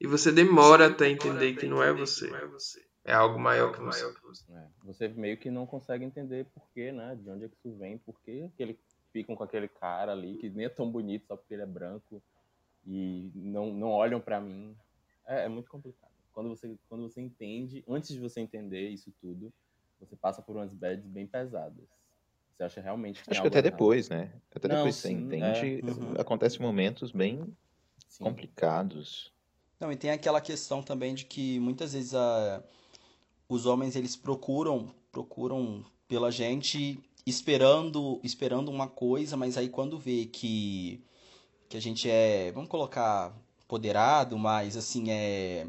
E 0.00 0.06
você 0.06 0.32
demora 0.32 0.86
até 0.86 1.08
entender 1.08 1.54
que 1.54 1.66
não 1.66 1.82
é 1.82 1.92
você. 1.92 2.30
É 3.06 3.12
algo 3.12 3.38
maior 3.38 3.72
que 3.72 3.80
você. 3.80 4.04
É, 4.50 4.66
você 4.84 5.08
meio 5.08 5.38
que 5.38 5.48
não 5.50 5.64
consegue 5.64 6.04
entender 6.04 6.46
por 6.46 6.68
quê, 6.74 6.90
né? 6.90 7.14
De 7.14 7.30
onde 7.30 7.44
é 7.44 7.48
que 7.48 7.54
isso 7.54 7.72
vem, 7.78 7.98
por 7.98 8.20
que 8.20 8.50
eles 8.58 8.76
ficam 9.12 9.36
com 9.36 9.44
aquele 9.44 9.68
cara 9.68 10.12
ali 10.12 10.36
que 10.38 10.50
nem 10.50 10.66
é 10.66 10.68
tão 10.68 10.90
bonito 10.90 11.26
só 11.26 11.36
porque 11.36 11.54
ele 11.54 11.62
é 11.62 11.66
branco 11.66 12.20
e 12.84 13.30
não, 13.34 13.72
não 13.72 13.88
olham 13.88 14.20
pra 14.20 14.40
mim. 14.40 14.76
É, 15.26 15.44
é 15.44 15.48
muito 15.48 15.70
complicado. 15.70 16.10
Quando 16.32 16.48
você, 16.48 16.76
quando 16.88 17.08
você 17.08 17.20
entende, 17.20 17.84
antes 17.88 18.10
de 18.10 18.20
você 18.20 18.40
entender 18.40 18.88
isso 18.90 19.12
tudo, 19.20 19.52
você 20.00 20.16
passa 20.16 20.42
por 20.42 20.56
umas 20.56 20.74
bads 20.74 21.06
bem 21.06 21.26
pesadas. 21.26 21.86
Você 22.56 22.64
acha 22.64 22.80
realmente 22.80 23.22
que 23.22 23.30
Acho 23.30 23.40
que 23.40 23.48
até 23.48 23.58
errado. 23.58 23.70
depois, 23.70 24.08
né? 24.08 24.32
Até 24.54 24.68
Não, 24.68 24.76
depois 24.76 24.96
você 24.96 25.08
sim, 25.08 25.14
entende. 25.14 25.80
é, 25.80 25.86
uhum. 25.86 26.14
Acontecem 26.18 26.60
momentos 26.60 27.12
bem 27.12 27.56
Sim. 28.08 28.24
complicados. 28.24 29.32
Não, 29.78 29.92
e 29.92 29.96
tem 29.96 30.10
aquela 30.10 30.40
questão 30.40 30.82
também 30.82 31.14
de 31.14 31.24
que 31.26 31.60
muitas 31.60 31.92
vezes 31.92 32.14
a, 32.14 32.62
os 33.48 33.66
homens 33.66 33.96
eles 33.96 34.16
procuram 34.16 34.94
procuram 35.12 35.84
pela 36.08 36.30
gente 36.30 36.98
esperando 37.26 38.20
esperando 38.22 38.70
uma 38.70 38.88
coisa, 38.88 39.36
mas 39.36 39.56
aí 39.56 39.68
quando 39.68 39.98
vê 39.98 40.26
que 40.26 41.02
que 41.68 41.76
a 41.76 41.80
gente 41.80 42.08
é, 42.08 42.52
vamos 42.52 42.68
colocar 42.70 43.36
poderado, 43.66 44.38
mas 44.38 44.76
assim 44.76 45.10
é 45.10 45.66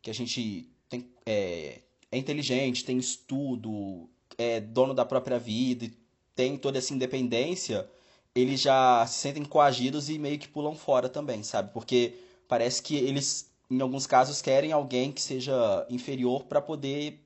que 0.00 0.10
a 0.10 0.14
gente 0.14 0.68
tem, 0.88 1.08
é, 1.26 1.80
é 2.10 2.18
inteligente, 2.18 2.84
tem 2.84 2.98
estudo, 2.98 4.08
é 4.36 4.60
dono 4.60 4.94
da 4.94 5.04
própria 5.04 5.38
vida 5.38 5.90
tem 6.38 6.56
toda 6.56 6.78
essa 6.78 6.94
independência, 6.94 7.90
eles 8.32 8.60
já 8.60 9.04
se 9.08 9.18
sentem 9.18 9.44
coagidos 9.44 10.08
e 10.08 10.20
meio 10.20 10.38
que 10.38 10.46
pulam 10.46 10.76
fora 10.76 11.08
também, 11.08 11.42
sabe? 11.42 11.72
Porque 11.72 12.14
parece 12.46 12.80
que 12.80 12.94
eles, 12.94 13.50
em 13.70 13.80
alguns 13.80 14.06
casos, 14.06 14.40
querem 14.40 14.72
alguém 14.72 15.12
que 15.12 15.20
seja 15.20 15.86
inferior 15.90 16.44
para 16.44 16.60
poder 16.60 17.22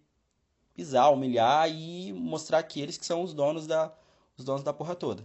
pisar, 0.74 1.10
humilhar 1.12 1.70
e 1.70 2.12
mostrar 2.12 2.62
que 2.62 2.80
eles 2.80 2.98
que 2.98 3.06
são 3.06 3.22
os 3.22 3.32
donos 3.32 3.66
da, 3.66 3.94
os 4.36 4.44
donos 4.44 4.62
da 4.62 4.72
porra 4.72 4.96
toda. 4.96 5.24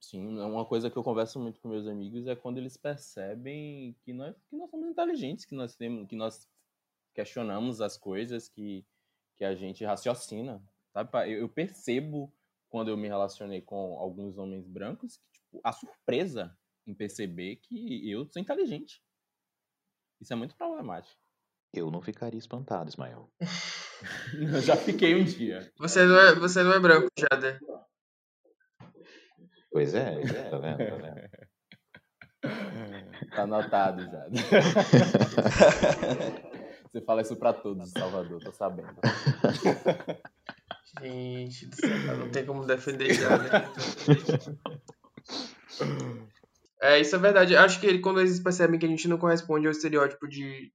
Sim, 0.00 0.38
é 0.38 0.44
uma 0.44 0.66
coisa 0.66 0.90
que 0.90 0.96
eu 0.96 1.02
converso 1.02 1.40
muito 1.40 1.58
com 1.60 1.68
meus 1.68 1.86
amigos 1.86 2.26
é 2.26 2.36
quando 2.36 2.58
eles 2.58 2.76
percebem 2.76 3.96
que 4.04 4.12
nós, 4.12 4.36
que 4.50 4.56
nós 4.56 4.70
somos 4.70 4.86
inteligentes, 4.88 5.46
que 5.46 5.54
nós 5.54 5.74
temos, 5.74 6.06
que 6.06 6.14
nós 6.14 6.46
questionamos 7.14 7.80
as 7.80 7.96
coisas, 7.96 8.48
que, 8.48 8.84
que 9.34 9.44
a 9.44 9.54
gente 9.54 9.82
raciocina, 9.82 10.62
sabe? 10.92 11.10
Eu, 11.32 11.40
eu 11.40 11.48
percebo 11.48 12.30
quando 12.68 12.88
eu 12.88 12.98
me 12.98 13.08
relacionei 13.08 13.62
com 13.62 13.98
alguns 13.98 14.36
homens 14.36 14.66
brancos 14.66 15.16
que 15.16 15.32
tipo, 15.32 15.60
a 15.64 15.72
surpresa 15.72 16.54
em 16.86 16.92
perceber 16.92 17.56
que 17.56 18.10
eu 18.10 18.26
sou 18.26 18.42
inteligente. 18.42 19.02
Isso 20.24 20.32
é 20.32 20.36
muito 20.36 20.56
problemático. 20.56 21.20
Eu 21.70 21.90
não 21.90 22.00
ficaria 22.00 22.38
espantado, 22.38 22.88
Ismael. 22.88 23.30
eu 24.32 24.58
já 24.62 24.74
fiquei 24.74 25.14
um 25.14 25.22
dia. 25.22 25.70
Você 25.78 26.02
não 26.06 26.18
é, 26.18 26.34
você 26.34 26.62
não 26.62 26.72
é 26.72 26.80
branco, 26.80 27.08
Jader. 27.18 27.60
Pois 29.70 29.92
é, 29.92 30.18
tá 30.48 30.56
vendo? 30.56 30.78
Tá, 30.78 30.96
vendo? 30.96 31.28
tá 33.28 33.42
anotado 33.42 34.02
já. 34.02 34.24
Você 36.90 37.00
fala 37.02 37.20
isso 37.22 37.36
pra 37.36 37.52
todos, 37.52 37.90
Salvador, 37.90 38.40
tô 38.40 38.52
sabendo. 38.52 38.94
Gente 41.02 41.66
do 41.66 41.74
céu, 41.76 42.16
não 42.18 42.30
tem 42.30 42.46
como 42.46 42.64
defender 42.64 43.12
já, 43.12 43.36
né? 43.36 43.50
É, 46.80 47.00
isso 47.00 47.14
é 47.16 47.18
verdade. 47.18 47.56
Acho 47.56 47.80
que 47.80 47.98
quando 48.00 48.20
eles 48.20 48.40
percebem 48.40 48.78
que 48.78 48.86
a 48.86 48.88
gente 48.88 49.08
não 49.08 49.18
corresponde 49.18 49.66
ao 49.66 49.72
estereótipo 49.72 50.28
de. 50.28 50.72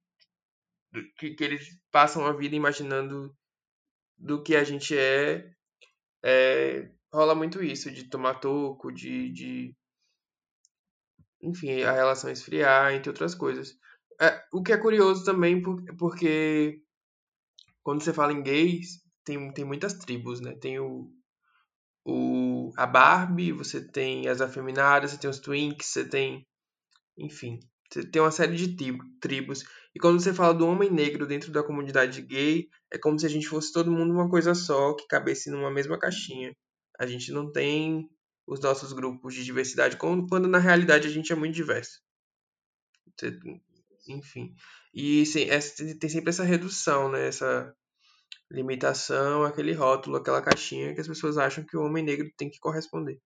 que, 1.18 1.32
que 1.36 1.43
eles 1.43 1.68
passam 1.91 2.26
a 2.26 2.34
vida 2.34 2.56
imaginando 2.56 3.36
do 4.18 4.43
que 4.43 4.56
a 4.56 4.64
gente 4.64 4.97
é, 4.97 5.52
é 6.24 6.89
rola 7.14 7.36
muito 7.36 7.64
isso, 7.64 7.91
de 7.91 8.10
tomar 8.10 8.36
toco, 8.36 8.91
de, 8.91 9.32
de 9.32 9.76
enfim, 11.41 11.82
a 11.84 11.91
relação 11.91 12.30
esfriar, 12.30 12.93
entre 12.93 13.10
outras 13.10 13.34
coisas. 13.34 13.78
É, 14.22 14.43
o 14.52 14.62
que 14.62 14.74
é 14.74 14.78
curioso 14.78 15.24
também, 15.24 15.62
porque 15.97 16.82
quando 17.84 18.04
você 18.04 18.14
fala 18.14 18.34
em 18.34 18.43
gays, 18.43 19.02
tem, 19.24 19.52
tem 19.54 19.66
muitas 19.66 19.93
tribos, 19.93 20.41
né? 20.41 20.56
Tem 20.56 20.80
o, 20.80 21.10
o, 22.10 22.74
a 22.76 22.86
Barbie, 22.86 23.51
você 23.51 23.82
tem 23.82 24.28
as 24.28 24.41
afeminadas, 24.41 25.12
você 25.12 25.18
tem 25.18 25.30
os 25.30 25.39
twinks, 25.39 25.88
você 25.88 26.05
tem. 26.05 26.47
Enfim, 27.18 27.60
você 27.91 28.03
tem 28.03 28.22
uma 28.22 28.32
série 28.32 28.55
de 28.55 28.76
tribos. 29.20 29.64
E 29.93 29.99
quando 29.99 30.20
você 30.20 30.34
fala 30.34 30.53
do 30.53 30.68
homem 30.68 30.89
negro 30.89 31.28
dentro 31.28 31.51
da 31.51 31.64
comunidade 31.64 32.22
gay, 32.22 32.68
é 32.91 32.97
como 32.97 33.20
se 33.20 33.26
a 33.26 33.30
gente 33.30 33.47
fosse 33.47 33.72
todo 33.72 33.91
mundo 33.91 34.14
uma 34.14 34.30
coisa 34.30 34.55
só, 34.55 34.93
que 34.93 35.07
cabesse 35.07 35.49
numa 35.49 35.72
mesma 35.72 35.97
caixinha. 35.99 36.55
A 36.99 37.05
gente 37.05 37.32
não 37.32 37.51
tem 37.51 38.10
os 38.47 38.60
nossos 38.60 38.93
grupos 38.93 39.34
de 39.34 39.43
diversidade, 39.43 39.97
quando 39.97 40.47
na 40.47 40.57
realidade 40.57 41.07
a 41.07 41.12
gente 41.12 41.32
é 41.32 41.36
muito 41.36 41.55
diverso. 41.55 42.01
Enfim. 44.07 44.53
E 44.93 45.24
tem 45.99 46.10
sempre 46.10 46.30
essa 46.30 46.43
redução, 46.43 47.12
né? 47.12 47.28
essa 47.28 47.74
limitação, 48.52 49.43
aquele 49.43 49.74
rótulo, 49.74 50.18
aquela 50.18 50.41
caixinha 50.41 50.93
que 50.93 51.02
as 51.02 51.08
pessoas 51.08 51.38
acham 51.38 51.64
que 51.64 51.78
o 51.78 51.84
homem 51.84 52.04
negro 52.04 52.30
tem 52.38 52.50
que 52.50 52.60
corresponder. 52.60 53.20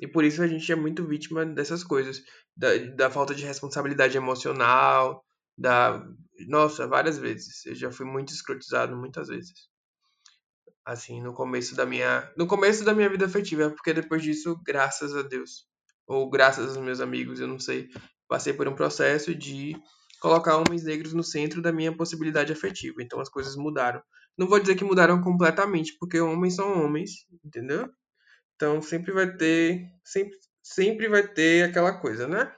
E 0.00 0.06
por 0.06 0.24
isso 0.24 0.42
a 0.42 0.46
gente 0.46 0.70
é 0.70 0.76
muito 0.76 1.06
vítima 1.06 1.44
dessas 1.44 1.82
coisas, 1.84 2.22
da, 2.56 2.76
da 2.96 3.10
falta 3.10 3.34
de 3.34 3.44
responsabilidade 3.44 4.16
emocional, 4.16 5.24
da. 5.56 6.04
Nossa, 6.48 6.86
várias 6.86 7.18
vezes. 7.18 7.66
Eu 7.66 7.74
já 7.74 7.90
fui 7.90 8.06
muito 8.06 8.32
escrotizado 8.32 8.96
muitas 8.96 9.28
vezes 9.28 9.68
assim, 10.88 11.20
no 11.20 11.34
começo 11.34 11.76
da 11.76 11.84
minha, 11.84 12.32
no 12.34 12.46
começo 12.46 12.82
da 12.82 12.94
minha 12.94 13.10
vida 13.10 13.26
afetiva, 13.26 13.68
porque 13.70 13.92
depois 13.92 14.22
disso, 14.22 14.58
graças 14.64 15.14
a 15.14 15.20
Deus, 15.20 15.66
ou 16.06 16.30
graças 16.30 16.74
aos 16.74 16.82
meus 16.82 16.98
amigos, 16.98 17.40
eu 17.40 17.46
não 17.46 17.58
sei, 17.58 17.90
passei 18.26 18.54
por 18.54 18.66
um 18.66 18.74
processo 18.74 19.34
de 19.34 19.76
colocar 20.20 20.56
homens 20.56 20.84
negros 20.84 21.12
no 21.12 21.22
centro 21.22 21.62
da 21.62 21.72
minha 21.72 21.96
possibilidade 21.96 22.52
afetiva. 22.52 23.02
Então 23.02 23.20
as 23.20 23.28
coisas 23.28 23.56
mudaram. 23.56 24.02
Não 24.36 24.46
vou 24.46 24.60
dizer 24.60 24.76
que 24.76 24.84
mudaram 24.84 25.20
completamente, 25.20 25.96
porque 25.98 26.20
homens 26.20 26.54
são 26.56 26.84
homens, 26.84 27.26
entendeu? 27.44 27.88
Então 28.54 28.82
sempre 28.82 29.12
vai 29.12 29.36
ter, 29.36 29.88
sempre, 30.04 30.36
sempre 30.62 31.08
vai 31.08 31.26
ter 31.26 31.68
aquela 31.68 32.00
coisa, 32.00 32.26
né? 32.26 32.52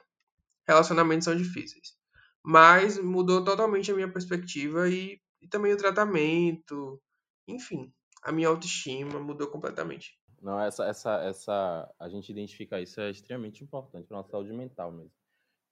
Relacionamentos 0.67 1.25
são 1.25 1.35
difíceis. 1.35 1.95
Mas 2.43 2.97
mudou 2.97 3.43
totalmente 3.43 3.91
a 3.91 3.95
minha 3.95 4.11
perspectiva 4.11 4.89
e, 4.89 5.19
e 5.41 5.47
também 5.47 5.73
o 5.73 5.77
tratamento, 5.77 6.99
enfim, 7.47 7.93
a 8.23 8.31
minha 8.31 8.47
autoestima 8.47 9.19
mudou 9.19 9.47
completamente. 9.47 10.19
Não, 10.41 10.59
essa, 10.59 10.85
essa, 10.85 11.21
essa, 11.23 11.93
a 11.99 12.09
gente 12.09 12.31
identificar 12.31 12.81
isso 12.81 12.99
é 12.99 13.11
extremamente 13.11 13.63
importante 13.63 14.07
para 14.07 14.17
nossa 14.17 14.31
saúde 14.31 14.51
mental 14.51 14.91
mesmo. 14.91 15.11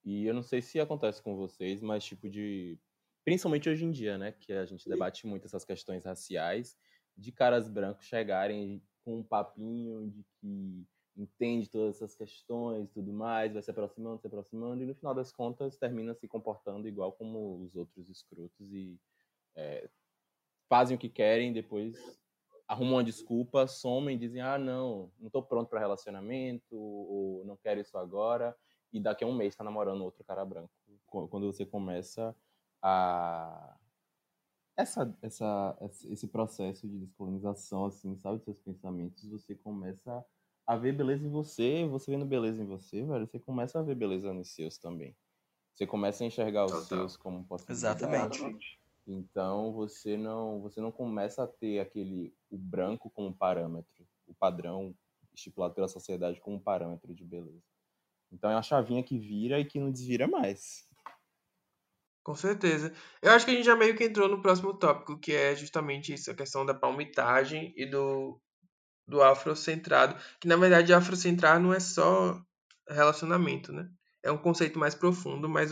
E 0.03 0.25
eu 0.25 0.33
não 0.33 0.43
sei 0.43 0.61
se 0.61 0.79
acontece 0.79 1.21
com 1.21 1.35
vocês, 1.35 1.81
mas 1.81 2.03
tipo 2.03 2.29
de, 2.29 2.79
principalmente 3.23 3.69
hoje 3.69 3.85
em 3.85 3.91
dia, 3.91 4.17
né, 4.17 4.31
que 4.31 4.53
a 4.53 4.65
gente 4.65 4.87
debate 4.87 5.27
muito 5.27 5.45
essas 5.45 5.65
questões 5.65 6.03
raciais, 6.03 6.77
de 7.17 7.31
caras 7.31 7.67
brancos 7.67 8.05
chegarem 8.05 8.81
com 9.03 9.19
um 9.19 9.23
papinho 9.23 10.09
de 10.09 10.23
que 10.39 10.87
entende 11.17 11.69
todas 11.69 11.95
essas 11.95 12.15
questões 12.15 12.85
e 12.85 12.93
tudo 12.93 13.11
mais, 13.11 13.53
vai 13.53 13.61
se 13.61 13.69
aproximando, 13.69 14.21
se 14.21 14.27
aproximando, 14.27 14.81
e 14.81 14.85
no 14.85 14.95
final 14.95 15.13
das 15.13 15.31
contas 15.31 15.77
termina 15.77 16.13
se 16.13 16.27
comportando 16.27 16.87
igual 16.87 17.11
como 17.11 17.61
os 17.61 17.75
outros 17.75 18.09
escrotos 18.09 18.71
e 18.71 18.97
é, 19.55 19.89
fazem 20.69 20.95
o 20.95 20.99
que 20.99 21.09
querem, 21.09 21.51
depois 21.51 22.19
arrumam 22.69 22.95
uma 22.95 23.03
desculpa, 23.03 23.67
somem 23.67 24.17
dizem: 24.17 24.41
ah, 24.41 24.57
não, 24.57 25.11
não 25.19 25.29
tô 25.29 25.41
pronto 25.41 25.67
para 25.67 25.79
relacionamento, 25.79 26.75
ou 26.75 27.43
não 27.43 27.57
quero 27.57 27.81
isso 27.81 27.97
agora, 27.97 28.55
e 28.91 28.99
daqui 28.99 29.23
a 29.23 29.27
um 29.27 29.35
mês 29.35 29.55
tá 29.55 29.63
namorando 29.63 30.03
outro 30.03 30.23
cara 30.23 30.43
branco. 30.45 30.71
Quando 31.05 31.51
você 31.51 31.65
começa 31.65 32.35
a. 32.81 33.77
Essa, 34.77 35.13
essa, 35.21 35.77
esse 36.05 36.27
processo 36.27 36.87
de 36.87 36.99
descolonização, 36.99 37.85
assim, 37.85 38.15
sabe, 38.15 38.37
dos 38.37 38.45
seus 38.45 38.59
pensamentos, 38.59 39.27
você 39.27 39.53
começa 39.53 40.25
a 40.65 40.77
ver 40.77 40.93
beleza 40.93 41.25
em 41.25 41.29
você, 41.29 41.85
você 41.85 42.11
vendo 42.11 42.25
beleza 42.25 42.61
em 42.61 42.65
você, 42.65 43.03
velho, 43.03 43.27
você 43.27 43.39
começa 43.39 43.79
a 43.79 43.81
ver 43.81 43.95
beleza 43.95 44.31
nos 44.31 44.51
seus 44.53 44.77
também. 44.77 45.17
Você 45.73 45.85
começa 45.85 46.23
a 46.23 46.27
enxergar 46.27 46.65
os 46.65 46.71
Total. 46.71 46.85
seus 46.85 47.17
como 47.17 47.43
possibilidade. 47.45 48.03
Exatamente. 48.05 48.79
Então 49.07 49.73
você 49.73 50.15
não 50.15 50.61
você 50.61 50.79
não 50.79 50.91
começa 50.91 51.43
a 51.43 51.47
ter 51.47 51.79
aquele 51.79 52.33
o 52.49 52.57
branco 52.57 53.09
como 53.09 53.33
parâmetro, 53.33 54.05
o 54.27 54.33
padrão 54.33 54.95
estipulado 55.33 55.73
pela 55.73 55.87
sociedade 55.87 56.39
como 56.39 56.59
parâmetro 56.59 57.13
de 57.13 57.25
beleza. 57.25 57.63
Então 58.31 58.49
é 58.49 58.55
uma 58.55 58.63
chavinha 58.63 59.03
que 59.03 59.17
vira 59.17 59.59
e 59.59 59.65
que 59.65 59.79
não 59.79 59.91
desvira 59.91 60.27
mais. 60.27 60.87
Com 62.23 62.35
certeza. 62.35 62.93
Eu 63.21 63.31
acho 63.31 63.45
que 63.45 63.51
a 63.51 63.55
gente 63.55 63.65
já 63.65 63.75
meio 63.75 63.95
que 63.95 64.03
entrou 64.03 64.27
no 64.27 64.41
próximo 64.41 64.73
tópico, 64.73 65.19
que 65.19 65.33
é 65.33 65.55
justamente 65.55 66.13
isso, 66.13 66.29
a 66.29 66.35
questão 66.35 66.65
da 66.65 66.73
palmitagem 66.73 67.73
e 67.75 67.85
do, 67.85 68.39
do 69.07 69.21
afrocentrado. 69.21 70.15
Que 70.39 70.47
na 70.47 70.55
verdade 70.55 70.93
afrocentrar 70.93 71.59
não 71.59 71.73
é 71.73 71.79
só 71.79 72.39
relacionamento, 72.87 73.71
né? 73.71 73.89
É 74.21 74.31
um 74.31 74.37
conceito 74.37 74.77
mais 74.77 74.93
profundo, 74.93 75.49
mas 75.49 75.71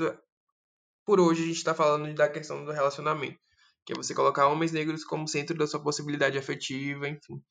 por 1.05 1.19
hoje 1.19 1.43
a 1.43 1.45
gente 1.45 1.57
está 1.57 1.73
falando 1.73 2.13
da 2.13 2.29
questão 2.29 2.65
do 2.65 2.71
relacionamento, 2.71 3.39
que 3.85 3.93
é 3.93 3.95
você 3.95 4.13
colocar 4.13 4.47
homens 4.47 4.71
negros 4.71 5.03
como 5.03 5.27
centro 5.27 5.57
da 5.57 5.67
sua 5.67 5.81
possibilidade 5.81 6.37
afetiva, 6.37 7.07
enfim. 7.07 7.41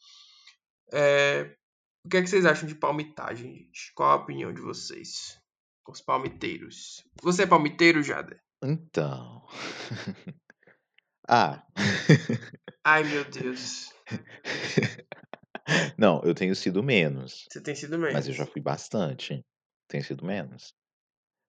É... 0.92 1.56
O 2.06 2.08
que, 2.08 2.18
é 2.18 2.22
que 2.22 2.28
vocês 2.30 2.46
acham 2.46 2.68
de 2.68 2.76
palmitagem, 2.76 3.52
gente? 3.52 3.92
Qual 3.92 4.08
a 4.10 4.14
opinião 4.14 4.52
de 4.54 4.60
vocês? 4.60 5.36
Os 5.88 6.00
palmiteiros. 6.00 7.04
Você 7.20 7.42
é 7.42 7.46
palmiteiro, 7.48 8.00
Jada? 8.00 8.40
Então. 8.62 9.44
ah. 11.28 11.66
Ai, 12.84 13.02
meu 13.02 13.24
Deus. 13.28 13.92
Não, 15.98 16.22
eu 16.22 16.32
tenho 16.32 16.54
sido 16.54 16.80
menos. 16.80 17.44
Você 17.50 17.60
tem 17.60 17.74
sido 17.74 17.98
menos. 17.98 18.14
Mas 18.14 18.28
eu 18.28 18.32
já 18.34 18.46
fui 18.46 18.60
bastante. 18.62 19.44
Tenho 19.88 20.04
sido 20.04 20.24
menos. 20.24 20.72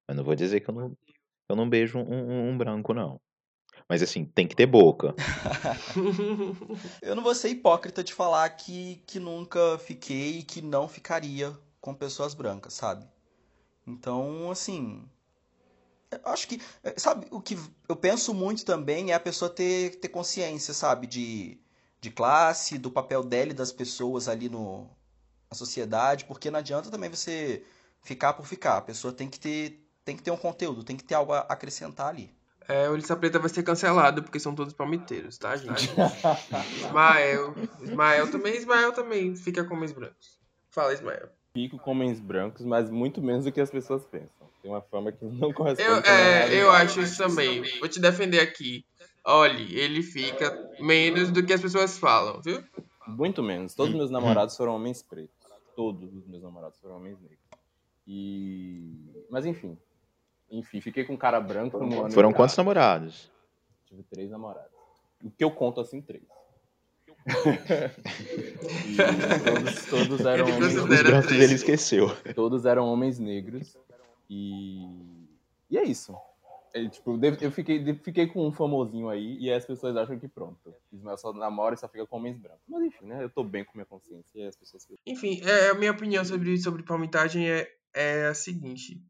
Mas 0.08 0.18
não 0.18 0.24
vou 0.24 0.34
dizer 0.34 0.60
que 0.62 0.70
eu 0.72 0.74
não, 0.74 0.98
eu 1.50 1.56
não 1.56 1.70
beijo 1.70 2.00
um, 2.00 2.02
um- 2.14 2.50
um 2.50 2.58
branco, 2.58 2.96
não. 2.96 3.22
Mas 3.88 4.02
assim, 4.04 4.26
tem 4.26 4.48
que 4.48 4.56
ter 4.56 4.66
boca. 4.66 5.16
Eu 7.02 7.16
não 7.16 7.24
vou 7.24 7.34
ser 7.36 7.50
hipócrita 7.50 8.04
de 8.04 8.14
falar 8.14 8.50
que, 8.52 9.02
que 9.08 9.20
nunca 9.20 9.78
fiquei 9.80 10.40
e 10.40 10.44
que 10.44 10.62
não 10.62 10.88
ficaria 10.88 11.58
com 11.82 11.94
pessoas 11.94 12.34
brancas, 12.34 12.74
sabe? 12.74 13.06
Então, 13.88 14.52
assim. 14.52 15.08
Eu 16.12 16.20
acho 16.26 16.48
que. 16.48 16.62
eh, 16.84 16.96
Sabe, 16.98 17.28
o 17.32 17.42
que 17.42 17.58
eu 17.88 17.96
penso 17.96 18.34
muito 18.34 18.64
também 18.66 19.12
é 19.12 19.14
a 19.14 19.20
pessoa 19.20 19.50
ter, 19.50 20.00
ter 20.00 20.10
consciência, 20.10 20.74
sabe? 20.74 21.08
De, 21.08 21.60
de 22.02 22.12
classe, 22.12 22.78
do 22.78 22.92
papel 22.92 23.24
dela 23.24 23.52
e 23.52 23.54
das 23.56 23.72
pessoas 23.72 24.28
ali 24.28 24.50
no, 24.50 24.90
na 25.52 25.58
sociedade, 25.58 26.26
porque 26.26 26.52
não 26.52 26.60
adianta 26.60 26.92
também 26.92 27.10
você 27.10 27.64
ficar 28.02 28.34
por 28.34 28.46
ficar. 28.48 28.78
A 28.78 28.82
pessoa 28.82 29.14
tem 29.14 29.30
que 29.30 29.40
ter, 29.40 29.88
tem 30.06 30.16
que 30.18 30.24
ter 30.24 30.32
um 30.32 30.38
conteúdo, 30.38 30.84
tem 30.84 30.98
que 30.98 31.04
ter 31.04 31.16
algo 31.16 31.34
a 31.34 31.40
acrescentar 31.42 32.10
ali. 32.10 32.36
É, 32.68 32.90
o 32.90 32.96
Lista 32.96 33.16
Preta 33.16 33.40
vai 33.40 33.50
ser 33.50 33.64
cancelado 33.64 34.22
porque 34.22 34.40
são 34.40 34.54
todos 34.54 34.74
palmiteiros, 34.74 35.38
tá, 35.38 35.56
gente? 35.56 35.90
Ismael. 36.86 37.56
Ismael 37.82 38.30
também, 38.30 38.56
Ismael 38.56 38.92
também 38.92 39.36
fica 39.36 39.64
com 39.64 39.76
homens 39.76 39.94
brancos. 39.94 40.38
Fala, 40.70 40.94
Ismael. 40.94 41.30
Fico 41.54 41.80
com 41.80 41.92
homens 41.92 42.20
brancos, 42.20 42.66
mas 42.66 42.90
muito 42.90 43.22
menos 43.22 43.46
do 43.46 43.52
que 43.52 43.62
as 43.62 43.72
pessoas 43.72 44.06
pensam. 44.06 44.48
Tem 44.62 44.70
uma 44.70 44.82
fama 44.82 45.12
que 45.12 45.24
não 45.24 45.54
corresponde 45.54 45.90
Eu, 45.90 45.98
é, 46.14 46.62
eu 46.62 46.70
acho 46.72 47.00
isso 47.00 47.18
também. 47.18 47.64
Vou 47.80 47.88
te 47.88 48.00
defender 48.00 48.40
aqui. 48.40 48.86
Olhe, 49.26 49.76
ele 49.78 50.04
fica 50.04 50.72
menos 50.80 51.32
do 51.32 51.46
que 51.46 51.54
as 51.54 51.62
pessoas 51.62 51.98
falam, 51.98 52.42
viu? 52.42 52.64
Muito 53.08 53.42
menos. 53.42 53.74
Todos 53.74 53.92
os 53.92 53.98
meus 53.98 54.12
namorados 54.12 54.56
foram 54.58 54.76
homens 54.76 55.02
pretos. 55.02 55.36
Todos 55.76 56.14
os 56.14 56.28
meus 56.28 56.44
namorados 56.44 56.80
foram 56.80 56.98
homens 56.98 57.20
negros. 57.22 57.40
E. 58.06 59.26
Mas 59.30 59.46
enfim. 59.46 59.78
Enfim, 60.50 60.80
fiquei 60.82 61.04
com 61.04 61.14
um 61.14 61.18
cara 61.18 61.40
branco 61.40 61.78
no 61.78 62.06
ano. 62.06 62.12
Foram 62.12 62.32
quantos 62.32 62.56
namorados? 62.56 63.32
Tive 63.86 64.04
três 64.04 64.30
namorados. 64.30 64.72
O 65.24 65.30
que 65.30 65.44
eu 65.44 65.52
conto 65.52 65.82
assim, 65.82 66.02
três. 66.02 66.24
e 68.88 68.96
todos, 69.44 69.86
todos 69.86 70.26
eram 70.26 70.48
Ele 70.48 70.56
homens 70.56 71.04
brancos 71.04 71.32
ele 71.32 71.54
esqueceu. 71.56 72.16
todos 72.34 72.66
eram 72.66 72.86
homens 72.86 73.20
negros 73.20 73.78
e 74.30 75.28
e 75.70 75.78
é 75.78 75.84
isso 75.84 76.16
É, 76.74 76.88
tipo, 76.88 77.20
eu 77.42 77.52
fiquei, 77.52 77.84
fiquei 77.96 78.28
com 78.28 78.48
um 78.48 78.52
famosinho 78.54 79.10
aí 79.10 79.38
e 79.40 79.52
as 79.52 79.66
pessoas 79.66 79.98
acham 79.98 80.18
que 80.18 80.30
pronto 80.30 80.74
Ismael 80.94 81.18
só 81.18 81.34
namora 81.34 81.76
e 81.76 81.78
só 81.78 81.90
fica 81.90 82.06
com 82.08 82.16
homens 82.16 82.38
brancos 82.38 82.64
mas 82.66 82.82
enfim 82.84 83.06
né 83.08 83.22
eu 83.22 83.30
tô 83.30 83.44
bem 83.44 83.66
com 83.66 83.74
minha 83.76 83.86
consciência 83.86 84.40
e 84.40 84.48
as 84.48 84.56
pessoas 84.56 84.88
Enfim, 85.06 85.42
é, 85.44 85.72
a 85.72 85.74
minha 85.74 85.92
opinião 85.92 86.24
sobre, 86.24 86.58
sobre 86.58 86.82
palmitagem 86.84 87.50
é, 87.50 87.70
é 87.94 88.28
a 88.28 88.34
seguinte. 88.34 89.02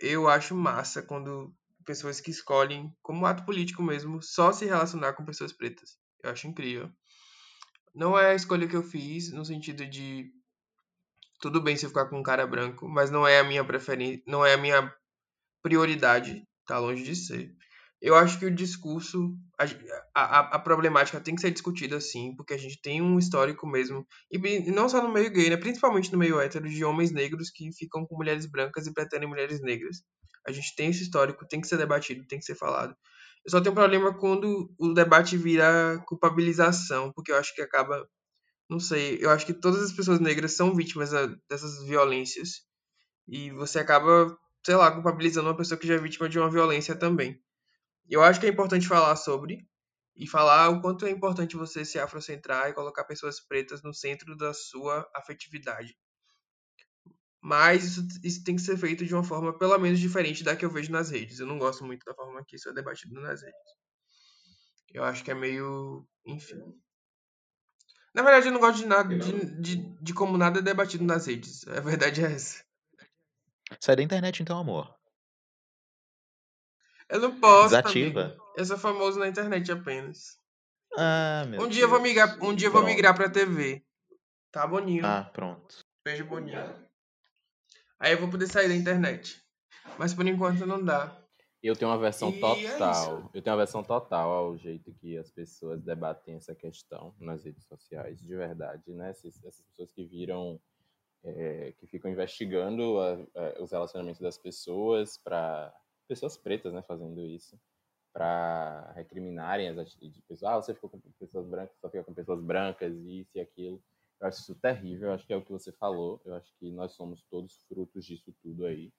Eu 0.00 0.28
acho 0.28 0.54
massa 0.54 1.02
quando 1.02 1.54
pessoas 1.84 2.20
que 2.20 2.30
escolhem, 2.30 2.92
como 3.02 3.26
ato 3.26 3.44
político 3.44 3.82
mesmo, 3.82 4.22
só 4.22 4.52
se 4.52 4.64
relacionar 4.64 5.12
com 5.12 5.24
pessoas 5.24 5.52
pretas. 5.52 5.98
Eu 6.22 6.30
acho 6.30 6.46
incrível. 6.46 6.90
Não 7.94 8.18
é 8.18 8.30
a 8.30 8.34
escolha 8.34 8.66
que 8.66 8.76
eu 8.76 8.82
fiz 8.82 9.32
no 9.32 9.44
sentido 9.44 9.86
de 9.86 10.32
tudo 11.40 11.60
bem 11.60 11.76
se 11.76 11.84
eu 11.86 11.90
ficar 11.90 12.06
com 12.06 12.18
um 12.18 12.22
cara 12.22 12.46
branco, 12.46 12.88
mas 12.88 13.10
não 13.10 13.26
é 13.26 13.40
a 13.40 13.44
minha 13.44 13.64
preferência, 13.64 14.22
não 14.26 14.44
é 14.44 14.54
a 14.54 14.58
minha 14.58 14.94
prioridade, 15.62 16.46
tá 16.66 16.78
longe 16.78 17.02
de 17.02 17.16
ser. 17.16 17.54
Eu 18.00 18.14
acho 18.14 18.38
que 18.38 18.46
o 18.46 18.54
discurso, 18.54 19.36
a, 19.58 19.66
a, 20.14 20.56
a 20.56 20.58
problemática 20.58 21.20
tem 21.20 21.34
que 21.34 21.40
ser 21.42 21.50
discutida 21.50 22.00
sim, 22.00 22.34
porque 22.34 22.54
a 22.54 22.58
gente 22.58 22.80
tem 22.80 23.02
um 23.02 23.18
histórico 23.18 23.66
mesmo 23.66 24.06
e 24.30 24.70
não 24.70 24.88
só 24.88 25.02
no 25.02 25.12
meio 25.12 25.30
gay, 25.30 25.50
né? 25.50 25.56
Principalmente 25.58 26.10
no 26.10 26.18
meio 26.18 26.40
hétero, 26.40 26.66
de 26.66 26.82
homens 26.82 27.12
negros 27.12 27.50
que 27.50 27.70
ficam 27.72 28.06
com 28.06 28.16
mulheres 28.16 28.46
brancas 28.46 28.86
e 28.86 28.94
pretendem 28.94 29.28
mulheres 29.28 29.60
negras. 29.60 30.02
A 30.46 30.52
gente 30.52 30.74
tem 30.74 30.88
esse 30.88 31.02
histórico, 31.02 31.46
tem 31.46 31.60
que 31.60 31.66
ser 31.66 31.76
debatido, 31.76 32.26
tem 32.26 32.38
que 32.38 32.44
ser 32.46 32.54
falado. 32.54 32.96
Eu 33.44 33.50
só 33.50 33.60
tenho 33.60 33.74
problema 33.74 34.16
quando 34.16 34.72
o 34.78 34.94
debate 34.94 35.36
vira 35.36 36.02
culpabilização, 36.06 37.12
porque 37.12 37.32
eu 37.32 37.36
acho 37.36 37.54
que 37.54 37.62
acaba. 37.62 38.08
Não 38.68 38.80
sei, 38.80 39.18
eu 39.20 39.30
acho 39.30 39.44
que 39.44 39.52
todas 39.52 39.82
as 39.82 39.92
pessoas 39.92 40.20
negras 40.20 40.52
são 40.56 40.74
vítimas 40.74 41.10
dessas 41.48 41.82
violências. 41.84 42.62
E 43.28 43.50
você 43.50 43.78
acaba, 43.80 44.36
sei 44.64 44.76
lá, 44.76 44.90
culpabilizando 44.92 45.48
uma 45.48 45.56
pessoa 45.56 45.78
que 45.78 45.86
já 45.86 45.94
é 45.94 45.98
vítima 45.98 46.28
de 46.28 46.38
uma 46.38 46.50
violência 46.50 46.94
também. 46.96 47.40
Eu 48.10 48.22
acho 48.22 48.40
que 48.40 48.46
é 48.46 48.50
importante 48.50 48.88
falar 48.88 49.14
sobre, 49.16 49.66
e 50.20 50.26
falar 50.26 50.68
o 50.68 50.82
quanto 50.82 51.06
é 51.06 51.10
importante 51.10 51.56
você 51.56 51.82
se 51.82 51.98
afrocentrar 51.98 52.68
e 52.68 52.74
colocar 52.74 53.04
pessoas 53.04 53.40
pretas 53.40 53.82
no 53.82 53.94
centro 53.94 54.36
da 54.36 54.52
sua 54.52 55.10
afetividade. 55.16 55.96
Mas 57.40 57.84
isso, 57.84 58.06
isso 58.22 58.44
tem 58.44 58.54
que 58.54 58.60
ser 58.60 58.76
feito 58.76 59.06
de 59.06 59.14
uma 59.14 59.24
forma 59.24 59.56
pelo 59.56 59.78
menos 59.78 59.98
diferente 59.98 60.44
da 60.44 60.54
que 60.54 60.62
eu 60.62 60.70
vejo 60.70 60.92
nas 60.92 61.08
redes. 61.10 61.38
Eu 61.38 61.46
não 61.46 61.58
gosto 61.58 61.84
muito 61.84 62.04
da 62.04 62.14
forma 62.14 62.44
que 62.46 62.56
isso 62.56 62.68
é 62.68 62.72
debatido 62.74 63.18
nas 63.18 63.40
redes. 63.40 63.58
Eu 64.92 65.04
acho 65.04 65.24
que 65.24 65.30
é 65.30 65.34
meio. 65.34 66.06
Enfim. 66.26 66.60
Na 68.12 68.22
verdade, 68.22 68.48
eu 68.48 68.52
não 68.52 68.60
gosto 68.60 68.80
de 68.80 68.86
nada 68.86 69.16
de, 69.16 69.60
de, 69.60 70.02
de 70.02 70.12
como 70.12 70.36
nada 70.36 70.58
é 70.58 70.62
debatido 70.62 71.04
nas 71.04 71.26
redes. 71.26 71.66
A 71.68 71.80
verdade 71.80 72.22
é 72.22 72.32
essa. 72.32 72.62
Sai 73.80 73.96
da 73.96 74.02
internet 74.02 74.42
então, 74.42 74.58
amor. 74.58 74.99
Eu 77.10 77.20
não 77.20 77.40
posso. 77.40 77.70
Desativa. 77.76 78.22
amigo. 78.24 78.42
Eu 78.56 78.64
sou 78.64 78.78
famoso 78.78 79.18
na 79.18 79.28
internet 79.28 79.70
apenas. 79.72 80.38
Ah, 80.96 81.44
meu 81.48 81.62
Um 81.62 81.68
dia 81.68 81.84
eu 81.84 81.88
vou 81.88 81.98
Deus. 82.00 82.08
migrar, 82.08 82.38
um 82.42 82.54
dia 82.54 82.68
eu 82.68 82.72
vou 82.72 82.80
Pronto. 82.82 82.94
migrar 82.94 83.14
pra 83.14 83.28
TV. 83.30 83.82
Tá 84.50 84.66
boninho. 84.66 85.04
Ah, 85.06 85.28
pronto. 85.32 85.78
Beijo 86.04 86.24
boninho. 86.24 86.58
Aí 87.98 88.12
eu 88.12 88.18
vou 88.18 88.28
poder 88.28 88.46
sair 88.48 88.68
da 88.68 88.74
internet. 88.74 89.40
Mas 89.98 90.14
por 90.14 90.26
enquanto 90.26 90.66
não 90.66 90.82
dá. 90.82 91.16
eu 91.62 91.76
tenho 91.76 91.90
uma 91.90 91.98
versão 91.98 92.30
E 92.30 92.38
é 92.64 92.72
total 92.72 93.30
eu 93.34 93.42
tenho 93.42 93.52
uma 93.54 93.62
versão 93.62 93.82
total 93.84 94.30
ao 94.30 94.56
jeito 94.56 94.92
que 94.94 95.18
as 95.18 95.30
pessoas 95.30 95.82
debatem 95.82 96.34
essa 96.36 96.54
questão 96.54 97.14
nas 97.20 97.44
redes 97.44 97.66
sociais 97.66 98.18
de 98.18 98.34
verdade 98.34 98.90
né 98.94 99.10
Esses- 99.10 99.44
essas 99.44 99.60
pessoas 99.66 99.92
que 99.92 100.02
viram 100.06 100.58
é, 101.22 101.74
que 101.78 101.86
ficam 101.86 102.10
investigando 102.10 102.98
a- 102.98 103.12
a- 103.36 103.62
os 103.62 103.70
relacionamentos 103.72 104.22
das 104.22 104.38
pessoas 104.38 105.18
para 105.18 105.70
pessoas 106.10 106.36
pretas, 106.36 106.72
né, 106.72 106.82
fazendo 106.82 107.24
isso, 107.24 107.56
para 108.12 108.90
recriminarem 108.96 109.68
as 109.68 109.78
atitudes 109.78 110.16
de 110.16 110.22
pessoas. 110.22 110.52
Ah, 110.52 110.60
você 110.60 110.74
ficou 110.74 110.90
com 110.90 110.98
pessoas 111.18 111.46
brancas, 111.46 111.78
só 111.80 111.88
fica 111.88 112.02
com 112.02 112.12
pessoas 112.12 112.42
brancas, 112.42 112.92
isso 113.06 113.30
e 113.36 113.40
aquilo. 113.40 113.80
Eu 114.20 114.26
acho 114.26 114.40
isso 114.40 114.54
terrível, 114.56 115.08
eu 115.08 115.14
acho 115.14 115.24
que 115.24 115.32
é 115.32 115.36
o 115.36 115.44
que 115.44 115.52
você 115.52 115.70
falou. 115.70 116.20
Eu 116.24 116.34
acho 116.34 116.52
que 116.58 116.72
nós 116.72 116.92
somos 116.92 117.22
todos 117.30 117.62
frutos 117.68 118.04
disso 118.04 118.34
tudo 118.42 118.66
aí. 118.66 118.92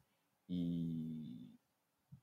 E 0.50 1.52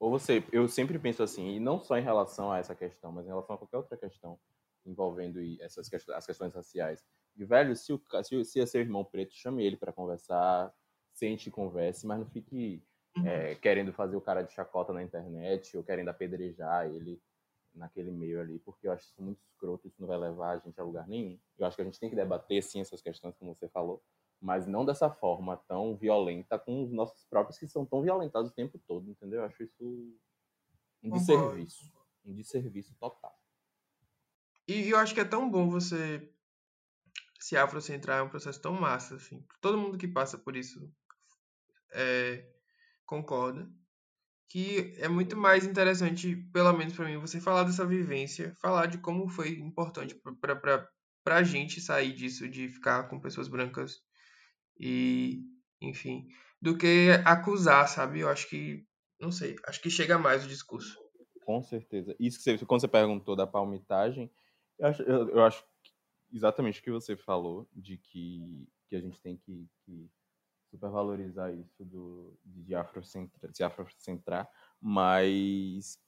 ou 0.00 0.10
você, 0.10 0.42
eu 0.52 0.66
sempre 0.68 0.98
penso 0.98 1.22
assim, 1.22 1.56
e 1.56 1.60
não 1.60 1.80
só 1.80 1.98
em 1.98 2.02
relação 2.02 2.52
a 2.52 2.58
essa 2.58 2.74
questão, 2.74 3.10
mas 3.12 3.26
em 3.26 3.28
relação 3.28 3.56
a 3.56 3.58
qualquer 3.58 3.76
outra 3.76 3.96
questão 3.96 4.38
envolvendo 4.86 5.42
e 5.42 5.60
essas 5.60 5.88
questões, 5.88 6.16
as 6.16 6.24
questões 6.24 6.54
raciais. 6.54 7.04
De 7.36 7.44
velho, 7.44 7.76
se, 7.76 7.92
o, 7.92 8.00
se, 8.22 8.44
se 8.44 8.60
é 8.60 8.66
seu 8.66 8.80
irmão 8.80 9.04
preto, 9.04 9.34
chame 9.34 9.64
ele 9.64 9.76
para 9.76 9.92
conversar, 9.92 10.72
sente 11.12 11.48
e 11.48 11.52
converse, 11.52 12.06
mas 12.06 12.18
não 12.20 12.26
fique 12.26 12.82
é, 13.24 13.54
querendo 13.56 13.92
fazer 13.92 14.16
o 14.16 14.20
cara 14.20 14.42
de 14.42 14.52
chacota 14.52 14.92
na 14.92 15.02
internet 15.02 15.76
ou 15.76 15.82
querendo 15.82 16.08
apedrejar 16.08 16.86
ele 16.86 17.20
naquele 17.74 18.10
meio 18.10 18.40
ali, 18.40 18.58
porque 18.60 18.88
eu 18.88 18.92
acho 18.92 19.04
isso 19.04 19.22
muito 19.22 19.40
escroto, 19.42 19.86
isso 19.86 20.00
não 20.00 20.08
vai 20.08 20.18
levar 20.18 20.50
a 20.50 20.58
gente 20.58 20.80
a 20.80 20.84
lugar 20.84 21.06
nenhum. 21.06 21.38
Eu 21.58 21.66
acho 21.66 21.76
que 21.76 21.82
a 21.82 21.84
gente 21.84 22.00
tem 22.00 22.10
que 22.10 22.16
debater 22.16 22.62
sim 22.62 22.80
essas 22.80 23.00
questões, 23.00 23.36
como 23.36 23.54
você 23.54 23.68
falou, 23.68 24.02
mas 24.40 24.66
não 24.66 24.84
dessa 24.84 25.10
forma 25.10 25.56
tão 25.68 25.96
violenta 25.96 26.58
com 26.58 26.82
os 26.82 26.92
nossos 26.92 27.24
próprios 27.26 27.58
que 27.58 27.68
são 27.68 27.84
tão 27.84 28.02
violentados 28.02 28.50
o 28.50 28.54
tempo 28.54 28.78
todo, 28.86 29.08
entendeu? 29.10 29.40
Eu 29.40 29.46
acho 29.46 29.62
isso 29.62 30.18
um 31.02 31.10
desserviço, 31.10 31.92
um 32.24 32.34
desserviço 32.34 32.94
total. 32.98 33.36
E 34.66 34.90
eu 34.90 34.98
acho 34.98 35.14
que 35.14 35.20
é 35.20 35.24
tão 35.24 35.50
bom 35.50 35.70
você 35.70 36.30
se 37.40 37.56
afrocentrar, 37.56 38.18
é 38.18 38.22
um 38.22 38.28
processo 38.28 38.60
tão 38.60 38.72
massa, 38.72 39.14
assim. 39.14 39.44
Todo 39.60 39.78
mundo 39.78 39.96
que 39.96 40.08
passa 40.08 40.36
por 40.36 40.56
isso 40.56 40.92
é, 41.92 42.44
concorda. 43.08 43.66
Que 44.50 44.94
é 44.98 45.08
muito 45.08 45.36
mais 45.36 45.66
interessante, 45.66 46.36
pelo 46.52 46.72
menos 46.72 46.94
pra 46.94 47.06
mim, 47.06 47.18
você 47.18 47.40
falar 47.40 47.64
dessa 47.64 47.84
vivência, 47.84 48.54
falar 48.60 48.86
de 48.86 48.98
como 48.98 49.28
foi 49.28 49.58
importante 49.58 50.14
pra, 50.40 50.88
pra 51.24 51.42
gente 51.42 51.80
sair 51.80 52.14
disso, 52.14 52.48
de 52.48 52.68
ficar 52.68 53.08
com 53.08 53.20
pessoas 53.20 53.48
brancas 53.48 54.00
e, 54.78 55.42
enfim, 55.82 56.28
do 56.62 56.78
que 56.78 57.10
acusar, 57.24 57.88
sabe? 57.88 58.20
Eu 58.20 58.28
acho 58.30 58.48
que, 58.48 58.86
não 59.20 59.30
sei, 59.30 59.56
acho 59.66 59.82
que 59.82 59.90
chega 59.90 60.18
mais 60.18 60.44
o 60.44 60.48
discurso. 60.48 60.98
Com 61.44 61.62
certeza. 61.62 62.16
Isso 62.18 62.38
que 62.38 62.44
você, 62.44 62.64
quando 62.64 62.80
você 62.80 62.88
perguntou 62.88 63.36
da 63.36 63.46
palmitagem, 63.46 64.30
eu 64.78 64.86
acho, 64.86 65.02
eu, 65.02 65.28
eu 65.28 65.44
acho 65.44 65.64
exatamente 66.32 66.80
o 66.80 66.82
que 66.82 66.90
você 66.90 67.16
falou, 67.16 67.68
de 67.74 67.98
que, 67.98 68.66
que 68.88 68.96
a 68.96 69.00
gente 69.00 69.20
tem 69.20 69.36
que, 69.36 69.68
que 69.84 70.10
supervalorizar 70.70 71.52
isso 71.54 71.84
do, 71.84 72.38
de 72.44 72.74
afrocentra, 72.74 73.52
se 73.52 73.62
afrocentrar, 73.62 74.48
mas 74.80 75.98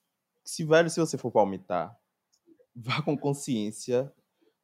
se, 0.45 0.65
velho, 0.65 0.91
se 0.91 1.01
você 1.01 1.17
for 1.17 1.31
palmitar, 1.31 1.99
vá 2.75 3.03
com 3.03 3.17
consciência 3.17 4.13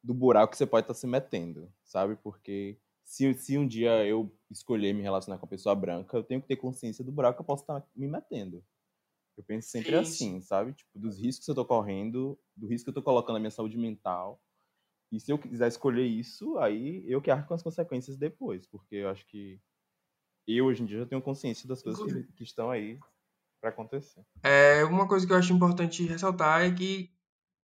do 0.03 0.13
buraco 0.13 0.51
que 0.51 0.57
você 0.57 0.65
pode 0.65 0.83
estar 0.83 0.93
se 0.93 1.07
metendo, 1.07 1.71
sabe? 1.83 2.15
Porque 2.17 2.79
se, 3.03 3.33
se 3.33 3.57
um 3.57 3.67
dia 3.67 4.05
eu 4.05 4.31
escolher 4.49 4.93
me 4.93 5.01
relacionar 5.01 5.37
com 5.37 5.45
uma 5.45 5.49
pessoa 5.49 5.75
branca, 5.75 6.15
eu 6.15 6.23
tenho 6.23 6.41
que 6.41 6.47
ter 6.47 6.57
consciência 6.57 7.03
do 7.03 7.11
buraco 7.11 7.37
que 7.37 7.41
eu 7.41 7.45
posso 7.45 7.63
estar 7.63 7.85
me 7.95 8.07
metendo. 8.07 8.63
Eu 9.37 9.43
penso 9.43 9.69
sempre 9.69 9.91
Sim, 9.91 9.97
assim, 9.97 10.41
sabe? 10.41 10.73
Tipo, 10.73 10.97
dos 10.97 11.19
riscos 11.19 11.45
que 11.45 11.51
eu 11.51 11.55
tô 11.55 11.65
correndo, 11.65 12.39
do 12.55 12.67
risco 12.67 12.85
que 12.85 12.89
eu 12.89 12.93
tô 12.95 13.03
colocando 13.03 13.35
na 13.35 13.39
minha 13.39 13.51
saúde 13.51 13.77
mental. 13.77 14.41
E 15.11 15.19
se 15.19 15.31
eu 15.31 15.37
quiser 15.37 15.67
escolher 15.67 16.05
isso, 16.05 16.57
aí 16.57 17.03
eu 17.07 17.21
que 17.21 17.29
arco 17.29 17.47
com 17.47 17.53
as 17.53 17.63
consequências 17.63 18.17
depois, 18.17 18.65
porque 18.65 18.95
eu 18.95 19.09
acho 19.09 19.25
que 19.27 19.61
eu 20.47 20.65
hoje 20.65 20.83
em 20.83 20.85
dia 20.85 20.99
já 20.99 21.05
tenho 21.05 21.21
consciência 21.21 21.67
das 21.67 21.81
coisas 21.81 22.01
que, 22.01 22.23
que 22.33 22.43
estão 22.43 22.69
aí 22.71 22.97
pra 23.59 23.69
acontecer. 23.69 24.21
É, 24.43 24.83
uma 24.85 25.07
coisa 25.07 25.25
que 25.25 25.33
eu 25.33 25.37
acho 25.37 25.51
importante 25.51 26.05
ressaltar 26.05 26.61
é 26.61 26.71
que 26.71 27.11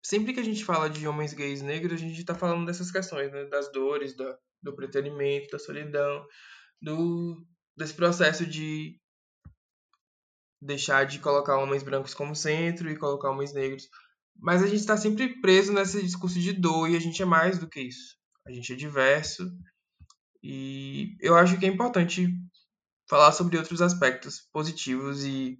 sempre 0.04 0.34
que 0.34 0.40
a 0.40 0.44
gente 0.44 0.66
fala 0.66 0.90
de 0.90 1.08
homens 1.08 1.34
gays 1.34 1.62
negros, 1.62 1.94
a 1.94 1.98
gente 2.06 2.20
está 2.20 2.34
falando 2.34 2.66
dessas 2.66 2.92
questões, 2.92 3.32
né? 3.32 3.46
Das 3.46 3.72
dores, 3.72 4.16
da, 4.16 4.38
do 4.62 4.74
preterimento, 4.74 5.52
da 5.52 5.60
solidão, 5.60 6.26
do, 6.82 7.46
desse 7.78 7.94
processo 7.94 8.46
de 8.46 9.00
deixar 10.62 11.06
de 11.06 11.20
colocar 11.20 11.58
homens 11.58 11.84
brancos 11.84 12.14
como 12.14 12.36
centro 12.36 12.90
e 12.90 12.98
colocar 12.98 13.32
homens 13.32 13.54
negros. 13.54 13.90
Mas 14.40 14.64
a 14.64 14.68
gente 14.68 14.80
está 14.80 14.96
sempre 14.96 15.40
preso 15.42 15.74
nesse 15.74 16.02
discurso 16.02 16.40
de 16.40 16.54
dor 16.54 16.90
e 16.90 16.96
a 16.96 17.00
gente 17.00 17.22
é 17.22 17.26
mais 17.26 17.60
do 17.60 17.68
que 17.68 17.82
isso. 17.82 18.16
A 18.46 18.52
gente 18.52 18.74
é 18.74 18.76
diverso 18.76 19.52
e 20.42 21.16
eu 21.20 21.36
acho 21.36 21.60
que 21.60 21.66
é 21.66 21.70
importante 21.70 22.28
falar 23.12 23.34
sobre 23.34 23.58
outros 23.58 23.82
aspectos 23.82 24.40
positivos 24.54 25.26
e, 25.26 25.58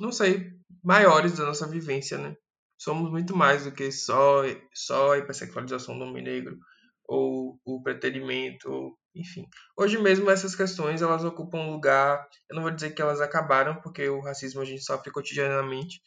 não 0.00 0.10
sei, 0.10 0.50
maiores 0.82 1.38
da 1.38 1.46
nossa 1.46 1.64
vivência, 1.64 2.18
né? 2.18 2.34
Somos 2.76 3.08
muito 3.08 3.36
mais 3.36 3.62
do 3.64 3.70
que 3.70 3.92
só, 3.92 4.42
só 4.74 5.12
a 5.12 5.18
hipersexualização 5.18 5.96
do 5.96 6.04
homem 6.04 6.24
negro 6.24 6.58
ou 7.06 7.56
o 7.64 7.80
preterimento, 7.80 8.98
enfim. 9.14 9.46
Hoje 9.78 9.96
mesmo 9.96 10.28
essas 10.28 10.56
questões 10.56 11.00
elas 11.00 11.22
ocupam 11.22 11.58
um 11.58 11.70
lugar, 11.70 12.26
eu 12.48 12.56
não 12.56 12.62
vou 12.64 12.72
dizer 12.72 12.90
que 12.96 13.02
elas 13.02 13.20
acabaram, 13.20 13.80
porque 13.80 14.08
o 14.08 14.20
racismo 14.20 14.60
a 14.60 14.64
gente 14.64 14.82
sofre 14.82 15.12
cotidianamente, 15.12 16.00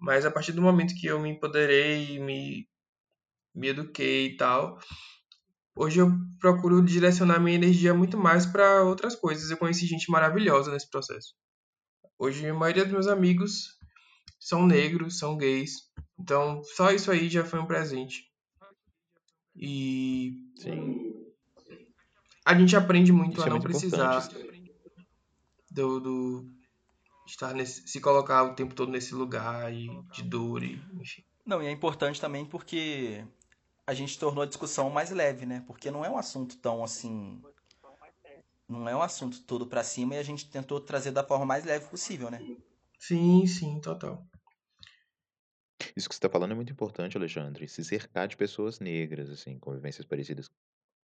mas 0.00 0.24
a 0.24 0.30
partir 0.30 0.52
do 0.52 0.62
momento 0.62 0.94
que 0.98 1.06
eu 1.06 1.20
me 1.20 1.28
empoderei, 1.28 2.18
me, 2.18 2.66
me 3.54 3.68
eduquei 3.68 4.28
e 4.28 4.36
tal, 4.38 4.78
hoje 5.74 6.00
eu 6.00 6.12
procuro 6.40 6.82
direcionar 6.82 7.40
minha 7.40 7.56
energia 7.56 7.94
muito 7.94 8.16
mais 8.18 8.46
para 8.46 8.82
outras 8.82 9.14
coisas. 9.14 9.50
Eu 9.50 9.56
conheci 9.56 9.86
gente 9.86 10.10
maravilhosa 10.10 10.72
nesse 10.72 10.90
processo. 10.90 11.34
Hoje 12.18 12.46
a 12.46 12.54
maioria 12.54 12.84
dos 12.84 12.92
meus 12.92 13.06
amigos 13.06 13.78
são 14.38 14.66
negros, 14.66 15.18
são 15.18 15.36
gays. 15.36 15.90
Então, 16.18 16.62
só 16.64 16.90
isso 16.90 17.10
aí 17.10 17.28
já 17.28 17.44
foi 17.44 17.58
um 17.58 17.66
presente. 17.66 18.30
E 19.54 20.32
Sim. 20.56 21.12
a 22.44 22.54
gente 22.54 22.74
aprende 22.74 23.12
muito 23.12 23.34
Isso 23.34 23.42
a 23.42 23.46
é 23.46 23.50
não 23.50 23.56
muito 23.58 23.68
precisar 23.68 24.28
do, 25.70 26.00
do 26.00 26.50
estar 27.26 27.54
nesse, 27.54 27.86
se 27.86 28.00
colocar 28.00 28.42
o 28.44 28.54
tempo 28.54 28.74
todo 28.74 28.90
nesse 28.90 29.14
lugar 29.14 29.72
e 29.72 29.88
de 30.12 30.22
dor 30.22 30.62
e 30.62 30.80
enfim. 31.00 31.22
Não, 31.44 31.62
e 31.62 31.66
é 31.66 31.70
importante 31.70 32.20
também 32.20 32.44
porque 32.44 33.24
a 33.86 33.94
gente 33.94 34.18
tornou 34.18 34.42
a 34.42 34.46
discussão 34.46 34.90
mais 34.90 35.10
leve, 35.10 35.46
né? 35.46 35.62
Porque 35.66 35.90
não 35.90 36.04
é 36.04 36.10
um 36.10 36.16
assunto 36.16 36.56
tão 36.58 36.84
assim. 36.84 37.42
Não 38.68 38.88
é 38.88 38.96
um 38.96 39.02
assunto 39.02 39.42
todo 39.44 39.66
pra 39.66 39.84
cima 39.84 40.14
e 40.14 40.18
a 40.18 40.22
gente 40.22 40.48
tentou 40.50 40.80
trazer 40.80 41.10
da 41.10 41.24
forma 41.24 41.44
mais 41.44 41.64
leve 41.64 41.86
possível, 41.88 42.30
né? 42.30 42.40
Sim, 42.98 43.46
sim, 43.46 43.80
total. 43.80 44.24
Isso 45.96 46.08
que 46.08 46.14
você 46.14 46.18
está 46.18 46.28
falando 46.28 46.52
é 46.52 46.54
muito 46.54 46.72
importante, 46.72 47.16
Alexandre. 47.16 47.68
Se 47.68 47.84
cercar 47.84 48.28
de 48.28 48.36
pessoas 48.36 48.78
negras, 48.78 49.28
assim, 49.28 49.58
com 49.58 49.72
vivências 49.72 50.06
parecidas 50.06 50.48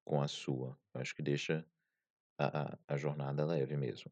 com 0.05 0.21
a 0.21 0.29
sua. 0.29 0.77
Eu 0.93 1.01
acho 1.01 1.15
que 1.15 1.23
deixa 1.23 1.65
a, 2.39 2.63
a, 2.63 2.79
a 2.89 2.97
jornada 2.97 3.45
leve 3.45 3.77
mesmo. 3.77 4.11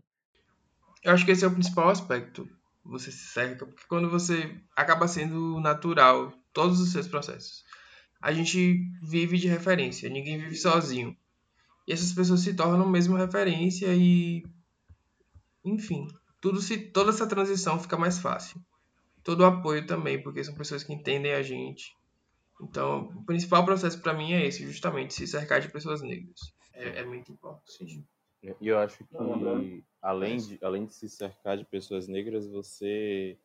Eu 1.02 1.12
acho 1.12 1.24
que 1.24 1.32
esse 1.32 1.44
é 1.44 1.48
o 1.48 1.52
principal 1.52 1.88
aspecto. 1.88 2.48
Você 2.84 3.10
se 3.10 3.26
cerca, 3.28 3.66
porque 3.66 3.86
quando 3.88 4.10
você 4.10 4.60
acaba 4.76 5.08
sendo 5.08 5.58
natural 5.60 6.32
todos 6.52 6.80
os 6.80 6.92
seus 6.92 7.08
processos. 7.08 7.63
A 8.24 8.32
gente 8.32 8.90
vive 9.02 9.36
de 9.36 9.46
referência, 9.46 10.08
ninguém 10.08 10.38
vive 10.38 10.56
sozinho. 10.56 11.14
E 11.86 11.92
essas 11.92 12.10
pessoas 12.10 12.40
se 12.40 12.54
tornam 12.54 12.88
mesmo 12.88 13.16
referência 13.16 13.94
e 13.94 14.42
enfim, 15.62 16.08
tudo 16.40 16.62
se 16.62 16.78
toda 16.78 17.10
essa 17.10 17.26
transição 17.26 17.78
fica 17.78 17.98
mais 17.98 18.18
fácil. 18.18 18.58
Todo 19.22 19.40
o 19.40 19.44
apoio 19.44 19.86
também, 19.86 20.22
porque 20.22 20.42
são 20.42 20.54
pessoas 20.54 20.82
que 20.82 20.94
entendem 20.94 21.34
a 21.34 21.42
gente. 21.42 21.94
Então, 22.62 23.10
o 23.14 23.24
principal 23.26 23.62
processo 23.62 24.00
para 24.00 24.14
mim 24.14 24.32
é 24.32 24.46
esse, 24.46 24.64
justamente 24.64 25.12
se 25.12 25.26
cercar 25.26 25.60
de 25.60 25.70
pessoas 25.70 26.00
negras. 26.00 26.40
É, 26.72 27.00
é 27.00 27.04
muito 27.04 27.30
importante. 27.30 28.02
E 28.42 28.68
eu 28.68 28.78
acho 28.78 29.04
que, 29.04 29.84
além 30.00 30.38
de, 30.38 30.58
além 30.62 30.86
de 30.86 30.94
se 30.94 31.10
cercar 31.10 31.58
de 31.58 31.64
pessoas 31.66 32.08
negras, 32.08 32.46
você 32.46 33.36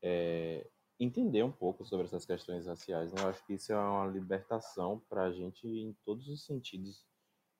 é, 0.00 0.66
entender 0.98 1.42
um 1.42 1.52
pouco 1.52 1.84
sobre 1.84 2.06
essas 2.06 2.26
questões 2.26 2.66
raciais. 2.66 3.12
Né? 3.12 3.22
Eu 3.22 3.28
acho 3.28 3.44
que 3.46 3.54
isso 3.54 3.72
é 3.72 3.76
uma 3.76 4.06
libertação 4.06 5.00
para 5.08 5.24
a 5.24 5.32
gente 5.32 5.66
em 5.66 5.92
todos 6.04 6.28
os 6.28 6.44
sentidos, 6.44 7.06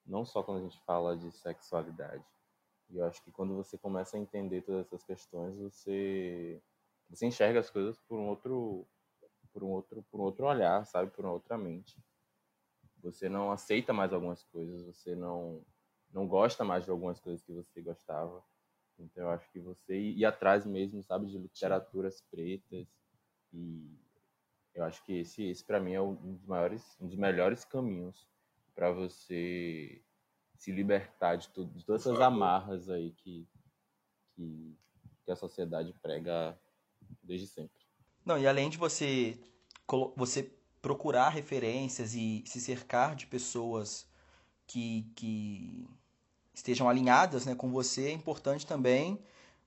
não 0.05 0.24
só 0.24 0.43
quando 0.43 0.59
a 0.59 0.62
gente 0.62 0.80
fala 0.84 1.16
de 1.16 1.30
sexualidade. 1.30 2.24
E 2.91 2.99
eu 2.99 3.05
acho 3.05 3.22
que 3.22 3.30
quando 3.30 3.55
você 3.55 3.76
começa 3.78 4.16
a 4.16 4.20
entender 4.20 4.62
todas 4.62 4.86
essas 4.86 5.05
questões, 5.05 5.57
você, 5.57 6.61
você 7.09 7.26
enxerga 7.26 7.61
as 7.61 7.70
coisas 7.70 7.99
por 8.01 8.18
um 8.18 8.28
outro 8.28 8.86
por 9.53 9.64
um 9.64 9.70
outro 9.70 10.03
por 10.11 10.20
um 10.20 10.24
outro 10.24 10.47
olhar, 10.47 10.84
sabe, 10.86 11.11
por 11.11 11.24
uma 11.24 11.34
outra 11.34 11.57
mente. 11.57 11.97
Você 13.03 13.28
não 13.28 13.53
aceita 13.53 13.93
mais 13.93 14.12
algumas 14.12 14.43
coisas, 14.45 14.82
você 14.82 15.14
não 15.14 15.64
não 16.11 16.26
gosta 16.26 16.64
mais 16.64 16.84
de 16.84 16.91
algumas 16.91 17.20
coisas 17.20 17.43
que 17.43 17.53
você 17.53 17.82
gostava. 17.82 18.43
Então 18.99 19.24
eu 19.24 19.30
acho 19.30 19.51
que 19.53 19.61
você 19.61 19.99
ir 19.99 20.24
atrás 20.24 20.66
mesmo, 20.66 21.03
sabe, 21.03 21.26
de 21.26 21.39
literaturas 21.39 22.20
pretas 22.30 22.89
e 23.53 23.99
eu 24.74 24.84
acho 24.84 25.03
que 25.05 25.18
esse 25.18 25.44
esse 25.44 25.64
para 25.64 25.80
mim 25.80 25.92
é 25.92 26.01
um 26.01 26.14
dos 26.14 26.44
maiores, 26.46 26.96
um 27.01 27.07
dos 27.07 27.16
melhores 27.16 27.64
caminhos 27.64 28.26
para 28.74 28.90
você 28.92 30.01
se 30.57 30.72
libertar 30.72 31.36
de, 31.36 31.49
tudo, 31.49 31.72
de 31.76 31.84
todas 31.84 32.03
essas 32.03 32.20
amarras 32.20 32.88
aí 32.88 33.12
que, 33.12 33.46
que, 34.34 34.76
que 35.24 35.30
a 35.30 35.36
sociedade 35.36 35.92
prega 36.03 36.59
desde 37.22 37.46
sempre. 37.46 37.78
Não, 38.24 38.38
e 38.38 38.46
além 38.46 38.68
de 38.68 38.76
você, 38.76 39.38
você 40.16 40.53
procurar 40.82 41.30
referências 41.30 42.14
e 42.14 42.42
se 42.46 42.61
cercar 42.61 43.16
de 43.16 43.26
pessoas 43.26 44.09
que, 44.66 45.11
que 45.14 45.88
estejam 46.53 46.88
alinhadas, 46.88 47.46
né, 47.46 47.55
com 47.55 47.70
você, 47.70 48.07
é 48.07 48.12
importante 48.12 48.66
também 48.66 49.18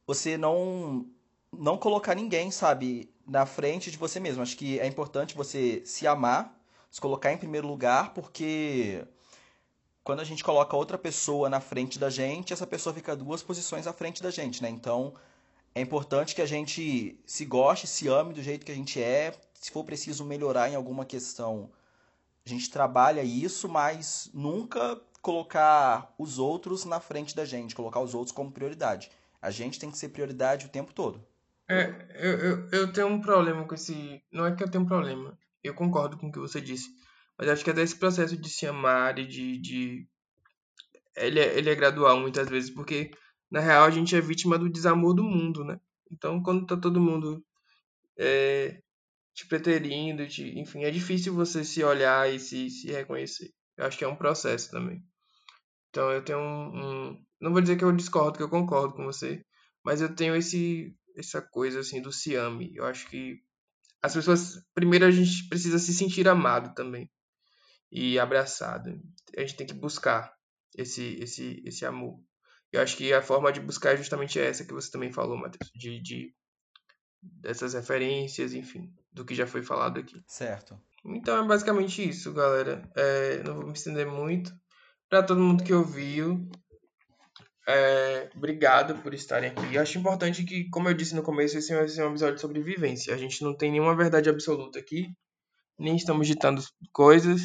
você 0.06 0.38
não, 0.38 1.06
não 1.52 1.78
colocar 1.78 2.16
ninguém, 2.16 2.52
sabe, 2.52 3.14
na 3.32 3.46
frente 3.46 3.90
de 3.90 3.98
você 3.98 4.20
mesmo. 4.20 4.44
Acho 4.44 4.58
que 4.58 4.78
é 4.78 4.86
importante 4.86 5.36
você 5.36 5.82
se 5.86 6.06
amar, 6.06 6.54
se 6.92 7.00
colocar 7.00 7.32
em 7.32 7.38
primeiro 7.38 7.66
lugar, 7.66 8.14
porque 8.14 9.08
quando 10.04 10.20
a 10.20 10.26
gente 10.26 10.44
coloca 10.44 10.76
outra 10.76 10.98
pessoa 10.98 11.50
na 11.50 11.62
frente 11.62 11.98
da 11.98 12.10
gente, 12.10 12.52
essa 12.52 12.68
pessoa 12.68 12.94
fica 12.94 13.16
duas 13.16 13.42
posições 13.42 13.88
à 13.88 13.94
frente 13.94 14.22
da 14.22 14.30
gente, 14.30 14.62
né? 14.62 14.70
Então, 14.70 15.14
é 15.74 15.80
importante 15.80 16.36
que 16.36 16.42
a 16.42 16.46
gente 16.46 17.18
se 17.26 17.46
goste, 17.46 17.88
se 17.88 18.10
ame 18.10 18.34
do 18.34 18.44
jeito 18.44 18.66
que 18.66 18.72
a 18.74 18.76
gente 18.76 19.02
é. 19.02 19.34
Se 19.54 19.72
for 19.72 19.86
preciso 19.86 20.26
melhorar 20.26 20.70
em 20.70 20.76
alguma 20.76 21.06
questão, 21.06 21.72
a 22.46 22.50
gente 22.50 22.70
trabalha 22.70 23.24
isso, 23.24 23.70
mas 23.70 24.30
nunca 24.34 25.00
colocar 25.22 26.14
os 26.18 26.38
outros 26.38 26.84
na 26.84 27.00
frente 27.00 27.34
da 27.34 27.46
gente, 27.46 27.76
colocar 27.76 28.02
os 28.02 28.14
outros 28.14 28.34
como 28.34 28.52
prioridade. 28.52 29.10
A 29.42 29.52
gente 29.52 29.80
tem 29.80 29.90
que 29.90 29.98
ser 29.98 30.10
prioridade 30.10 30.66
o 30.66 30.70
tempo 30.70 30.92
todo. 30.92 31.31
É, 31.72 32.08
eu, 32.16 32.38
eu, 32.40 32.70
eu 32.72 32.92
tenho 32.92 33.08
um 33.08 33.22
problema 33.22 33.66
com 33.66 33.74
esse. 33.74 34.22
Não 34.30 34.46
é 34.46 34.54
que 34.54 34.62
eu 34.62 34.70
tenho 34.70 34.84
um 34.84 34.88
problema. 34.88 35.40
Eu 35.64 35.74
concordo 35.74 36.18
com 36.18 36.28
o 36.28 36.32
que 36.32 36.38
você 36.38 36.60
disse. 36.60 36.90
Mas 37.38 37.48
acho 37.48 37.64
que 37.64 37.70
até 37.70 37.82
esse 37.82 37.96
processo 37.96 38.36
de 38.36 38.50
se 38.50 38.68
amar 38.68 39.18
e 39.18 39.26
de. 39.26 39.58
de... 39.58 40.08
Ele, 41.16 41.40
é, 41.40 41.58
ele 41.58 41.70
é 41.70 41.76
gradual 41.76 42.20
muitas 42.20 42.50
vezes, 42.50 42.70
porque 42.70 43.12
na 43.50 43.62
real 43.62 43.86
a 43.86 43.90
gente 43.90 44.14
é 44.14 44.20
vítima 44.20 44.60
do 44.60 44.70
desamor 44.70 45.14
do 45.14 45.24
mundo, 45.24 45.64
né? 45.64 45.80
Então 46.12 46.44
quando 46.44 46.66
tá 46.66 46.76
todo 46.76 47.00
mundo 47.00 47.42
é, 48.18 48.82
te 49.34 49.48
preterindo, 49.48 50.28
te... 50.28 50.60
enfim, 50.60 50.84
é 50.84 50.92
difícil 50.92 51.34
você 51.34 51.64
se 51.64 51.82
olhar 51.84 52.30
e 52.34 52.38
se, 52.38 52.70
se 52.70 52.92
reconhecer. 52.92 53.50
Eu 53.78 53.86
acho 53.86 53.98
que 53.98 54.04
é 54.04 54.08
um 54.08 54.16
processo 54.16 54.70
também. 54.72 55.02
Então 55.90 56.12
eu 56.12 56.22
tenho 56.22 56.40
um, 56.40 57.12
um. 57.12 57.26
Não 57.40 57.54
vou 57.54 57.62
dizer 57.62 57.78
que 57.78 57.84
eu 57.86 57.94
discordo, 57.94 58.38
que 58.38 58.44
eu 58.44 58.50
concordo 58.50 58.94
com 58.94 59.06
você, 59.06 59.46
mas 59.86 60.02
eu 60.02 60.14
tenho 60.14 60.36
esse 60.36 60.94
essa 61.16 61.42
coisa 61.42 61.80
assim 61.80 62.02
do 62.02 62.12
se 62.12 62.36
ame. 62.36 62.72
Eu 62.76 62.86
acho 62.86 63.08
que 63.10 63.42
as 64.02 64.14
pessoas 64.14 64.64
primeiro 64.74 65.06
a 65.06 65.12
gente 65.12 65.48
precisa 65.48 65.78
se 65.78 65.94
sentir 65.94 66.28
amado 66.28 66.74
também 66.74 67.10
e 67.92 68.18
abraçado. 68.18 69.00
A 69.38 69.42
gente 69.42 69.56
tem 69.56 69.68
que 69.68 69.74
buscar 69.74 70.34
esse 70.76 71.18
esse 71.22 71.62
esse 71.66 71.86
amor. 71.86 72.20
Eu 72.72 72.82
acho 72.82 72.96
que 72.96 73.12
a 73.14 73.22
forma 73.22 73.52
de 73.52 73.60
buscar 73.60 73.94
é 73.94 73.98
justamente 73.98 74.40
essa 74.40 74.64
que 74.64 74.74
você 74.74 74.90
também 74.90 75.12
falou, 75.12 75.38
Matheus, 75.38 75.70
de, 75.76 76.02
de 76.02 76.34
dessas 77.22 77.74
referências, 77.74 78.54
enfim, 78.54 78.94
do 79.12 79.26
que 79.26 79.36
já 79.36 79.46
foi 79.46 79.62
falado 79.62 80.00
aqui. 80.00 80.24
Certo. 80.26 80.80
Então 81.06 81.44
é 81.44 81.48
basicamente 81.48 82.08
isso, 82.08 82.34
galera. 82.34 82.90
É, 82.96 83.44
não 83.44 83.56
vou 83.56 83.68
me 83.68 83.74
estender 83.74 84.08
muito. 84.08 84.54
Para 85.10 85.24
todo 85.24 85.42
mundo 85.42 85.64
que 85.64 85.74
ouviu, 85.74 86.50
É, 87.68 88.30
obrigado 88.36 89.02
por 89.02 89.14
estarem 89.14 89.52
aqui. 89.52 89.76
Eu 89.76 89.82
acho 89.82 89.98
importante 89.98 90.44
que, 90.44 90.70
como 90.70 90.90
eu 90.90 90.94
disse 90.94 91.16
no 91.16 91.24
começo, 91.24 91.58
esse 91.58 91.74
vai 91.74 91.88
ser 91.88 92.04
um 92.04 92.10
episódio 92.10 92.40
sobre 92.40 92.62
vivência. 92.62 93.14
A 93.14 93.18
gente 93.18 93.44
não 93.44 93.56
tem 93.56 93.72
nenhuma 93.72 93.96
verdade 93.96 94.30
absoluta 94.30 94.80
aqui, 94.80 95.14
nem 95.78 95.96
estamos 95.96 96.28
ditando 96.28 96.62
coisas. 96.92 97.42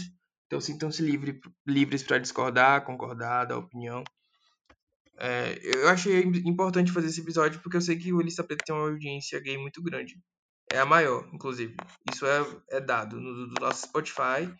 Então 0.46 0.60
sintam-se 0.60 1.02
livre, 1.02 1.40
livres 1.66 2.02
para 2.02 2.18
discordar, 2.18 2.84
concordar, 2.84 3.44
dar 3.44 3.58
opinião. 3.58 4.02
É, 5.18 5.58
eu 5.62 5.88
achei 5.88 6.20
importante 6.44 6.92
fazer 6.92 7.08
esse 7.08 7.20
episódio 7.20 7.60
porque 7.60 7.76
eu 7.76 7.80
sei 7.80 7.96
que 7.96 8.12
o 8.12 8.20
Lista 8.20 8.44
Preta 8.44 8.64
tem 8.66 8.74
uma 8.74 8.88
audiência 8.88 9.40
gay 9.40 9.56
muito 9.58 9.82
grande. 9.82 10.14
É 10.72 10.78
a 10.78 10.86
maior, 10.86 11.28
inclusive. 11.32 11.74
Isso 12.12 12.26
é, 12.26 12.44
é 12.70 12.80
dado 12.80 13.20
no 13.20 13.48
do 13.48 13.60
nosso 13.60 13.86
Spotify. 13.86 14.52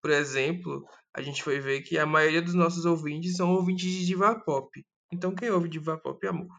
Por 0.00 0.10
exemplo, 0.10 0.84
a 1.14 1.22
gente 1.22 1.42
foi 1.42 1.60
ver 1.60 1.82
que 1.82 1.96
a 1.98 2.04
maioria 2.04 2.42
dos 2.42 2.54
nossos 2.54 2.84
ouvintes 2.84 3.36
são 3.36 3.52
ouvintes 3.52 3.90
de 3.90 4.04
diva 4.04 4.34
pop. 4.34 4.84
Então 5.12 5.34
quem 5.34 5.50
ouve 5.50 5.68
diva 5.68 5.96
pop 5.96 6.24
é 6.26 6.30
amor. 6.30 6.50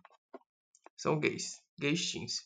São 0.96 1.20
gays, 1.20 1.62
gays 1.78 2.12
teens. 2.12 2.44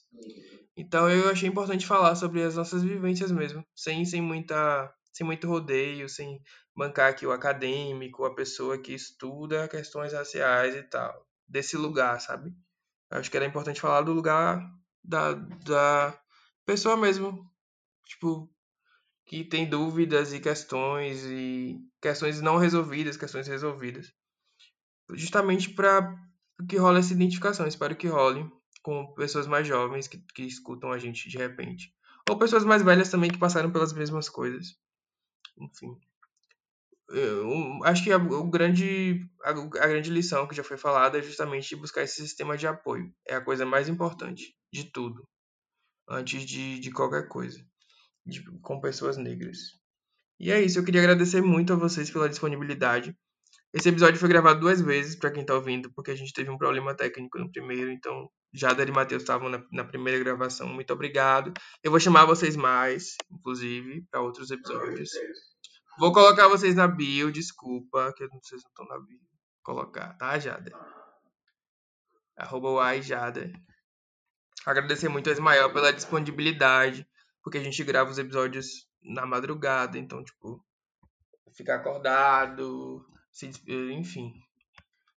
Então 0.76 1.10
eu 1.10 1.30
achei 1.30 1.47
importante 1.47 1.86
falar 1.86 2.16
sobre 2.16 2.41
as 2.41 2.55
nossas 2.55 2.84
vivências 2.84 3.32
mesmo, 3.32 3.64
sem 3.76 4.03
sem 4.05 4.22
muita 4.22 4.91
sem 5.14 5.26
muito 5.26 5.47
rodeio, 5.47 6.10
sem 6.10 6.41
bancar 6.76 7.10
aqui 7.10 7.26
o 7.26 7.32
acadêmico, 7.32 8.26
a 8.26 8.34
pessoa 8.34 8.78
que 8.78 8.93
estuda 8.93 9.68
questões 9.68 10.14
raciais 10.14 10.76
e 10.76 10.84
tal, 10.84 11.28
desse 11.47 11.76
lugar, 11.76 12.20
sabe? 12.22 12.53
Eu 13.12 13.20
acho 13.20 13.30
que 13.30 13.38
era 13.38 13.45
importante 13.45 13.82
falar 13.82 14.01
do 14.01 14.14
lugar 14.14 14.64
da, 15.03 15.34
da 15.34 16.20
pessoa 16.66 16.95
mesmo, 16.95 17.43
tipo, 18.05 18.49
que 19.30 19.44
tem 19.44 19.70
dúvidas 19.70 20.34
e 20.34 20.40
questões 20.40 21.24
e 21.24 21.80
questões 22.02 22.42
não 22.42 22.58
resolvidas, 22.58 23.16
questões 23.16 23.48
resolvidas. 23.48 24.12
Justamente 25.12 25.70
para 25.70 26.18
que 26.68 26.78
role 26.78 26.98
essa 26.98 27.14
identificação, 27.14 27.68
espero 27.68 27.96
que 27.96 28.08
role 28.08 28.52
com 28.82 29.14
pessoas 29.14 29.46
mais 29.46 29.68
jovens 29.68 30.08
que, 30.08 30.18
que 30.34 30.42
escutam 30.42 30.92
a 30.92 30.98
gente 30.98 31.30
de 31.30 31.38
repente. 31.38 31.94
Ou 32.28 32.40
pessoas 32.40 32.66
mais 32.66 32.82
velhas 32.82 33.12
também 33.12 33.30
que 33.30 33.38
passaram 33.38 33.72
pelas 33.72 33.94
mesmas 33.94 34.28
coisas. 34.28 34.76
Enfim. 35.60 35.96
Eu, 37.10 37.84
acho 37.84 38.04
que 38.04 38.12
a, 38.12 38.18
o 38.18 38.50
grande, 38.50 39.30
a, 39.44 39.52
a 39.52 39.88
grande 39.88 40.10
lição 40.10 40.48
que 40.48 40.56
já 40.56 40.64
foi 40.64 40.78
falada 40.78 41.20
é 41.20 41.22
justamente 41.22 41.76
buscar 41.76 42.02
esse 42.02 42.16
sistema 42.16 42.58
de 42.58 42.66
apoio. 42.66 43.14
É 43.28 43.36
a 43.36 43.42
coisa 43.42 43.64
mais 43.64 43.88
importante 43.88 44.56
de 44.74 44.86
tudo, 44.86 45.24
antes 46.08 46.44
de, 46.44 46.80
de 46.80 46.92
qualquer 46.92 47.28
coisa 47.28 47.64
de, 48.26 48.44
com 48.62 48.80
pessoas 48.80 49.18
negras. 49.18 49.80
E 50.40 50.52
é 50.52 50.62
isso, 50.62 50.80
eu 50.80 50.86
queria 50.86 51.02
agradecer 51.02 51.42
muito 51.42 51.74
a 51.74 51.76
vocês 51.76 52.10
pela 52.10 52.30
disponibilidade. 52.30 53.16
Esse 53.74 53.90
episódio 53.90 54.20
foi 54.20 54.30
gravado 54.30 54.62
duas 54.62 54.82
vezes, 54.82 55.16
para 55.16 55.32
quem 55.32 55.46
tá 55.46 55.54
ouvindo, 55.54 55.92
porque 55.94 56.12
a 56.12 56.16
gente 56.16 56.34
teve 56.34 56.50
um 56.50 56.58
problema 56.58 56.96
técnico 56.96 57.38
no 57.38 57.52
primeiro, 57.52 57.92
então 57.92 58.30
Jader 58.52 58.88
e 58.88 58.92
Matheus 58.92 59.22
estavam 59.22 59.48
na, 59.48 59.64
na, 59.72 59.84
primeira 59.84 60.18
gravação. 60.18 60.68
Muito 60.68 60.92
obrigado. 60.92 61.54
Eu 61.84 61.92
vou 61.92 62.00
chamar 62.00 62.26
vocês 62.26 62.56
mais, 62.56 63.16
inclusive, 63.30 64.08
para 64.10 64.22
outros 64.22 64.50
episódios. 64.50 65.12
Vou 66.00 66.12
colocar 66.12 66.48
vocês 66.48 66.74
na 66.74 66.88
bio, 66.88 67.32
desculpa, 67.32 68.12
que 68.16 68.26
vocês 68.28 68.62
não 68.64 68.70
estão 68.70 68.86
na 68.88 69.06
bio. 69.06 69.20
Colocar, 69.62 70.18
tá, 70.18 70.40
Jader? 70.40 70.74
Arroba 72.38 72.70
o 72.70 73.02
Jader. 73.02 73.52
Agradecer 74.66 75.10
muito 75.10 75.30
a 75.30 75.34
Ismael 75.34 75.72
pela 75.72 75.94
disponibilidade 75.94 77.08
porque 77.50 77.58
a 77.58 77.64
gente 77.64 77.84
grava 77.84 78.12
os 78.12 78.20
episódios 78.20 78.88
na 79.02 79.26
madrugada, 79.26 79.97
então, 79.97 80.24
tipo, 80.24 80.64
ficar 81.52 81.78
acordado, 81.78 83.04
se, 83.32 83.50
enfim. 83.91 84.32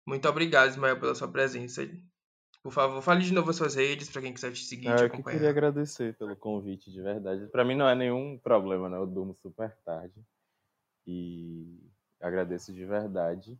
Muito 0.06 0.28
obrigado, 0.28 0.70
Ismael, 0.70 1.00
pela 1.00 1.12
sua 1.16 1.26
presença. 1.26 1.82
Por 2.62 2.72
favor, 2.72 3.02
fale 3.02 3.24
de 3.24 3.34
novo 3.34 3.50
as 3.50 3.56
suas 3.56 3.74
redes 3.74 4.08
para 4.08 4.22
quem 4.22 4.32
quiser 4.32 4.52
te 4.52 4.62
seguir. 4.62 4.86
É, 4.86 4.94
te 4.94 5.02
eu 5.02 5.10
que 5.10 5.24
queria 5.24 5.50
agradecer 5.50 6.16
pelo 6.16 6.36
convite, 6.36 6.92
de 6.92 7.02
verdade. 7.02 7.48
Para 7.48 7.64
mim 7.64 7.74
não 7.74 7.88
é 7.88 7.96
nenhum 7.96 8.38
problema, 8.38 8.88
né? 8.88 8.96
Eu 8.96 9.06
durmo 9.08 9.34
super 9.34 9.76
tarde. 9.84 10.24
E 11.04 11.80
agradeço 12.20 12.72
de 12.72 12.84
verdade. 12.84 13.58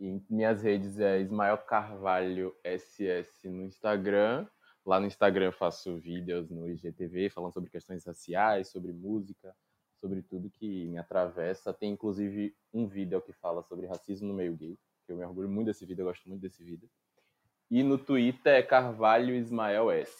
E 0.00 0.20
minhas 0.28 0.62
redes 0.62 0.98
é 0.98 1.20
Ismael 1.20 1.58
Carvalho 1.58 2.56
SS 2.64 3.48
no 3.48 3.62
Instagram 3.62 4.48
Lá 4.84 5.00
no 5.00 5.06
Instagram 5.06 5.46
eu 5.46 5.52
faço 5.52 5.96
vídeos 5.96 6.50
no 6.50 6.68
IGTV 6.68 7.30
falando 7.30 7.52
sobre 7.52 7.70
questões 7.70 8.04
raciais, 8.04 8.68
sobre 8.68 8.92
música, 8.92 9.54
sobre 10.00 10.20
tudo 10.22 10.50
que 10.50 10.86
me 10.86 10.98
atravessa. 10.98 11.72
Tem 11.72 11.92
inclusive 11.92 12.54
um 12.72 12.86
vídeo 12.86 13.20
que 13.22 13.32
fala 13.32 13.62
sobre 13.62 13.86
racismo 13.86 14.28
no 14.28 14.34
meio 14.34 14.54
gay, 14.54 14.78
que 15.06 15.12
eu 15.12 15.16
me 15.16 15.24
orgulho 15.24 15.48
muito 15.48 15.68
desse 15.68 15.86
vídeo, 15.86 16.02
eu 16.02 16.06
gosto 16.06 16.28
muito 16.28 16.42
desse 16.42 16.62
vídeo. 16.62 16.88
E 17.70 17.82
no 17.82 17.96
Twitter 17.96 18.52
é 18.52 18.62
Carvalho 18.62 19.34
Ismael 19.34 19.90
S, 19.90 20.12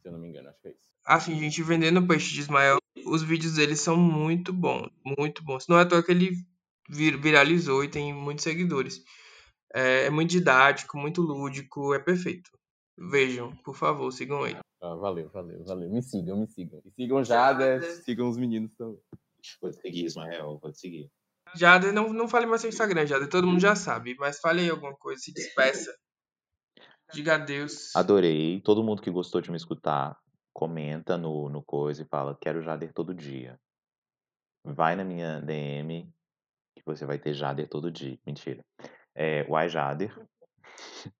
se 0.00 0.08
eu 0.08 0.12
não 0.12 0.18
me 0.18 0.28
engano, 0.28 0.50
acho 0.50 0.60
que 0.60 0.68
é 0.68 0.70
isso. 0.72 0.88
Assim, 1.04 1.38
gente, 1.38 1.62
vendendo 1.62 2.06
peixe 2.06 2.34
de 2.34 2.40
Ismael, 2.40 2.76
os 3.06 3.22
vídeos 3.22 3.54
dele 3.54 3.74
são 3.74 3.96
muito 3.96 4.52
bons, 4.52 4.90
muito 5.02 5.42
bons. 5.42 5.66
Não 5.66 5.78
é 5.78 5.82
à 5.82 5.86
toa 5.86 6.02
que 6.02 6.10
ele 6.10 6.32
vir, 6.90 7.18
viralizou 7.18 7.82
e 7.82 7.88
tem 7.88 8.12
muitos 8.12 8.44
seguidores. 8.44 9.02
É, 9.74 10.04
é 10.04 10.10
muito 10.10 10.30
didático, 10.30 10.98
muito 10.98 11.22
lúdico, 11.22 11.94
é 11.94 11.98
perfeito. 11.98 12.50
Vejam, 12.98 13.54
por 13.58 13.76
favor, 13.76 14.10
sigam 14.10 14.44
ele. 14.44 14.58
Ah, 14.82 14.94
valeu, 14.96 15.28
valeu, 15.30 15.64
valeu. 15.64 15.88
Me 15.88 16.02
sigam, 16.02 16.36
me 16.36 16.48
sigam. 16.48 16.82
E 16.84 16.90
sigam 16.90 17.22
Jader, 17.22 17.82
sigam 18.02 18.28
os 18.28 18.36
meninos 18.36 18.74
também. 18.76 19.00
Vou 19.62 19.72
seguir, 19.72 20.04
Ismael, 20.04 20.58
vou 20.60 20.74
seguir. 20.74 21.08
Jader, 21.54 21.92
não, 21.92 22.12
não 22.12 22.28
fale 22.28 22.46
mais 22.46 22.60
seu 22.60 22.68
Instagram, 22.68 23.06
Jader, 23.06 23.28
todo 23.28 23.46
mundo 23.46 23.60
já 23.60 23.76
sabe, 23.76 24.16
mas 24.18 24.40
fale 24.40 24.62
aí 24.62 24.70
alguma 24.70 24.94
coisa, 24.96 25.22
se 25.22 25.32
despeça. 25.32 25.96
Diga 27.12 27.36
adeus. 27.36 27.94
Adorei. 27.96 28.60
Todo 28.60 28.82
mundo 28.82 29.00
que 29.00 29.10
gostou 29.10 29.40
de 29.40 29.50
me 29.50 29.56
escutar, 29.56 30.18
comenta 30.52 31.16
no, 31.16 31.48
no 31.48 31.62
coisa 31.62 32.02
e 32.02 32.08
fala, 32.08 32.36
quero 32.40 32.62
Jader 32.62 32.92
todo 32.92 33.14
dia. 33.14 33.58
Vai 34.64 34.96
na 34.96 35.04
minha 35.04 35.40
DM, 35.40 36.12
que 36.76 36.82
você 36.84 37.06
vai 37.06 37.18
ter 37.18 37.32
Jader 37.32 37.68
todo 37.68 37.90
dia. 37.90 38.18
Mentira. 38.26 38.64
É, 39.14 39.46
o 39.48 39.68
Jader. 39.68 40.14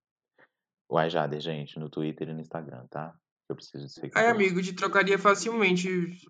O 0.89 0.99
iJader, 0.99 1.39
gente, 1.39 1.77
no 1.77 1.87
Twitter 1.87 2.29
e 2.29 2.33
no 2.33 2.41
Instagram, 2.41 2.87
tá? 2.87 3.13
Eu 3.47 3.55
preciso 3.55 3.85
de 3.85 3.93
seguidor. 3.93 4.21
Ai, 4.21 4.29
amigo, 4.29 4.61
te 4.61 4.73
trocaria 4.73 5.17
facilmente 5.17 5.87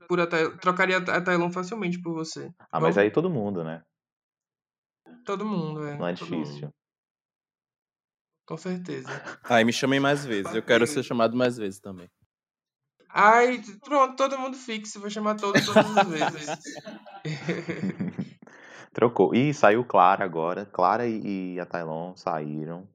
por 0.07 0.19
a 0.19 0.27
trocaria 0.27 0.97
a 0.97 1.21
Tailon 1.21 1.51
facilmente 1.51 2.01
por 2.01 2.13
você. 2.13 2.53
Ah, 2.71 2.79
mas 2.79 2.97
aí 2.97 3.09
todo 3.09 3.29
mundo, 3.29 3.63
né? 3.63 3.83
Todo 5.25 5.45
mundo, 5.45 5.85
é. 5.85 5.97
Não 5.97 6.07
é 6.07 6.13
difícil. 6.13 6.67
Mundo. 6.67 6.73
Com 8.45 8.57
certeza. 8.57 9.09
Ai, 9.43 9.63
me 9.63 9.71
chamem 9.71 9.99
mais 9.99 10.25
vezes. 10.25 10.53
Eu 10.53 10.63
quero 10.63 10.87
ser 10.87 11.03
chamado 11.03 11.37
mais 11.37 11.57
vezes 11.57 11.79
também. 11.79 12.09
Ai, 13.09 13.61
pronto, 13.83 14.15
todo 14.15 14.39
mundo 14.39 14.57
fixo. 14.57 14.99
Vou 14.99 15.09
chamar 15.09 15.35
todos 15.35 15.65
todas 15.65 15.97
as 15.97 16.07
vezes. 16.07 16.57
Trocou. 18.93 19.35
Ih, 19.35 19.53
saiu 19.53 19.85
Clara 19.85 20.23
agora. 20.23 20.65
Clara 20.65 21.07
e, 21.07 21.55
e 21.55 21.59
a 21.59 21.65
Tailon 21.65 22.15
saíram. 22.15 22.87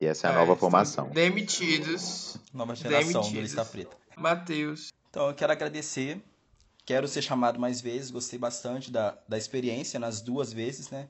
E 0.00 0.06
essa 0.06 0.28
é 0.28 0.30
a 0.30 0.34
é, 0.34 0.36
nova 0.36 0.56
formação. 0.56 1.10
Demitidos. 1.10 2.38
Nova 2.52 2.74
geração 2.74 3.00
demitidos. 3.00 3.32
do 3.32 3.40
Lista 3.40 3.64
Preta. 3.64 3.96
Matheus. 4.16 4.92
Então, 5.10 5.28
eu 5.28 5.34
quero 5.34 5.52
agradecer. 5.52 6.22
Quero 6.86 7.08
ser 7.08 7.22
chamado 7.22 7.58
mais 7.58 7.80
vezes. 7.80 8.10
Gostei 8.10 8.38
bastante 8.38 8.90
da, 8.90 9.18
da 9.28 9.36
experiência 9.36 9.98
nas 9.98 10.20
duas 10.20 10.52
vezes, 10.52 10.90
né? 10.90 11.08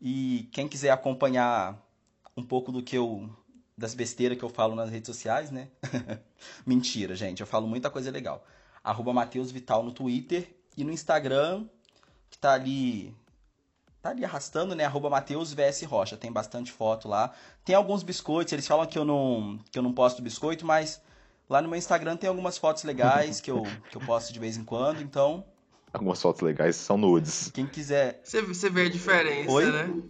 E 0.00 0.48
quem 0.52 0.66
quiser 0.66 0.90
acompanhar 0.90 1.78
um 2.36 2.42
pouco 2.42 2.72
do 2.72 2.82
que 2.82 2.96
eu. 2.96 3.28
das 3.76 3.94
besteiras 3.94 4.38
que 4.38 4.44
eu 4.44 4.48
falo 4.48 4.74
nas 4.74 4.90
redes 4.90 5.06
sociais, 5.06 5.50
né? 5.50 5.68
Mentira, 6.64 7.14
gente. 7.14 7.40
Eu 7.40 7.46
falo 7.46 7.66
muita 7.66 7.90
coisa 7.90 8.10
legal. 8.10 8.44
Arroba 8.82 9.12
Matheus 9.12 9.50
Vital 9.50 9.82
no 9.82 9.92
Twitter 9.92 10.56
e 10.76 10.84
no 10.84 10.92
Instagram, 10.92 11.66
que 12.30 12.38
tá 12.38 12.54
ali 12.54 13.14
tá 14.06 14.10
ali 14.10 14.24
arrastando, 14.24 14.74
né? 14.74 14.84
Arroba 14.84 15.10
Mateus 15.10 15.52
VS 15.52 15.82
Rocha. 15.82 16.16
Tem 16.16 16.30
bastante 16.30 16.70
foto 16.70 17.08
lá. 17.08 17.32
Tem 17.64 17.74
alguns 17.74 18.02
biscoitos, 18.02 18.52
eles 18.52 18.66
falam 18.66 18.86
que 18.86 18.98
eu 18.98 19.04
não, 19.04 19.58
que 19.70 19.78
eu 19.78 19.82
não 19.82 19.92
posto 19.92 20.22
biscoito, 20.22 20.64
mas 20.64 21.00
lá 21.48 21.60
no 21.60 21.68
meu 21.68 21.78
Instagram 21.78 22.16
tem 22.16 22.28
algumas 22.28 22.56
fotos 22.56 22.84
legais 22.84 23.40
que 23.40 23.50
eu, 23.50 23.62
que 23.90 23.96
eu 23.96 24.00
posto 24.00 24.32
de 24.32 24.38
vez 24.38 24.56
em 24.56 24.64
quando, 24.64 25.02
então. 25.02 25.44
Algumas 25.92 26.20
fotos 26.20 26.42
legais 26.42 26.76
são 26.76 26.96
nudes. 26.96 27.50
Quem 27.52 27.66
quiser. 27.66 28.20
Você, 28.22 28.42
você 28.42 28.70
vê 28.70 28.82
a 28.82 28.90
diferença, 28.90 29.50
Oi? 29.50 29.70
né? 29.70 30.02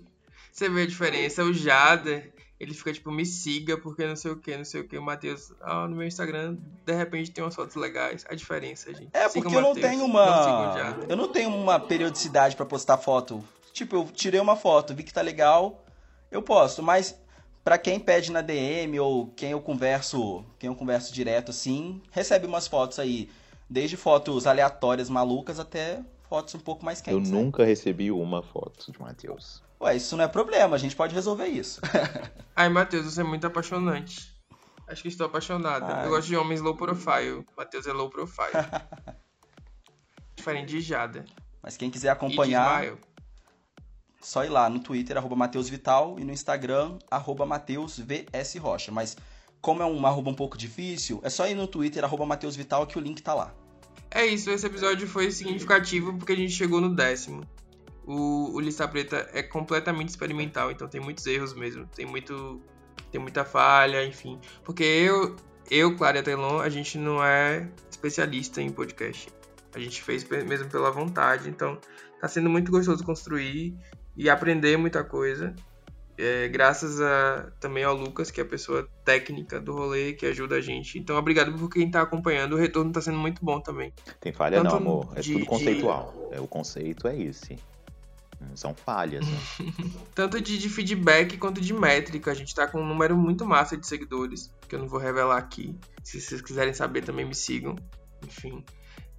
Você 0.53 0.69
vê 0.69 0.83
a 0.83 0.87
diferença. 0.87 1.45
O 1.45 1.53
Jader, 1.53 2.33
ele 2.59 2.75
fica 2.75 2.93
tipo, 2.93 3.11
me 3.13 3.25
siga, 3.25 3.79
porque 3.79 4.07
não 4.07 4.17
sei 4.17 4.33
o 4.33 4.37
que, 4.37 4.57
não 4.57 4.65
sei 4.65 4.81
o 4.81 4.89
que. 4.89 4.99
O 4.99 5.03
Matheus, 5.03 5.53
ah, 5.61 5.87
no 5.87 5.97
meu 5.97 6.07
Instagram, 6.07 6.57
de 6.85 6.93
repente 6.93 7.31
tem 7.31 7.45
umas 7.45 7.55
fotos 7.55 7.77
legais. 7.77 8.25
A 8.29 8.35
diferença, 8.35 8.93
gente. 8.93 9.11
É, 9.13 9.29
porque 9.29 9.55
eu 9.55 9.61
não 9.61 9.75
tenho 9.75 10.05
uma. 10.05 10.27
Não 10.27 11.03
eu 11.09 11.17
não 11.17 11.29
tenho 11.29 11.51
uma 11.51 11.79
periodicidade 11.79 12.57
para 12.57 12.67
postar 12.67 12.97
foto 12.97 13.45
Tipo, 13.77 13.97
eu 13.97 14.05
tirei 14.07 14.41
uma 14.41 14.57
foto, 14.57 14.95
vi 14.95 15.03
que 15.03 15.13
tá 15.13 15.21
legal, 15.21 15.85
eu 16.31 16.41
posto. 16.41 16.83
Mas 16.83 17.15
para 17.63 17.77
quem 17.77 18.01
pede 18.01 18.33
na 18.33 18.41
DM 18.41 18.99
ou 18.99 19.27
quem 19.27 19.51
eu 19.51 19.61
converso, 19.61 20.43
quem 20.59 20.69
eu 20.69 20.75
converso 20.75 21.13
direto 21.13 21.51
assim, 21.51 22.01
recebe 22.11 22.47
umas 22.47 22.67
fotos 22.67 22.99
aí, 22.99 23.29
desde 23.69 23.95
fotos 23.95 24.47
aleatórias 24.47 25.11
malucas 25.11 25.61
até 25.61 26.03
fotos 26.27 26.55
um 26.55 26.59
pouco 26.59 26.87
mais 26.87 27.01
Eu 27.01 27.05
quentes. 27.05 27.31
né? 27.31 27.39
nunca 27.39 27.67
recebi 27.67 28.11
uma 28.11 28.43
foto 28.43 28.91
de 28.91 28.99
Matheus. 28.99 29.63
Ué, 29.79 29.95
isso 29.95 30.17
não 30.17 30.25
é 30.25 30.29
problema, 30.29 30.75
a 30.75 30.79
gente 30.79 30.97
pode 30.97 31.15
resolver 31.15 31.47
isso. 31.47 31.83
Ai, 32.57 32.71
Matheus, 32.71 33.05
você 33.05 33.21
é 33.21 33.25
muito 33.25 33.47
apaixonante. 33.47 34.35
Acho 34.89 35.03
que 35.03 35.09
estou 35.09 35.27
apaixonada. 35.27 35.97
Ai. 35.97 36.07
Eu 36.07 36.11
gosto 36.13 36.29
de 36.29 36.37
homens 36.37 36.63
low 36.63 36.75
profile. 36.75 37.45
Matheus 37.55 37.87
é 37.87 37.93
low 37.93 38.09
profile. 38.09 38.53
Diferente 40.35 40.69
de 40.69 40.81
Jada. 40.81 41.27
Mas 41.63 41.77
quem 41.77 41.91
quiser 41.91 42.07
E 42.09 42.11
de 42.13 42.17
acompanhar. 42.17 42.97
Só 44.27 44.45
ir 44.45 44.49
lá 44.49 44.69
no 44.69 44.81
Twitter, 44.81 45.17
arroba 45.17 45.37
Mateus 45.37 45.69
Vital, 45.69 46.17
e 46.19 46.25
no 46.25 46.33
Instagram, 46.33 46.99
arroba 47.09 47.47
Mateus 47.47 47.97
VS 47.97 48.57
Rocha. 48.57 48.91
Mas 48.91 49.17
como 49.61 49.85
é 49.85 49.87
um 49.87 50.05
arroba 50.05 50.31
um 50.31 50.35
pouco 50.35 50.59
difícil, 50.59 51.21
é 51.23 51.31
só 51.31 51.47
ir 51.47 51.55
no 51.55 51.69
Twitter, 51.69 52.03
arroba 52.03 52.27
Mateus 52.27 52.57
Vital, 52.57 52.89
que 52.89 52.99
o 52.99 53.01
link 53.01 53.23
tá 53.23 53.33
lá. 53.33 53.55
É 54.11 54.27
isso, 54.27 54.51
esse 54.51 54.67
episódio 54.67 55.07
foi 55.07 55.31
significativo 55.31 56.13
porque 56.19 56.33
a 56.33 56.37
gente 56.37 56.53
chegou 56.53 56.81
no 56.81 56.93
décimo. 56.93 57.45
O, 58.05 58.53
o 58.53 58.59
Lista 58.59 58.89
Preta 58.89 59.31
é 59.33 59.45
completamente 59.45 60.09
experimental, 60.09 60.73
então 60.73 60.89
tem 60.89 61.01
muitos 61.01 61.25
erros 61.25 61.55
mesmo. 61.55 61.87
Tem 61.95 62.05
muito. 62.05 62.61
Tem 63.13 63.21
muita 63.21 63.45
falha, 63.45 64.05
enfim. 64.05 64.41
Porque 64.65 64.83
eu, 64.83 65.37
eu, 65.71 65.97
Clara 65.97 66.19
e 66.19 66.23
Telon, 66.25 66.59
a 66.59 66.69
gente 66.69 66.99
não 66.99 67.25
é 67.25 67.71
especialista 67.89 68.61
em 68.61 68.71
podcast. 68.71 69.29
A 69.73 69.79
gente 69.79 70.03
fez 70.03 70.29
mesmo 70.29 70.69
pela 70.69 70.91
vontade, 70.91 71.49
então 71.49 71.79
tá 72.21 72.27
sendo 72.27 72.51
muito 72.51 72.73
gostoso 72.73 73.05
construir 73.05 73.77
e 74.17 74.29
aprender 74.31 74.77
muita 74.77 75.05
coisa. 75.05 75.55
É, 76.19 76.49
graças 76.49 76.99
a, 77.01 77.53
também 77.61 77.85
ao 77.85 77.95
Lucas, 77.95 78.31
que 78.31 78.41
é 78.41 78.43
a 78.43 78.47
pessoa 78.47 78.89
técnica 79.05 79.61
do 79.61 79.75
rolê, 79.75 80.15
que 80.15 80.25
ajuda 80.25 80.57
a 80.57 80.61
gente. 80.63 80.99
Então, 80.99 81.15
obrigado 81.17 81.53
por 81.59 81.69
quem 81.69 81.91
tá 81.91 82.01
acompanhando. 82.01 82.55
O 82.55 82.57
retorno 82.57 82.91
tá 82.91 83.03
sendo 83.03 83.19
muito 83.19 83.45
bom 83.45 83.61
também. 83.61 83.93
Tem 84.19 84.33
falha 84.33 84.57
Tanto 84.63 84.71
não, 84.71 84.77
amor. 84.79 85.13
É 85.15 85.21
de- 85.21 85.33
tudo 85.35 85.43
de- 85.43 85.49
conceitual. 85.49 86.31
É, 86.33 86.41
o 86.41 86.47
conceito 86.47 87.07
é 87.07 87.21
esse. 87.21 87.59
Não 88.41 88.57
são 88.57 88.75
falhas. 88.75 89.27
né? 89.27 89.39
tanto 90.15 90.41
de, 90.41 90.57
de 90.57 90.69
feedback 90.71 91.37
quanto 91.37 91.61
de 91.61 91.75
métrica. 91.75 92.31
A 92.31 92.35
gente 92.35 92.55
tá 92.55 92.67
com 92.67 92.81
um 92.81 92.87
número 92.87 93.15
muito 93.15 93.45
massa 93.45 93.77
de 93.77 93.87
seguidores, 93.87 94.51
que 94.67 94.75
eu 94.75 94.79
não 94.79 94.89
vou 94.89 94.99
revelar 94.99 95.37
aqui. 95.37 95.75
Se 96.03 96.19
vocês 96.19 96.41
quiserem 96.41 96.73
saber, 96.73 97.03
também 97.03 97.27
me 97.27 97.35
sigam. 97.35 97.77
Enfim. 98.27 98.65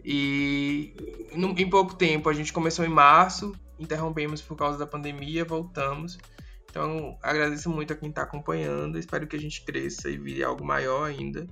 E 0.03 0.95
em 1.35 1.69
pouco 1.69 1.93
tempo, 1.93 2.27
a 2.29 2.33
gente 2.33 2.51
começou 2.53 2.83
em 2.85 2.89
março, 2.89 3.53
interrompemos 3.79 4.41
por 4.41 4.57
causa 4.57 4.77
da 4.77 4.87
pandemia, 4.87 5.45
voltamos. 5.45 6.17
Então, 6.69 7.17
agradeço 7.21 7.69
muito 7.69 7.93
a 7.93 7.95
quem 7.95 8.11
tá 8.11 8.23
acompanhando. 8.23 8.99
Espero 8.99 9.25
que 9.25 9.35
a 9.35 9.39
gente 9.39 9.63
cresça 9.63 10.09
e 10.09 10.17
vire 10.17 10.43
algo 10.43 10.65
maior 10.65 11.03
ainda. 11.03 11.47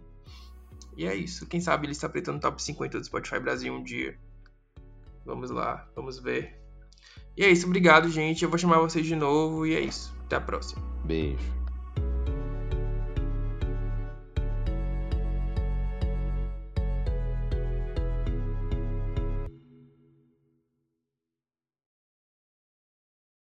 E 0.97 1.05
é 1.05 1.15
isso. 1.15 1.45
Quem 1.47 1.59
sabe 1.59 1.85
ele 1.85 1.93
está 1.93 2.09
no 2.31 2.39
top 2.39 2.61
50 2.61 2.99
do 2.99 3.05
Spotify 3.05 3.39
Brasil 3.39 3.73
um 3.73 3.83
dia. 3.83 4.17
Vamos 5.25 5.49
lá, 5.49 5.87
vamos 5.95 6.19
ver. 6.19 6.59
E 7.35 7.43
é 7.43 7.49
isso, 7.49 7.65
obrigado, 7.65 8.09
gente. 8.09 8.43
Eu 8.43 8.49
vou 8.49 8.57
chamar 8.57 8.79
vocês 8.79 9.05
de 9.05 9.15
novo 9.15 9.65
e 9.65 9.75
é 9.75 9.79
isso. 9.79 10.15
Até 10.25 10.37
a 10.37 10.41
próxima. 10.41 10.81
Beijo. 11.03 11.64